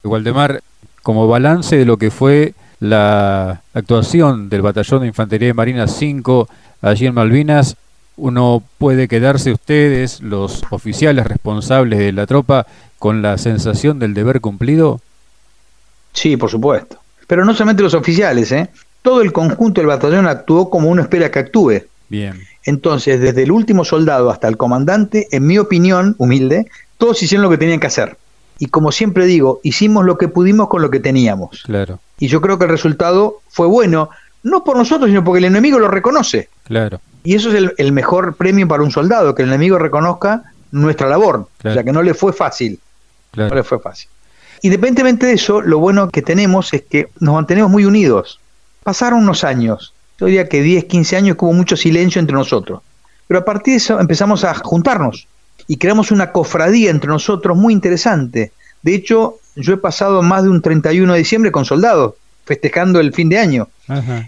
Waldemar, 0.05 0.63
como 1.03 1.29
balance 1.29 1.77
de 1.77 1.85
lo 1.85 1.97
que 1.97 2.11
fue 2.11 2.55
la 2.83 3.63
actuación 3.75 4.49
del 4.49 4.61
Batallón 4.61 5.03
de 5.03 5.07
Infantería 5.07 5.47
de 5.47 5.55
Marina 5.55 5.87
5 5.87 6.49
allí 6.81 7.07
en 7.07 7.15
Malvinas, 7.15 7.77
uno 8.17 8.61
puede 8.79 9.07
quedarse 9.07 9.53
ustedes, 9.53 10.21
los 10.21 10.65
oficiales 10.71 11.25
responsables 11.25 12.01
de 12.01 12.11
la 12.11 12.27
tropa, 12.27 12.67
con 12.99 13.23
la 13.23 13.39
sensación 13.39 14.01
del 14.01 14.15
deber 14.15 14.41
cumplido? 14.41 15.01
Sí, 16.13 16.37
por 16.37 16.51
supuesto. 16.51 16.99
Pero 17.29 17.45
no 17.45 17.55
solamente 17.55 17.85
los 17.85 17.95
oficiales, 17.95 18.51
¿eh? 18.51 18.69
todo 19.01 19.23
el 19.23 19.33
conjunto 19.33 19.81
del 19.81 19.87
batallón 19.87 20.27
actuó 20.27 20.69
como 20.69 20.89
uno 20.91 21.03
espera 21.03 21.31
que 21.31 21.39
actúe. 21.39 21.83
Bien. 22.09 22.35
Entonces, 22.65 23.21
desde 23.21 23.45
el 23.45 23.53
último 23.53 23.85
soldado 23.85 24.29
hasta 24.29 24.49
el 24.49 24.57
comandante, 24.57 25.29
en 25.31 25.47
mi 25.47 25.57
opinión, 25.57 26.17
humilde, 26.19 26.67
todos 26.99 27.23
hicieron 27.23 27.45
lo 27.45 27.51
que 27.51 27.59
tenían 27.59 27.79
que 27.79 27.87
hacer. 27.87 28.17
Y 28.59 28.67
como 28.67 28.91
siempre 28.91 29.27
digo, 29.27 29.61
hicimos 29.63 30.05
lo 30.05 30.19
que 30.19 30.27
pudimos 30.27 30.69
con 30.69 30.83
lo 30.83 30.91
que 30.91 30.99
teníamos. 30.99 31.63
Claro. 31.65 32.01
Y 32.23 32.29
yo 32.29 32.41
creo 32.41 32.57
que 32.57 32.67
el 32.67 32.71
resultado 32.71 33.41
fue 33.49 33.67
bueno, 33.67 34.09
no 34.45 34.63
por 34.63 34.77
nosotros, 34.77 35.11
sino 35.11 35.25
porque 35.25 35.39
el 35.39 35.47
enemigo 35.47 35.81
lo 35.81 35.89
reconoce. 35.89 36.51
Claro. 36.63 37.01
Y 37.25 37.35
eso 37.35 37.51
es 37.51 37.73
el, 37.77 37.91
mejor 37.91 38.37
premio 38.37 38.69
para 38.69 38.85
un 38.85 38.93
soldado, 38.93 39.35
que 39.35 39.43
el 39.43 39.49
enemigo 39.49 39.77
reconozca 39.77 40.45
nuestra 40.71 41.09
labor. 41.09 41.49
O 41.65 41.73
sea, 41.73 41.83
que 41.83 41.91
no 41.91 42.01
le 42.01 42.15
fue 42.15 42.33
fácil. 42.33 42.79
No 43.35 43.49
le 43.49 43.65
fue 43.65 43.81
fácil. 43.81 44.09
Independientemente 44.61 45.27
de 45.27 45.33
eso, 45.33 45.63
lo 45.63 45.81
bueno 45.81 46.11
que 46.11 46.23
tenemos 46.23 46.73
es 46.73 46.83
que 46.83 47.09
nos 47.19 47.35
mantenemos 47.35 47.73
muy 47.73 47.87
unidos. 47.87 48.39
Pasaron 48.85 49.19
unos 49.19 49.43
años, 49.43 49.93
yo 50.21 50.27
diría 50.27 50.49
que 50.49 50.63
10, 50.63 50.85
15 50.85 51.17
años, 51.17 51.37
que 51.37 51.45
hubo 51.45 51.55
mucho 51.55 51.77
silencio 51.77 52.21
entre 52.21 52.37
nosotros. 52.37 52.83
Pero 53.27 53.41
a 53.41 53.45
partir 53.45 53.73
de 53.73 53.79
eso 53.79 53.99
empezamos 53.99 54.45
a 54.45 54.55
juntarnos 54.55 55.27
y 55.67 55.77
creamos 55.77 56.13
una 56.13 56.31
cofradía 56.31 56.93
entre 56.93 57.09
nosotros 57.09 57.57
muy 57.57 57.73
interesante. 57.73 58.53
De 58.83 58.95
hecho, 58.95 59.41
yo 59.57 59.75
he 59.75 59.77
pasado 59.77 60.23
más 60.23 60.45
de 60.45 60.51
un 60.51 60.63
31 60.63 61.13
de 61.13 61.19
diciembre 61.19 61.53
con 61.53 61.65
soldados, 61.65 62.15
festejando 62.45 63.01
el 63.01 63.13
fin 63.13 63.29
de 63.29 63.39
año. 63.39 63.69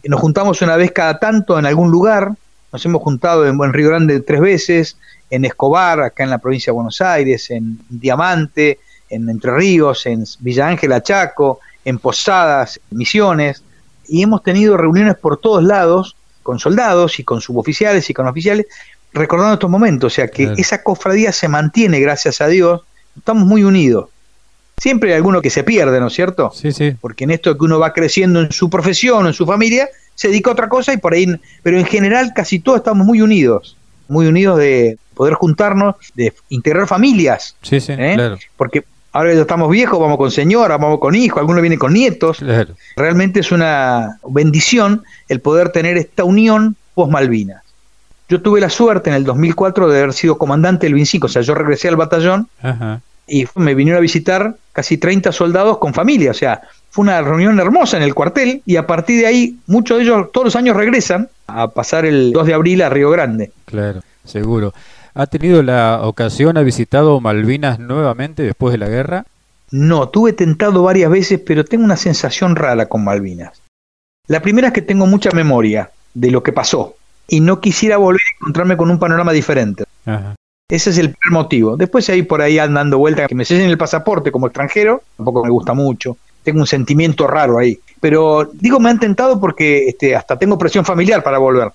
Nos 0.04 0.20
juntamos 0.20 0.60
una 0.62 0.76
vez 0.76 0.92
cada 0.92 1.18
tanto 1.18 1.58
en 1.58 1.66
algún 1.66 1.90
lugar, 1.90 2.32
nos 2.72 2.84
hemos 2.84 3.02
juntado 3.02 3.46
en, 3.46 3.72
Río 3.72 3.88
Grande 3.88 4.20
tres 4.20 4.40
veces, 4.40 4.96
en 5.30 5.44
Escobar, 5.44 6.00
acá 6.00 6.24
en 6.24 6.30
la 6.30 6.38
provincia 6.38 6.70
de 6.70 6.74
Buenos 6.74 7.00
Aires, 7.00 7.50
en 7.50 7.78
Diamante, 7.88 8.78
en 9.08 9.28
Entre 9.28 9.52
Ríos, 9.52 10.06
en 10.06 10.24
Villa 10.40 10.68
Ángela, 10.68 11.02
Chaco, 11.02 11.60
en 11.84 11.98
Posadas, 11.98 12.80
Misiones, 12.90 13.62
y 14.08 14.22
hemos 14.22 14.42
tenido 14.42 14.76
reuniones 14.76 15.16
por 15.16 15.38
todos 15.38 15.62
lados 15.62 16.16
con 16.42 16.58
soldados 16.58 17.18
y 17.18 17.24
con 17.24 17.40
suboficiales 17.40 18.08
y 18.10 18.14
con 18.14 18.26
oficiales, 18.26 18.66
recordando 19.12 19.54
estos 19.54 19.70
momentos, 19.70 20.12
o 20.12 20.14
sea 20.14 20.28
que 20.28 20.52
esa 20.56 20.82
cofradía 20.82 21.32
se 21.32 21.48
mantiene, 21.48 22.00
gracias 22.00 22.40
a 22.40 22.48
Dios, 22.48 22.82
estamos 23.16 23.46
muy 23.46 23.64
unidos. 23.64 24.08
Siempre 24.76 25.10
hay 25.10 25.16
alguno 25.16 25.40
que 25.40 25.50
se 25.50 25.64
pierde, 25.64 26.00
¿no 26.00 26.08
es 26.08 26.12
cierto? 26.14 26.50
Sí, 26.54 26.72
sí. 26.72 26.96
Porque 27.00 27.24
en 27.24 27.30
esto 27.30 27.56
que 27.56 27.64
uno 27.64 27.78
va 27.78 27.92
creciendo 27.92 28.40
en 28.40 28.52
su 28.52 28.68
profesión, 28.68 29.26
en 29.26 29.32
su 29.32 29.46
familia, 29.46 29.88
se 30.14 30.28
dedica 30.28 30.50
a 30.50 30.52
otra 30.52 30.68
cosa 30.68 30.92
y 30.92 30.96
por 30.96 31.14
ahí, 31.14 31.26
pero 31.62 31.78
en 31.78 31.84
general 31.84 32.32
casi 32.34 32.60
todos 32.60 32.78
estamos 32.78 33.06
muy 33.06 33.20
unidos, 33.20 33.76
muy 34.08 34.26
unidos 34.26 34.58
de 34.58 34.98
poder 35.14 35.34
juntarnos, 35.34 35.96
de 36.14 36.32
integrar 36.48 36.86
familias. 36.86 37.56
Sí, 37.62 37.80
sí, 37.80 37.92
¿eh? 37.92 38.12
claro. 38.14 38.38
Porque 38.56 38.84
ahora 39.12 39.32
ya 39.32 39.40
estamos 39.42 39.70
viejos, 39.70 39.98
vamos 39.98 40.18
con 40.18 40.30
señora, 40.30 40.76
vamos 40.76 40.98
con 40.98 41.14
hijos, 41.14 41.38
algunos 41.38 41.62
vienen 41.62 41.78
con 41.78 41.92
nietos. 41.92 42.38
Claro. 42.38 42.74
Realmente 42.96 43.40
es 43.40 43.52
una 43.52 44.18
bendición 44.28 45.04
el 45.28 45.40
poder 45.40 45.70
tener 45.70 45.96
esta 45.96 46.24
unión 46.24 46.76
post 46.94 47.12
Malvinas. 47.12 47.62
Yo 48.28 48.40
tuve 48.40 48.60
la 48.60 48.70
suerte 48.70 49.10
en 49.10 49.16
el 49.16 49.24
2004 49.24 49.88
de 49.88 49.98
haber 49.98 50.12
sido 50.12 50.38
comandante 50.38 50.86
del 50.86 50.94
25, 50.94 51.26
o 51.26 51.28
sea, 51.28 51.42
yo 51.42 51.54
regresé 51.54 51.88
al 51.88 51.96
batallón 51.96 52.48
y 53.26 53.46
me 53.54 53.74
vinieron 53.74 53.98
a 53.98 54.02
visitar 54.02 54.56
casi 54.72 54.98
30 54.98 55.32
soldados 55.32 55.78
con 55.78 55.94
familia, 55.94 56.30
o 56.30 56.34
sea, 56.34 56.62
fue 56.90 57.02
una 57.02 57.20
reunión 57.22 57.58
hermosa 57.58 57.96
en 57.96 58.02
el 58.02 58.14
cuartel 58.14 58.62
y 58.66 58.76
a 58.76 58.86
partir 58.86 59.20
de 59.20 59.26
ahí 59.26 59.56
muchos 59.66 59.98
de 59.98 60.04
ellos 60.04 60.30
todos 60.32 60.44
los 60.44 60.56
años 60.56 60.76
regresan 60.76 61.28
a 61.46 61.68
pasar 61.68 62.04
el 62.06 62.32
2 62.32 62.46
de 62.46 62.54
abril 62.54 62.82
a 62.82 62.88
Río 62.88 63.10
Grande. 63.10 63.52
Claro, 63.64 64.00
seguro. 64.24 64.72
¿Ha 65.14 65.26
tenido 65.26 65.62
la 65.62 66.00
ocasión, 66.02 66.56
ha 66.56 66.62
visitado 66.62 67.20
Malvinas 67.20 67.78
nuevamente 67.78 68.42
después 68.42 68.72
de 68.72 68.78
la 68.78 68.88
guerra? 68.88 69.26
No, 69.70 70.08
tuve 70.08 70.32
tentado 70.32 70.82
varias 70.82 71.10
veces, 71.10 71.40
pero 71.44 71.64
tengo 71.64 71.84
una 71.84 71.96
sensación 71.96 72.56
rara 72.56 72.86
con 72.86 73.04
Malvinas. 73.04 73.60
La 74.26 74.40
primera 74.40 74.68
es 74.68 74.74
que 74.74 74.82
tengo 74.82 75.06
mucha 75.06 75.30
memoria 75.32 75.90
de 76.14 76.30
lo 76.30 76.42
que 76.42 76.52
pasó 76.52 76.96
y 77.28 77.40
no 77.40 77.60
quisiera 77.60 77.96
volver 77.96 78.20
a 78.20 78.36
encontrarme 78.36 78.76
con 78.76 78.90
un 78.90 78.98
panorama 78.98 79.32
diferente. 79.32 79.84
Ese 80.68 80.90
es 80.90 80.98
el 80.98 81.14
primer 81.14 81.32
motivo. 81.32 81.76
Después 81.76 82.08
ahí 82.08 82.22
por 82.22 82.40
ahí 82.40 82.58
andando 82.58 82.98
vuelta 82.98 83.26
que 83.26 83.34
me 83.34 83.44
sellen 83.44 83.68
el 83.68 83.78
pasaporte 83.78 84.32
como 84.32 84.46
extranjero, 84.46 85.02
tampoco 85.16 85.44
me 85.44 85.50
gusta 85.50 85.74
mucho 85.74 86.16
tengo 86.44 86.60
un 86.60 86.66
sentimiento 86.66 87.26
raro 87.26 87.58
ahí. 87.58 87.78
Pero 88.00 88.50
digo, 88.52 88.78
me 88.78 88.90
han 88.90 89.00
tentado 89.00 89.40
porque 89.40 89.88
este, 89.88 90.14
hasta 90.14 90.38
tengo 90.38 90.58
presión 90.58 90.84
familiar 90.84 91.22
para 91.24 91.38
volver. 91.38 91.72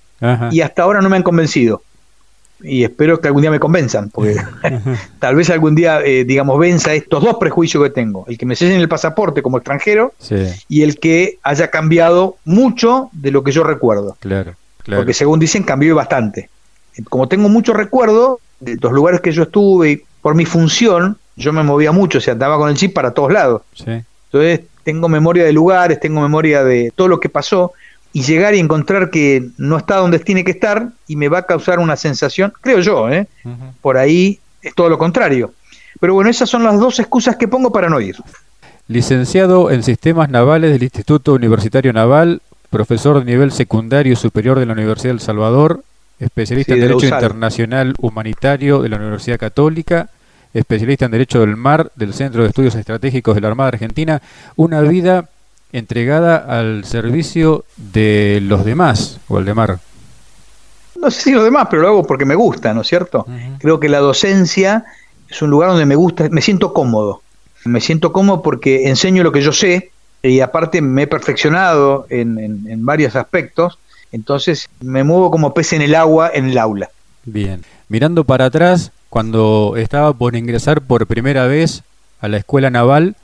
Y 0.51 0.61
hasta 0.61 0.83
ahora 0.83 1.01
no 1.01 1.09
me 1.09 1.17
han 1.17 1.23
convencido. 1.23 1.81
Y 2.61 2.83
espero 2.83 3.19
que 3.19 3.29
algún 3.29 3.41
día 3.41 3.51
me 3.51 3.59
convenzan, 3.59 4.09
porque 4.09 4.35
tal 5.19 5.35
vez 5.35 5.49
algún 5.49 5.75
día, 5.75 6.01
eh, 6.01 6.25
digamos, 6.25 6.59
venza 6.59 6.93
estos 6.93 7.23
dos 7.23 7.37
prejuicios 7.37 7.81
que 7.83 7.89
tengo. 7.89 8.25
El 8.27 8.37
que 8.37 8.45
me 8.45 8.55
sellen 8.55 8.81
el 8.81 8.89
pasaporte 8.89 9.41
como 9.41 9.57
extranjero 9.57 10.13
y 10.67 10.83
el 10.83 10.99
que 10.99 11.39
haya 11.41 11.69
cambiado 11.69 12.35
mucho 12.43 13.09
de 13.13 13.31
lo 13.31 13.43
que 13.43 13.53
yo 13.53 13.63
recuerdo. 13.63 14.17
Claro, 14.19 14.55
claro. 14.83 15.01
Porque 15.01 15.13
según 15.13 15.39
dicen, 15.39 15.63
cambió 15.63 15.95
bastante. 15.95 16.49
Como 17.07 17.29
tengo 17.29 17.47
mucho 17.47 17.73
recuerdo 17.73 18.39
de 18.59 18.77
los 18.81 18.91
lugares 18.91 19.21
que 19.21 19.31
yo 19.31 19.43
estuve 19.43 19.91
y 19.91 20.03
por 20.21 20.35
mi 20.35 20.45
función, 20.45 21.17
yo 21.35 21.53
me 21.53 21.63
movía 21.63 21.91
mucho, 21.91 22.17
o 22.17 22.21
sea, 22.21 22.33
andaba 22.33 22.57
con 22.57 22.69
el 22.69 22.75
chip 22.75 22.93
para 22.93 23.11
todos 23.11 23.31
lados. 23.31 23.61
Sí. 23.73 24.03
Entonces 24.25 24.61
tengo 24.83 25.07
memoria 25.09 25.43
de 25.43 25.53
lugares, 25.53 25.99
tengo 25.99 26.21
memoria 26.21 26.63
de 26.63 26.91
todo 26.95 27.07
lo 27.07 27.19
que 27.19 27.29
pasó 27.29 27.73
y 28.11 28.23
llegar 28.23 28.55
y 28.55 28.59
encontrar 28.59 29.09
que 29.09 29.49
no 29.57 29.77
está 29.77 29.97
donde 29.97 30.19
tiene 30.19 30.43
que 30.43 30.51
estar 30.51 30.89
y 31.07 31.15
me 31.15 31.29
va 31.29 31.39
a 31.39 31.45
causar 31.45 31.79
una 31.79 31.95
sensación, 31.95 32.53
creo 32.61 32.79
yo, 32.79 33.09
¿eh? 33.09 33.27
por 33.81 33.97
ahí 33.97 34.39
es 34.61 34.73
todo 34.73 34.89
lo 34.89 34.97
contrario. 34.97 35.53
Pero 35.99 36.13
bueno, 36.13 36.29
esas 36.29 36.49
son 36.49 36.63
las 36.63 36.79
dos 36.79 36.99
excusas 36.99 37.35
que 37.35 37.47
pongo 37.47 37.71
para 37.71 37.89
no 37.89 37.99
ir. 37.99 38.15
Licenciado 38.87 39.69
en 39.69 39.83
Sistemas 39.83 40.29
Navales 40.29 40.71
del 40.71 40.83
Instituto 40.83 41.33
Universitario 41.33 41.93
Naval, 41.93 42.41
profesor 42.69 43.19
de 43.19 43.25
nivel 43.25 43.51
secundario 43.51 44.15
superior 44.15 44.59
de 44.59 44.65
la 44.65 44.73
Universidad 44.73 45.13
del 45.13 45.19
Salvador, 45.19 45.83
especialista 46.19 46.73
en 46.73 46.81
Derecho 46.81 47.05
Internacional 47.05 47.95
Humanitario 47.99 48.81
de 48.81 48.89
la 48.89 48.97
Universidad 48.97 49.39
Católica, 49.39 50.09
especialista 50.53 51.05
en 51.05 51.11
Derecho 51.11 51.39
del 51.39 51.55
Mar 51.55 51.91
del 51.95 52.13
Centro 52.13 52.43
de 52.43 52.49
Estudios 52.49 52.75
Estratégicos 52.75 53.35
de 53.35 53.41
la 53.41 53.47
Armada 53.47 53.69
Argentina, 53.69 54.21
una 54.55 54.81
vida 54.81 55.29
entregada 55.71 56.37
al 56.37 56.83
servicio 56.85 57.65
de 57.77 58.39
los 58.41 58.65
demás, 58.65 59.19
Waldemar. 59.29 59.79
No 60.99 61.11
sé 61.11 61.21
si 61.21 61.31
los 61.31 61.43
demás, 61.43 61.67
pero 61.69 61.83
lo 61.83 61.87
hago 61.89 62.03
porque 62.03 62.25
me 62.25 62.35
gusta, 62.35 62.73
¿no 62.73 62.81
es 62.81 62.87
cierto? 62.87 63.25
Creo 63.59 63.79
que 63.79 63.87
la 63.87 63.99
docencia 63.99 64.85
es 65.29 65.41
un 65.41 65.49
lugar 65.49 65.69
donde 65.69 65.85
me 65.85 65.95
gusta, 65.95 66.27
me 66.29 66.41
siento 66.41 66.73
cómodo. 66.73 67.21
Me 67.65 67.79
siento 67.79 68.11
cómodo 68.11 68.41
porque 68.41 68.89
enseño 68.89 69.23
lo 69.23 69.31
que 69.31 69.41
yo 69.41 69.53
sé 69.53 69.91
y 70.21 70.41
aparte 70.41 70.81
me 70.81 71.03
he 71.03 71.07
perfeccionado 71.07 72.05
en, 72.09 72.37
en 72.39 72.85
varios 72.85 73.15
aspectos, 73.15 73.79
entonces 74.11 74.69
me 74.81 75.03
muevo 75.03 75.31
como 75.31 75.53
pez 75.53 75.73
en 75.73 75.81
el 75.81 75.95
agua 75.95 76.31
en 76.33 76.49
el 76.49 76.57
aula. 76.57 76.89
Bien, 77.25 77.63
mirando 77.87 78.23
para 78.23 78.45
atrás, 78.45 78.91
cuando 79.09 79.75
estaba 79.77 80.13
por 80.13 80.35
ingresar 80.35 80.81
por 80.81 81.07
primera 81.07 81.47
vez 81.47 81.83
a 82.21 82.27
la 82.27 82.37
escuela 82.37 82.69
naval 82.69 83.15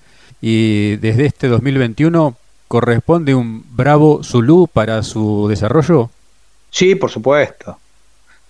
y 0.41 0.97
desde 0.97 1.25
este 1.25 1.47
2021 1.47 2.35
corresponde 2.67 3.35
un 3.35 3.63
Bravo 3.71 4.23
Zulu 4.23 4.67
para 4.71 5.03
su 5.03 5.47
desarrollo? 5.47 6.09
Sí, 6.71 6.95
por 6.95 7.11
supuesto. 7.11 7.77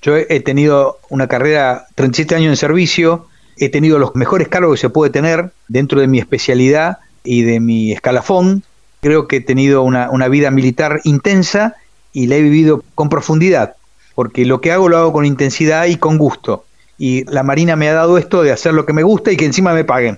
Yo 0.01 0.15
he 0.15 0.39
tenido 0.41 0.99
una 1.09 1.27
carrera, 1.27 1.87
37 1.95 2.35
años 2.35 2.49
en 2.49 2.57
servicio, 2.57 3.27
he 3.57 3.69
tenido 3.69 3.97
los 3.97 4.15
mejores 4.15 4.47
cargos 4.47 4.75
que 4.75 4.81
se 4.81 4.89
puede 4.89 5.11
tener 5.11 5.51
dentro 5.67 5.99
de 5.99 6.07
mi 6.07 6.19
especialidad, 6.19 6.99
y 7.25 7.41
de 7.41 7.59
mi 7.59 7.91
escalafón. 7.91 8.63
Creo 9.01 9.27
que 9.27 9.37
he 9.37 9.41
tenido 9.41 9.81
una, 9.81 10.09
una 10.09 10.29
vida 10.29 10.51
militar 10.51 11.01
intensa 11.03 11.75
y 12.15 12.27
la 12.27 12.37
he 12.37 12.41
vivido 12.41 12.81
con 12.95 13.09
profundidad, 13.09 13.75
porque 14.15 14.45
lo 14.45 14.61
que 14.61 14.71
hago 14.71 14.87
lo 14.87 14.97
hago 14.97 15.11
con 15.11 15.25
intensidad 15.25 15.85
y 15.85 15.97
con 15.97 16.17
gusto. 16.17 16.63
Y 16.97 17.25
la 17.25 17.43
Marina 17.43 17.75
me 17.75 17.89
ha 17.89 17.93
dado 17.93 18.17
esto 18.17 18.41
de 18.41 18.53
hacer 18.53 18.73
lo 18.73 18.85
que 18.85 18.93
me 18.93 19.03
gusta 19.03 19.33
y 19.33 19.37
que 19.37 19.45
encima 19.45 19.73
me 19.73 19.83
paguen. 19.83 20.17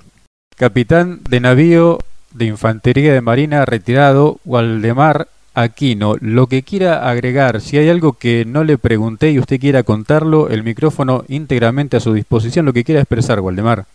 Capitán 0.55 1.21
de 1.27 1.39
navío 1.39 1.97
de 2.35 2.45
Infantería 2.45 3.13
de 3.13 3.21
Marina 3.21 3.65
retirado, 3.65 4.39
Waldemar 4.45 5.27
Aquino, 5.55 6.17
lo 6.21 6.45
que 6.45 6.61
quiera 6.61 7.09
agregar, 7.09 7.61
si 7.61 7.79
hay 7.79 7.89
algo 7.89 8.13
que 8.13 8.45
no 8.45 8.63
le 8.63 8.77
pregunté 8.77 9.31
y 9.31 9.39
usted 9.39 9.59
quiera 9.59 9.81
contarlo, 9.81 10.49
el 10.49 10.61
micrófono 10.61 11.23
íntegramente 11.27 11.97
a 11.97 11.99
su 11.99 12.13
disposición, 12.13 12.67
lo 12.67 12.73
que 12.73 12.83
quiera 12.83 13.01
expresar, 13.01 13.39
Waldemar. 13.39 13.85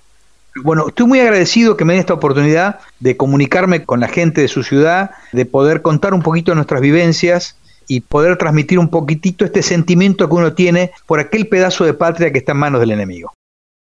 Bueno, 0.56 0.88
estoy 0.88 1.06
muy 1.06 1.20
agradecido 1.20 1.76
que 1.76 1.84
me 1.84 1.92
den 1.92 2.00
esta 2.00 2.14
oportunidad 2.14 2.80
de 2.98 3.16
comunicarme 3.16 3.84
con 3.84 4.00
la 4.00 4.08
gente 4.08 4.40
de 4.40 4.48
su 4.48 4.64
ciudad, 4.64 5.12
de 5.30 5.46
poder 5.46 5.82
contar 5.82 6.14
un 6.14 6.22
poquito 6.22 6.52
nuestras 6.56 6.80
vivencias 6.80 7.56
y 7.88 8.00
poder 8.00 8.36
transmitir 8.36 8.78
un 8.78 8.88
poquitito 8.88 9.44
este 9.44 9.62
sentimiento 9.62 10.28
que 10.28 10.34
uno 10.34 10.52
tiene 10.54 10.92
por 11.06 11.20
aquel 11.20 11.48
pedazo 11.48 11.84
de 11.84 11.94
patria 11.94 12.32
que 12.32 12.38
está 12.38 12.52
en 12.52 12.58
manos 12.58 12.80
del 12.80 12.90
enemigo. 12.90 13.32